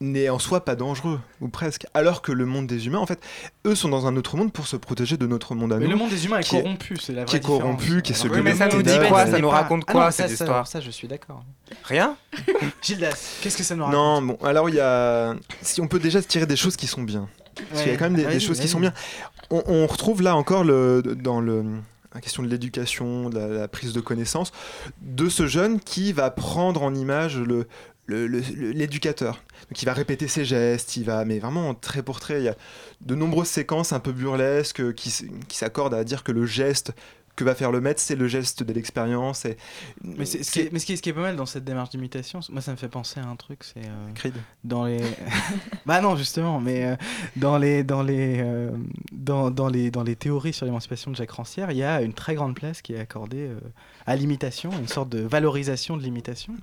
n'est 0.00 0.28
en 0.28 0.38
soi 0.38 0.64
pas 0.64 0.76
dangereux, 0.76 1.20
ou 1.40 1.48
presque. 1.48 1.86
Alors 1.94 2.20
que 2.20 2.30
le 2.32 2.44
monde 2.44 2.66
des 2.66 2.86
humains, 2.86 2.98
en 2.98 3.06
fait, 3.06 3.18
eux 3.66 3.74
sont 3.74 3.88
dans 3.88 4.06
un 4.06 4.14
autre 4.16 4.36
monde 4.36 4.52
pour 4.52 4.66
se 4.66 4.76
protéger 4.76 5.16
de 5.16 5.26
notre 5.26 5.54
monde 5.54 5.72
à 5.72 5.76
Mais 5.78 5.84
nous. 5.86 5.92
le 5.92 5.96
monde 5.96 6.10
des 6.10 6.26
humains 6.26 6.38
est 6.38 6.50
corrompu, 6.50 6.96
c'est 6.98 7.12
la 7.14 7.24
vraie 7.24 7.30
qui 7.30 7.36
est 7.36 7.40
différence. 7.40 7.60
corrompu, 7.62 8.02
qui 8.02 8.12
est 8.12 8.14
celui 8.14 8.30
que 8.30 8.36
Oui, 8.36 8.42
mais 8.42 8.54
ça 8.54 8.68
nous 8.68 8.82
dit 8.82 8.98
quoi? 9.08 9.26
Ça 9.26 9.38
nous 9.38 9.48
pas- 9.48 9.54
raconte 9.56 9.84
Ah 9.86 9.92
quoi, 9.92 10.04
non, 10.06 10.10
cette 10.10 10.26
ça, 10.28 10.32
histoire? 10.44 10.66
Ça, 10.66 10.80
je 10.80 10.90
suis 10.90 11.08
d'accord. 11.08 11.42
Rien? 11.84 12.16
Gildas, 12.82 13.38
qu'est-ce 13.42 13.56
que 13.56 13.62
ça 13.62 13.74
nous 13.74 13.84
raconte? 13.84 13.98
Non, 13.98 14.22
bon, 14.22 14.38
alors 14.44 14.68
il 14.68 14.74
y 14.76 14.80
a. 14.80 15.34
Si 15.62 15.80
on 15.80 15.88
peut 15.88 15.98
déjà 15.98 16.20
tirer 16.22 16.46
des 16.46 16.56
choses 16.56 16.76
qui 16.76 16.86
sont 16.86 17.02
bien. 17.02 17.28
Parce 17.70 17.82
qu'il 17.82 17.92
y 17.92 17.94
a 17.94 17.98
quand 17.98 18.10
même 18.10 18.16
des, 18.22 18.38
choses 18.40 18.60
qui 18.60 18.68
sont 18.68 18.80
bien. 18.80 18.92
On, 19.50 19.62
on 19.66 19.86
retrouve 19.86 20.20
là 20.20 20.36
encore 20.36 20.62
le, 20.62 21.00
dans 21.02 21.40
le, 21.40 21.64
la 22.14 22.20
question 22.20 22.42
de 22.42 22.48
l'éducation, 22.48 23.30
de 23.30 23.38
la, 23.38 23.46
la 23.48 23.68
prise 23.68 23.94
de 23.94 24.00
connaissance, 24.00 24.52
de 25.00 25.30
ce 25.30 25.46
jeune 25.46 25.80
qui 25.80 26.12
va 26.12 26.30
prendre 26.30 26.82
en 26.82 26.94
image 26.94 27.38
le- 27.38 27.66
l'éducateur. 28.08 29.42
Donc 29.68 29.82
il 29.82 29.86
va 29.86 29.92
répéter 29.92 30.28
ses 30.28 30.44
gestes, 30.44 30.96
il 30.96 31.04
va, 31.04 31.24
mais 31.24 31.38
vraiment 31.38 31.74
très 31.74 32.02
pour 32.02 32.20
trait. 32.20 32.40
Il 32.40 32.44
y 32.44 32.48
a 32.48 32.56
de 33.00 33.14
nombreuses 33.14 33.48
séquences 33.48 33.92
un 33.92 34.00
peu 34.00 34.12
burlesques 34.12 34.94
qui, 34.94 35.08
s- 35.08 35.24
qui 35.48 35.56
s'accordent 35.56 35.94
à 35.94 36.04
dire 36.04 36.22
que 36.24 36.32
le 36.32 36.46
geste 36.46 36.92
que 37.36 37.44
va 37.44 37.54
faire 37.54 37.70
le 37.70 37.80
maître, 37.80 38.00
c'est 38.00 38.16
le 38.16 38.26
geste 38.28 38.62
de 38.62 38.72
l'expérience. 38.72 39.44
Et... 39.44 39.56
Mais, 40.02 40.24
ce 40.24 40.38
qui 40.50 40.60
est, 40.60 40.72
mais 40.72 40.78
ce, 40.78 40.86
qui 40.86 40.92
est, 40.94 40.96
ce 40.96 41.02
qui 41.02 41.10
est 41.10 41.12
pas 41.12 41.20
mal 41.20 41.36
dans 41.36 41.46
cette 41.46 41.64
démarche 41.64 41.90
d'imitation, 41.90 42.40
moi 42.50 42.60
ça 42.60 42.72
me 42.72 42.76
fait 42.76 42.88
penser 42.88 43.20
à 43.20 43.26
un 43.26 43.36
truc, 43.36 43.62
c'est 43.62 43.84
euh, 43.84 44.12
Creed. 44.14 44.34
dans 44.64 44.84
les. 44.84 45.00
bah 45.86 46.00
non 46.00 46.16
justement, 46.16 46.60
mais 46.60 46.84
euh, 46.84 46.96
dans 47.36 47.58
les 47.58 47.84
dans 47.84 48.02
les 48.02 48.40
euh, 48.40 48.70
dans, 49.12 49.50
dans 49.50 49.68
les 49.68 49.90
dans 49.90 50.02
les 50.02 50.16
théories 50.16 50.52
sur 50.52 50.66
l'émancipation 50.66 51.10
de 51.10 51.16
Jacques 51.16 51.30
Rancière, 51.30 51.70
il 51.70 51.76
y 51.76 51.82
a 51.84 52.02
une 52.02 52.14
très 52.14 52.34
grande 52.34 52.54
place 52.54 52.82
qui 52.82 52.94
est 52.94 52.98
accordée 52.98 53.48
euh, 53.48 53.60
à 54.06 54.16
l'imitation, 54.16 54.70
une 54.78 54.88
sorte 54.88 55.08
de 55.08 55.20
valorisation 55.20 55.96
de 55.96 56.02
l'imitation. 56.02 56.54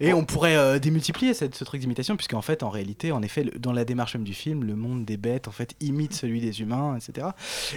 Et 0.00 0.12
on 0.12 0.24
pourrait 0.24 0.56
euh, 0.56 0.78
démultiplier 0.78 1.34
cette, 1.34 1.54
ce 1.54 1.64
truc 1.64 1.80
d'imitation, 1.80 2.16
puisqu'en 2.16 2.42
fait, 2.42 2.62
en 2.62 2.68
réalité, 2.70 3.12
en 3.12 3.22
effet, 3.22 3.44
le- 3.44 3.58
dans 3.58 3.72
la 3.72 3.84
démarche 3.84 4.14
même 4.14 4.24
du 4.24 4.34
film, 4.34 4.62
le 4.64 4.76
monde 4.76 5.04
des 5.04 5.16
bêtes, 5.16 5.48
en 5.48 5.52
fait, 5.52 5.74
imite 5.80 6.12
celui 6.12 6.40
des 6.40 6.60
humains, 6.60 6.96
etc. 6.96 7.28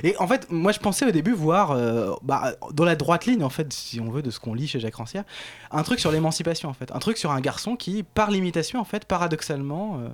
Et 0.03 0.15
en 0.19 0.27
fait, 0.27 0.47
moi, 0.51 0.71
je 0.73 0.79
pensais 0.79 1.05
au 1.05 1.11
début 1.11 1.31
voir, 1.31 1.71
euh, 1.71 2.11
bah, 2.41 2.55
dans 2.73 2.85
la 2.85 2.95
droite 2.95 3.25
ligne, 3.25 3.43
en 3.43 3.49
fait, 3.49 3.71
si 3.71 3.99
on 3.99 4.09
veut, 4.09 4.21
de 4.21 4.31
ce 4.31 4.39
qu'on 4.39 4.53
lit 4.53 4.67
chez 4.67 4.79
Jacques 4.79 4.95
Rancière, 4.95 5.23
un 5.71 5.83
truc 5.83 5.99
sur 5.99 6.11
l'émancipation, 6.11 6.69
en 6.69 6.73
fait. 6.73 6.91
Un 6.91 6.99
truc 6.99 7.17
sur 7.17 7.31
un 7.31 7.41
garçon 7.41 7.75
qui, 7.75 8.03
par 8.03 8.31
l'imitation, 8.31 8.79
en 8.79 8.85
fait, 8.85 9.05
paradoxalement, 9.05 9.99
euh, 9.99 10.09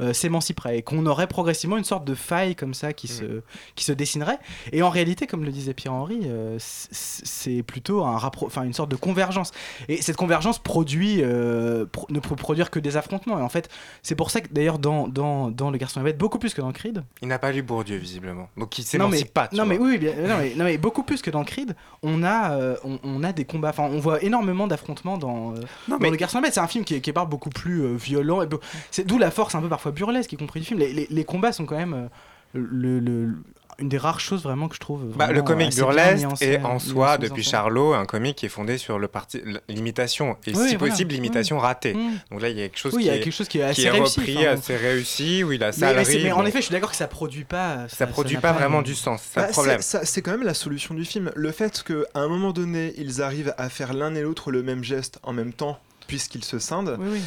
euh, 0.00 0.12
s'émanciperait. 0.12 0.78
Et 0.78 0.82
qu'on 0.82 1.06
aurait 1.06 1.26
progressivement 1.26 1.76
une 1.76 1.84
sorte 1.84 2.04
de 2.04 2.14
faille 2.14 2.54
comme 2.56 2.74
ça 2.74 2.92
qui, 2.92 3.08
se, 3.08 3.42
qui 3.74 3.84
se 3.84 3.92
dessinerait. 3.92 4.38
Et 4.72 4.82
en 4.82 4.90
réalité, 4.90 5.26
comme 5.26 5.44
le 5.44 5.50
disait 5.52 5.74
Pierre-Henri, 5.74 6.20
euh, 6.24 6.56
c'est 6.60 7.62
plutôt 7.62 8.04
un 8.04 8.16
enfin, 8.16 8.62
une 8.64 8.72
sorte 8.72 8.90
de 8.90 8.96
convergence. 8.96 9.52
Et 9.88 10.02
cette 10.02 10.16
convergence 10.16 10.58
produit, 10.58 11.18
euh, 11.22 11.86
pro- 11.86 12.06
ne 12.10 12.20
peut 12.20 12.36
produire 12.36 12.70
que 12.70 12.78
des 12.78 12.96
affrontements. 12.96 13.38
Et 13.38 13.42
en 13.42 13.48
fait, 13.48 13.68
c'est 14.02 14.14
pour 14.14 14.30
ça 14.30 14.40
que 14.40 14.48
d'ailleurs, 14.52 14.78
dans, 14.78 15.08
dans, 15.08 15.50
dans 15.50 15.70
Le 15.70 15.78
Garçon 15.78 16.00
et 16.00 16.02
la 16.04 16.10
Bête, 16.10 16.18
beaucoup 16.18 16.38
plus 16.38 16.54
que 16.54 16.60
dans 16.60 16.72
Creed, 16.72 17.02
Il 17.22 17.28
n'a 17.28 17.38
pas 17.38 17.52
lu 17.52 17.62
Bourdieu, 17.62 17.96
visiblement. 17.96 18.48
Donc 18.56 18.78
il 18.78 18.84
s'émancipe 18.84 19.32
pas. 19.32 19.48
tu 19.48 19.56
non 19.56 19.66
mais 19.66 19.76
vois. 19.78 19.86
oui, 19.86 19.92
oui, 19.92 19.98
bien- 19.98 20.14
non 20.28 20.36
mais, 20.38 20.54
non 20.56 20.64
mais 20.64 20.78
beaucoup 20.78 21.02
plus 21.02 21.22
que 21.22 21.30
dans 21.30 21.44
Creed, 21.44 21.74
on 22.02 22.22
a, 22.22 22.56
on, 22.84 22.98
on 23.02 23.22
a 23.24 23.32
des 23.32 23.44
combats, 23.44 23.70
enfin 23.70 23.84
on 23.90 23.98
voit 23.98 24.22
énormément 24.22 24.66
d'affrontements 24.66 25.18
dans, 25.18 25.54
dans 25.88 25.98
mais- 26.00 26.10
Le 26.10 26.16
Garçon 26.16 26.38
et 26.38 26.40
la 26.42 26.46
Bête. 26.48 26.54
C'est 26.54 26.60
un 26.60 26.66
film 26.68 26.84
qui 26.84 27.00
qui 27.00 27.10
est 27.10 27.12
par 27.12 27.26
beaucoup 27.26 27.50
plus 27.50 27.94
violent, 27.96 28.42
et 28.42 28.46
c'est 28.90 29.06
d'où 29.06 29.18
la 29.18 29.30
force 29.30 29.54
un 29.54 29.60
peu 29.60 29.68
parfois 29.68 29.85
burlesque, 29.90 30.32
y 30.32 30.36
compris 30.36 30.60
du 30.60 30.66
film. 30.66 30.78
Les, 30.80 30.92
les- 30.92 31.06
les 31.10 31.24
combats 31.24 31.52
sont 31.52 31.66
quand 31.66 31.76
même 31.76 31.94
euh, 31.94 32.06
le, 32.54 32.98
le- 33.00 33.34
une 33.78 33.90
des 33.90 33.98
rares 33.98 34.20
choses 34.20 34.42
vraiment 34.42 34.68
que 34.68 34.74
je 34.74 34.80
trouve. 34.80 35.04
Bah, 35.16 35.30
le 35.32 35.42
comique 35.42 35.74
burlesque 35.76 36.24
est 36.40 36.62
en 36.62 36.78
soi, 36.78 37.18
depuis. 37.18 37.42
Charlot, 37.42 37.92
un 37.92 38.06
comique 38.06 38.36
qui 38.36 38.46
est 38.46 38.48
fondé 38.48 38.78
sur 38.78 38.98
le 38.98 39.06
parti 39.06 39.42
l'imitation. 39.68 40.38
Et 40.46 40.56
Oui, 40.56 40.68
si 40.70 40.76
voilà. 40.76 40.92
possible, 40.92 41.12
l'imitation 41.12 41.58
ratée. 41.58 41.92
Donc 42.30 42.40
là, 42.40 42.48
il 42.48 42.56
y 42.56 42.62
a 42.62 42.68
quelque 42.68 42.78
chose 42.78 42.94
Oui, 42.94 43.02
il 43.02 43.04
qui 43.04 43.08
y 43.08 43.10
a 43.10 43.16
est, 43.16 43.20
quelque 43.20 43.32
chose 43.34 43.48
qui 43.48 43.58
est 43.58 43.62
assez 43.64 43.82
qui 43.82 43.86
est 43.86 43.90
réussi, 43.90 44.20
repris, 44.20 44.38
enfin, 44.38 44.52
assez 44.52 44.76
réussi, 44.78 45.44
où 45.44 45.52
il 45.52 45.62
a 45.62 45.72
ça 45.72 45.92
mais 45.92 46.04
mais 46.22 46.32
en 46.32 46.46
effet, 46.46 46.60
je 46.60 46.64
suis 46.66 46.72
d'accord 46.72 46.90
que 46.90 46.96
ça 46.96 47.06
produit 47.06 47.44
pas. 47.44 47.86
Ça 47.88 48.06
produit 48.06 48.38
pas 48.38 48.52
vraiment 48.52 48.80
du 48.80 48.94
sens, 48.94 49.20
c'est 49.22 49.40
ça 49.40 49.46
Bah, 49.46 49.52
problème. 49.52 49.80
C'est 49.82 50.22
quand 50.22 50.30
même 50.30 50.42
la 50.44 50.54
solution 50.54 50.94
du 50.94 51.04
film. 51.04 51.30
Le 51.36 51.52
fait 51.52 51.82
qu'à 51.82 51.94
un 52.14 52.28
moment 52.28 52.52
donné, 52.52 52.94
ils 52.96 53.20
arrivent 53.20 53.52
à 53.58 53.68
faire 53.68 53.92
l'un 53.92 54.14
et 54.14 54.22
l'autre 54.22 54.50
le 54.52 54.62
même 54.62 54.84
geste 54.84 55.18
en 55.22 55.34
même 55.34 55.52
temps, 55.52 55.78
puisqu'ils 56.06 56.44
se 56.44 56.58
scindent. 56.58 56.96
Oui, 57.00 57.06
oui. 57.12 57.20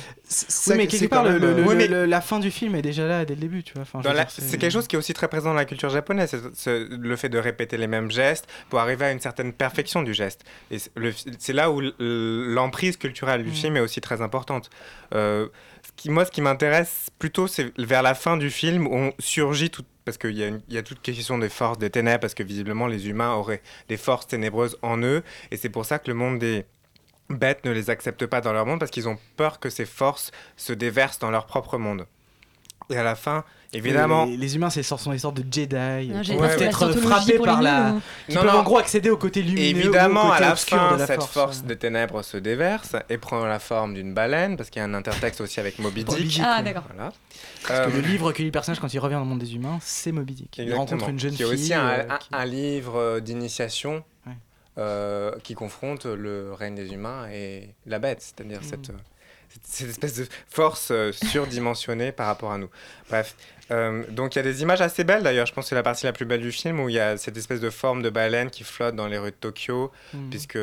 Oui, 0.67 0.73
mais 0.77 0.88
quelque 0.88 1.05
part, 1.07 1.23
le- 1.23 1.32
même, 1.34 1.41
le- 1.41 1.47
euh, 1.47 1.55
le- 1.57 1.63
Oui, 1.67 1.75
mais- 1.75 1.88
le- 1.88 2.05
la 2.05 2.21
fin 2.21 2.39
du 2.39 2.51
film 2.51 2.75
est 2.75 2.82
déjà 2.82 3.07
là 3.07 3.25
dès 3.25 3.36
le 3.36 3.41
début, 3.41 3.63
tu 3.63 3.73
vois. 3.73 3.84
Enfin, 3.84 4.01
la- 4.13 4.27
C'est 4.30 4.57
quelque 4.57 4.71
chose 4.71 4.88
qui 4.88 4.95
est 4.95 4.99
aussi 4.99 5.13
très 5.13 5.27
présent 5.27 5.49
dans 5.49 5.55
la 5.55 5.65
culture 5.65 5.89
japonaise, 5.89 6.36
c'est- 6.53 6.86
le 6.89 7.15
fait 7.15 7.30
de 7.30 7.38
répéter 7.38 7.77
les 7.77 7.88
mêmes 7.88 8.11
gestes 8.11 8.47
pour 8.69 8.80
arriver 8.80 9.05
à 9.05 9.11
une 9.11 9.19
certaine 9.19 9.53
perfection 9.53 10.03
du 10.03 10.13
geste. 10.13 10.43
Et 10.71 10.77
c'est 11.39 11.53
là 11.53 11.71
où 11.71 11.82
l'emprise 11.99 12.97
culturelle 12.97 13.43
du 13.43 13.49
Mm. 13.49 13.53
film 13.53 13.77
est 13.77 13.82
aussi 13.82 14.01
très 14.01 14.21
importante. 14.21 14.69
Euh, 15.13 15.47
ce 15.86 15.91
qui, 15.95 16.09
moi, 16.09 16.25
ce 16.25 16.32
qui 16.32 16.41
m'intéresse 16.41 17.07
plutôt, 17.19 17.47
c'est 17.47 17.71
vers 17.77 18.01
la 18.03 18.15
fin 18.15 18.38
du 18.38 18.49
film 18.49 18.88
où 18.88 18.95
on 18.95 19.13
surgit 19.19 19.69
tout. 19.69 19.84
Parce 20.05 20.17
qu'il 20.17 20.32
y, 20.38 20.43
a 20.43 20.47
une- 20.47 20.61
y 20.69 20.77
a 20.77 20.82
toute 20.82 21.01
question 21.03 21.38
des 21.38 21.49
forces 21.49 21.77
des 21.77 21.91
ténèbres, 21.91 22.21
parce 22.21 22.34
que 22.34 22.41
visiblement 22.41 22.88
les 22.88 23.09
humains 23.09 23.34
auraient 23.34 23.61
des 23.89 23.97
forces 23.97 24.25
ténébreuses 24.25 24.75
en 24.82 24.97
eux, 25.03 25.21
et 25.51 25.57
c'est 25.57 25.69
pour 25.69 25.86
ça 25.86 25.99
que 25.99 26.07
le 26.07 26.15
monde 26.15 26.39
des 26.39 26.65
bêtes 27.30 27.63
ne 27.65 27.71
les 27.71 27.89
accepte 27.89 28.25
pas 28.25 28.41
dans 28.41 28.53
leur 28.53 28.65
monde, 28.65 28.80
parce 28.80 28.91
qu'ils 28.91 29.07
ont 29.07 29.17
peur 29.38 29.59
que 29.59 29.69
ces 29.69 29.86
forces 29.86 30.32
se 30.57 30.73
déversent 30.73 31.19
dans 31.19 31.32
leur 31.32 31.45
propre 31.45 31.77
monde. 31.77 32.05
Et 32.91 32.97
à 32.97 33.03
la 33.03 33.13
fin, 33.13 33.43
évidemment. 33.71 34.25
Les, 34.25 34.36
les 34.36 34.55
humains, 34.55 34.71
c'est 34.71 34.82
sortes- 34.82 35.03
sont 35.03 35.11
des 35.11 35.19
sortes 35.19 35.38
de 35.38 35.43
Jedi. 35.43 36.07
Non, 36.09 36.21
qui 36.21 36.36
peuvent 36.36 36.59
être 36.59 36.91
frappés 36.93 37.38
par 37.38 37.61
la. 37.61 37.91
ou- 37.91 38.01
Qui 38.27 38.34
Non, 38.36 38.41
peuvent 38.41 38.51
non. 38.53 38.59
en 38.61 38.63
gros 38.63 38.80
accéder 38.80 39.11
au 39.11 39.17
côté 39.17 39.43
lumineux. 39.43 39.61
Évidemment, 39.82 40.23
ou 40.23 40.25
au 40.25 40.30
côté 40.32 40.38
à 40.43 40.45
la 40.47 40.51
obscur 40.53 40.77
fin, 40.77 40.93
de 40.95 40.99
la 40.99 41.05
cette 41.05 41.17
force. 41.17 41.32
force 41.32 41.63
des 41.63 41.75
ténèbres 41.75 42.23
se 42.23 42.38
déverse 42.38 42.95
et 43.09 43.19
prend 43.19 43.45
la 43.45 43.59
forme 43.59 43.93
d'une 43.93 44.15
baleine, 44.15 44.57
parce 44.57 44.71
qu'il 44.71 44.80
y 44.80 44.84
a 44.84 44.88
un 44.88 44.95
intertexte 44.95 45.39
aussi 45.41 45.59
avec 45.59 45.77
Moby 45.77 46.03
Moby 46.03 46.23
Dick. 46.23 46.41
Ah, 46.43 46.63
d'accord. 46.63 46.86
Voilà. 46.91 47.13
Parce 47.67 47.82
que 47.82 47.91
Euh, 47.91 48.01
le 48.01 48.07
livre 48.07 48.32
que 48.32 48.39
lit 48.39 48.45
le 48.45 48.51
personnage 48.51 48.80
quand 48.80 48.91
il 48.91 48.97
revient 48.99 49.13
dans 49.15 49.19
le 49.19 49.25
monde 49.27 49.38
des 49.39 49.53
humains, 49.53 49.77
c'est 49.84 50.11
Moby 50.11 50.34
Dick. 50.34 50.57
Il 50.57 50.63
Exactement. 50.63 50.86
rencontre 50.89 51.09
une 51.09 51.19
jeune 51.19 51.36
qui 51.36 51.43
est 51.43 51.45
fille. 51.45 51.53
aussi 51.53 51.73
un, 51.75 51.89
euh, 51.89 52.03
un- 52.09 52.17
qui- 52.17 52.30
un 52.32 52.45
livre 52.45 52.95
euh, 52.97 53.19
d'initiation 53.19 54.03
euh, 54.80 55.32
qui 55.43 55.53
confronte 55.53 56.05
le 56.05 56.53
règne 56.53 56.73
des 56.75 56.91
humains 56.93 57.27
et 57.30 57.75
la 57.86 57.99
bête, 57.99 58.21
c'est-à-dire 58.21 58.61
Mm. 58.61 58.63
cette, 58.63 58.91
cette, 59.63 59.89
espèce 59.89 60.15
de 60.15 60.25
force 60.47 60.89
euh, 60.91 61.11
surdimensionnée 61.11 62.11
par 62.11 62.27
rapport 62.27 62.51
à 62.51 62.57
nous. 62.57 62.69
Bref, 63.09 63.36
euh, 63.71 64.03
donc 64.09 64.36
il 64.36 64.39
y 64.39 64.41
a 64.41 64.43
des 64.43 64.61
images 64.61 64.82
assez 64.82 65.03
belles 65.03 65.23
d'ailleurs, 65.23 65.45
je 65.45 65.53
pense 65.53 65.65
que 65.65 65.69
c'est 65.69 65.75
la 65.75 65.84
partie 65.84 66.05
la 66.05 66.13
plus 66.13 66.25
belle 66.25 66.41
du 66.41 66.51
film 66.51 66.80
où 66.80 66.89
il 66.89 66.95
y 66.95 66.99
a 66.99 67.17
cette 67.17 67.38
espèce 67.38 67.59
de 67.59 67.69
forme 67.69 68.01
de 68.01 68.09
baleine 68.09 68.49
qui 68.49 68.63
flotte 68.63 68.95
dans 68.95 69.07
les 69.07 69.17
rues 69.17 69.32
de 69.32 69.36
Tokyo, 69.36 69.91
Mm. 70.13 70.30
puisque 70.30 70.59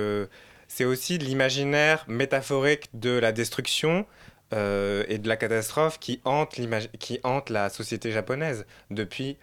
c'est 0.68 0.84
aussi 0.84 1.18
l'imaginaire 1.18 2.04
métaphorique 2.08 2.88
de 2.94 3.10
la 3.18 3.32
destruction. 3.32 4.06
euh, 4.52 5.02
et 5.08 5.18
de 5.18 5.26
la 5.28 5.36
catastrophe 5.36 5.98
qui 5.98 6.20
hante, 6.24 6.54
qui 7.00 7.18
hante 7.24 7.50
la 7.50 7.68
société 7.68 8.12
japonaise 8.12 8.64
depuis 8.92 9.36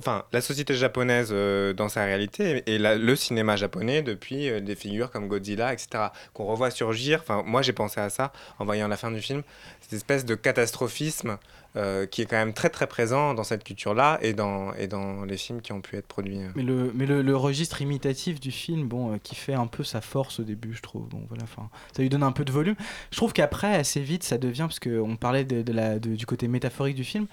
enfin 0.00 0.24
la 0.32 0.40
société 0.40 0.74
japonaise 0.74 1.28
euh, 1.32 1.72
dans 1.72 1.88
sa 1.88 2.04
réalité 2.04 2.62
et 2.66 2.78
le 2.78 3.16
cinéma 3.16 3.56
japonais 3.56 4.02
depuis 4.02 4.48
euh, 4.48 4.60
des 4.60 4.74
figures 4.74 5.10
comme 5.10 5.28
Godzilla 5.28 5.72
etc 5.72 6.06
qu'on 6.32 6.46
revoit 6.46 6.70
surgir 6.70 7.20
enfin 7.20 7.42
moi 7.44 7.62
j'ai 7.62 7.72
pensé 7.72 8.00
à 8.00 8.08
ça 8.08 8.32
en 8.58 8.64
voyant 8.64 8.88
la 8.88 8.96
fin 8.96 9.10
du 9.10 9.20
film 9.20 9.42
cette 9.80 9.92
espèce 9.92 10.24
de 10.24 10.34
catastrophisme 10.34 11.38
euh, 11.76 12.06
qui 12.06 12.22
est 12.22 12.26
quand 12.26 12.36
même 12.36 12.54
très 12.54 12.70
très 12.70 12.86
présent 12.86 13.34
dans 13.34 13.44
cette 13.44 13.62
culture 13.62 13.92
là 13.92 14.18
et 14.22 14.32
dans 14.32 14.72
et 14.74 14.86
dans 14.86 15.26
les 15.26 15.36
films 15.36 15.60
qui 15.60 15.72
ont 15.72 15.82
pu 15.82 15.96
être 15.96 16.06
produits. 16.06 16.38
Mais 16.54 16.62
le, 16.62 16.90
mais 16.94 17.04
le, 17.04 17.36
registre 17.36 17.82
imitatif 17.82 18.40
du 18.40 18.50
film, 18.50 18.88
bon, 18.88 19.18
qui 19.18 19.34
fait 19.34 19.52
un 19.52 19.66
peu 19.66 19.84
sa 19.84 20.00
force 20.00 20.40
au 20.40 20.42
début, 20.42 20.72
je 20.72 20.80
trouve. 20.80 21.06
Bon, 21.08 21.22
voilà, 21.28 21.44
enfin, 21.44 21.68
ça 21.94 22.00
lui 22.00 22.08
donne 22.08 22.22
un 22.22 22.32
peu 22.32 22.46
de 22.46 22.52
volume. 22.52 22.76
Je 23.10 23.16
trouve 23.18 23.34
qu'après, 23.34 23.74
assez 23.74 24.00
vite, 24.00 24.22
ça 24.22 24.38
devient, 24.38 24.62
parce 24.62 24.80
qu'on 24.80 25.16
parlait 25.16 25.44
du 25.44 26.24
côté 26.24 26.48
métaphorique 26.48 26.96
du 26.96 27.04
film, 27.04 27.26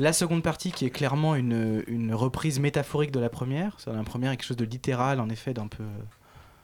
la 0.00 0.12
seconde 0.12 0.42
partie 0.42 0.72
qui 0.72 0.84
est 0.86 0.90
clairement 0.90 1.34
une, 1.36 1.84
une 1.86 2.14
reprise 2.14 2.58
métaphorique 2.60 3.10
de 3.12 3.20
la 3.20 3.28
première. 3.28 3.76
La 3.86 4.02
première 4.02 4.32
est 4.32 4.36
quelque 4.36 4.46
chose 4.46 4.56
de 4.56 4.64
littéral, 4.64 5.20
en 5.20 5.28
effet, 5.28 5.52
d'un 5.54 5.66
peu 5.68 5.82
euh, 5.82 6.02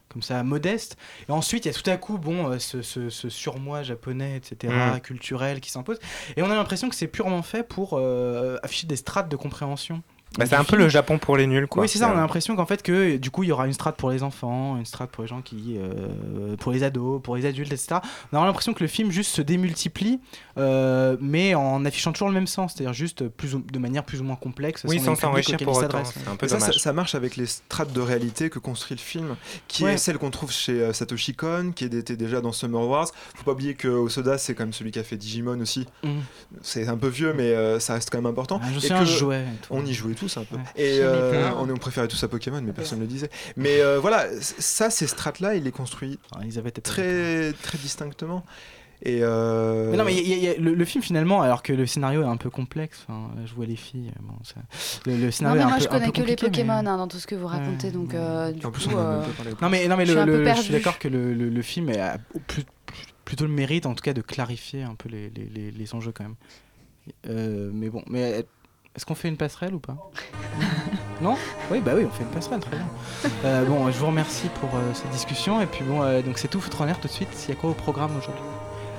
comme 0.09 0.22
ça 0.22 0.43
modeste. 0.43 0.97
Et 1.28 1.32
ensuite, 1.32 1.64
il 1.64 1.68
y 1.68 1.70
a 1.70 1.74
tout 1.78 1.89
à 1.91 1.97
coup, 1.97 2.18
bon, 2.18 2.49
euh, 2.51 2.59
ce, 2.59 2.82
ce- 2.82 3.11
ce 3.11 3.28
surmoi 3.28 3.82
japonais, 3.82 4.37
etc., 4.37 4.72
culturel 5.03 5.61
qui 5.61 5.70
s'impose. 5.70 5.99
Et 6.37 6.43
on 6.43 6.51
a 6.51 6.55
l'impression 6.55 6.89
que 6.89 6.95
c'est 6.95 7.09
purement 7.09 7.43
fait 7.43 7.62
pour 7.62 7.95
euh, 7.95 8.57
afficher 8.62 8.87
des 8.87 8.97
strates 8.97 9.28
de 9.28 9.37
compréhension. 9.37 10.03
Bah, 10.38 10.44
c'est 10.44 10.56
un 10.56 10.64
peu 10.64 10.76
le 10.76 10.88
Japon 10.90 11.18
pour 11.18 11.38
les 11.38 11.46
nuls 11.46 11.66
quoi 11.66 11.82
Oui, 11.84 11.88
c'est 11.88 11.98
ça. 11.98 12.08
On 12.08 12.10
a 12.10 12.14
Euh, 12.14 12.20
l'impression 12.20 12.56
qu'en 12.56 12.66
fait 12.66 12.82
que 12.82 13.16
du 13.16 13.30
coup 13.30 13.42
il 13.44 13.46
y 13.48 13.52
aura 13.52 13.66
une 13.66 13.72
strate 13.72 13.96
pour 13.96 14.10
les 14.10 14.22
enfants, 14.22 14.76
une 14.76 14.84
strate 14.84 15.08
pour 15.10 15.22
les 15.22 15.28
gens 15.28 15.40
qui, 15.40 15.76
euh, 15.78 16.56
pour 16.56 16.72
les 16.72 16.82
ados, 16.82 17.22
pour 17.22 17.36
les 17.36 17.46
adultes, 17.46 17.72
etc. 17.72 18.00
On 18.32 18.42
a 18.42 18.44
l'impression 18.44 18.74
que 18.74 18.82
le 18.84 18.88
film 18.88 19.10
juste 19.10 19.30
se 19.30 19.40
démultiplie, 19.40 20.20
euh, 20.58 21.16
mais 21.20 21.54
en 21.54 21.84
affichant 21.86 22.12
toujours 22.12 22.28
le 22.28 22.34
même 22.34 22.46
sens, 22.48 22.74
c'est-à-dire 22.74 22.92
juste 22.92 23.28
plus 23.28 23.54
ou- 23.54 23.60
de 23.72 23.78
manière 23.78 24.04
plus 24.04 24.20
ou 24.20 24.24
moins 24.24 24.36
complexe. 24.36 24.82
Oui, 24.86 25.00
sans 25.00 25.14
s'enrichir 25.14 25.56
pour 25.58 25.76
autant, 25.78 26.02
un 26.30 26.36
peu 26.36 26.48
ça, 26.48 26.60
ça, 26.60 26.72
ça 26.72 26.92
marche 26.92 27.14
avec 27.14 27.36
les 27.36 27.46
strates 27.46 27.92
de 27.94 28.00
réalité 28.00 28.50
que 28.50 28.58
construit 28.58 28.96
le 28.96 29.02
film, 29.02 29.36
qui 29.68 29.84
Ouais. 29.84 29.94
est 29.94 29.98
celle 29.98 30.18
qu'on 30.18 30.30
trouve 30.30 30.50
chez 30.52 30.72
euh, 30.82 30.92
Satoshi 30.92 31.34
Kon, 31.34 31.72
qui 31.74 31.84
était 31.86 32.16
déjà 32.16 32.40
dans 32.42 32.52
Summer 32.52 32.86
Wars. 32.86 33.08
Faut 33.36 33.44
pas 33.44 33.52
oublier 33.52 33.74
que 33.74 33.88
Osoda, 33.88 34.36
c'est 34.36 34.54
quand 34.54 34.64
même 34.64 34.72
celui 34.74 34.90
qui 34.90 34.98
a 34.98 35.04
fait 35.04 35.16
Digimon 35.16 35.60
aussi. 35.60 35.86
Mhm. 36.04 36.20
C'est 36.62 36.88
un 36.88 36.96
peu 36.98 37.08
vieux, 37.08 37.32
mais 37.32 37.52
euh, 37.54 37.80
ça 37.80 37.94
reste 37.94 38.10
quand 38.10 38.18
même 38.18 38.26
important. 38.26 38.60
Ah, 38.62 38.66
je 38.72 38.78
Et 38.78 38.80
sais, 38.80 38.88
que 38.88 39.32
et 39.32 39.44
tout. 39.62 39.68
On 39.70 39.84
y 39.86 39.94
jouait 39.94 40.14
tous 40.16 40.36
un 40.36 40.44
peu. 40.44 40.56
Ouais. 40.56 40.62
Et 40.76 40.98
euh, 41.00 41.50
on, 41.56 41.70
on 41.70 41.76
préférait 41.76 42.08
tous 42.08 42.22
à 42.24 42.28
Pokémon, 42.28 42.60
mais 42.62 42.72
personne 42.72 42.98
ne 42.98 43.04
le 43.04 43.08
disait. 43.08 43.30
Mais 43.56 43.80
euh, 43.80 43.98
voilà, 44.00 44.26
ça, 44.40 44.90
ces 44.90 45.06
strates-là, 45.06 45.54
il 45.54 45.62
les 45.64 45.72
construit 45.72 46.18
très, 46.82 47.52
très 47.52 47.78
distinctement. 47.78 48.44
Et 49.02 49.18
euh, 49.20 49.90
Mais 49.90 49.98
non, 49.98 50.04
mais 50.04 50.14
y 50.14 50.32
a- 50.32 50.36
y 50.36 50.48
a- 50.48 50.58
le, 50.58 50.72
le 50.74 50.84
film 50.86 51.04
finalement, 51.04 51.42
alors 51.42 51.62
que 51.62 51.74
le 51.74 51.84
scénario 51.84 52.22
est 52.22 52.26
un 52.26 52.38
peu 52.38 52.48
complexe, 52.48 53.04
enfin, 53.06 53.28
je 53.44 53.52
vois 53.54 53.66
les 53.66 53.76
filles, 53.76 54.10
bon, 54.22 54.32
ça- 54.42 54.54
le, 55.04 55.16
le 55.18 55.24
Non, 55.26 55.30
scénario 55.30 55.56
mais 55.56 55.60
est 55.60 55.64
un 55.64 55.68
moi 55.68 55.76
peu- 55.76 55.82
je 55.82 55.88
un 55.88 55.90
connais 55.90 56.06
peu 56.06 56.12
que 56.12 56.20
les 56.20 56.26
mais- 56.32 56.36
Pokémon 56.36 56.72
hein, 56.72 56.82
dans 56.96 57.06
tout 57.06 57.18
ce 57.18 57.26
que 57.26 57.34
vous 57.34 57.46
racontez, 57.46 57.90
donc 57.90 58.14
euh, 58.14 58.52
du 58.52 58.64
En 58.64 58.70
plus, 58.70 58.86
coup, 58.88 58.96
a 58.96 59.00
euh. 59.00 59.22
Non 59.60 59.68
mais, 59.68 59.86
non, 59.86 59.98
mais 59.98 60.06
Je 60.06 60.12
le, 60.14 60.16
suis 60.16 60.22
un 60.22 60.24
peu 60.24 60.30
le- 60.38 60.44
je 60.46 60.52
suis 60.54 60.54
perdue. 60.62 60.72
d'accord 60.72 60.98
que 60.98 61.08
le, 61.08 61.34
le- 61.34 61.50
le 61.50 61.62
film 61.62 61.92
plus- 62.46 62.64
plutôt 63.26 63.44
le 63.44 63.52
mérite 63.52 63.84
en 63.84 63.94
tout 63.94 64.02
cas 64.02 64.14
de 64.14 64.22
clarifier 64.22 64.82
un 64.82 64.94
peu 64.94 65.10
les, 65.10 65.28
les- 65.28 65.50
les- 65.54 65.70
les 65.72 65.94
enjeux 65.94 66.12
quand 66.12 66.24
même. 66.24 66.36
Euh, 67.28 67.70
mais 67.74 67.90
bon, 67.90 68.02
mais 68.08 68.46
est-ce 68.97 69.05
qu'on 69.05 69.14
fait 69.14 69.28
une 69.28 69.36
passerelle 69.36 69.74
ou 69.74 69.78
pas 69.78 69.97
Non 71.20 71.36
Oui, 71.70 71.80
bah 71.80 71.92
oui, 71.94 72.07
on 72.07 72.11
fait 72.11 72.22
une 72.22 72.30
passerelle, 72.30 72.61
très 72.61 72.76
bien. 72.76 72.86
Euh, 73.44 73.64
bon, 73.64 73.90
je 73.90 73.99
vous 73.99 74.07
remercie 74.07 74.49
pour 74.61 74.70
euh, 74.74 74.80
cette 74.94 75.11
discussion 75.11 75.61
et 75.61 75.66
puis 75.66 75.84
bon, 75.84 76.03
euh, 76.03 76.22
donc 76.22 76.38
c'est 76.38 76.49
tout 76.49 76.61
Footrenner 76.61 76.94
tout 77.01 77.07
de 77.07 77.12
suite. 77.12 77.28
Il 77.47 77.51
y 77.51 77.53
a 77.53 77.61
quoi 77.61 77.70
au 77.70 77.74
programme 77.74 78.11
aujourd'hui? 78.16 78.42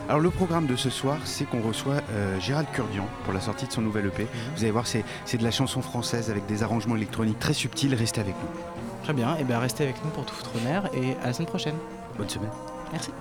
Alors 0.08 0.22
le 0.22 0.30
programme 0.30 0.68
de 0.68 0.76
ce 0.78 0.90
soir, 0.90 1.18
c'est 1.26 1.44
qu'on 1.46 1.62
reçoit 1.62 2.02
euh, 2.12 2.40
Gérald 2.40 2.68
Kurdian 2.72 3.06
pour 3.26 3.34
la 3.34 3.42
sortie 3.42 3.68
de 3.68 3.74
son 3.74 3.82
nouvel 3.82 4.06
EP. 4.06 4.28
Vous 4.56 4.64
allez 4.64 4.72
voir, 4.72 4.88
c'est 4.88 5.04
c'est 5.26 5.38
de 5.38 5.44
la 5.44 5.52
chanson 5.52 5.82
française 5.82 6.30
avec 6.32 6.46
des 6.46 6.64
arrangements 6.64 6.96
électroniques 6.96 7.40
très 7.40 7.54
subtils. 7.54 7.94
Restez 7.94 8.22
avec 8.22 8.36
nous. 8.36 8.50
Très 9.04 9.14
bien, 9.14 9.36
et 9.38 9.44
bien 9.44 9.60
restez 9.60 9.84
avec 9.84 10.04
nous 10.06 10.10
pour 10.12 10.26
tout 10.26 10.36
Outre-mer 10.36 10.90
et 10.94 11.16
à 11.24 11.28
la 11.28 11.34
semaine 11.34 11.50
prochaine. 11.50 11.76
Bonne 12.18 12.30
semaine. 12.30 12.52
Merci. 12.94 13.12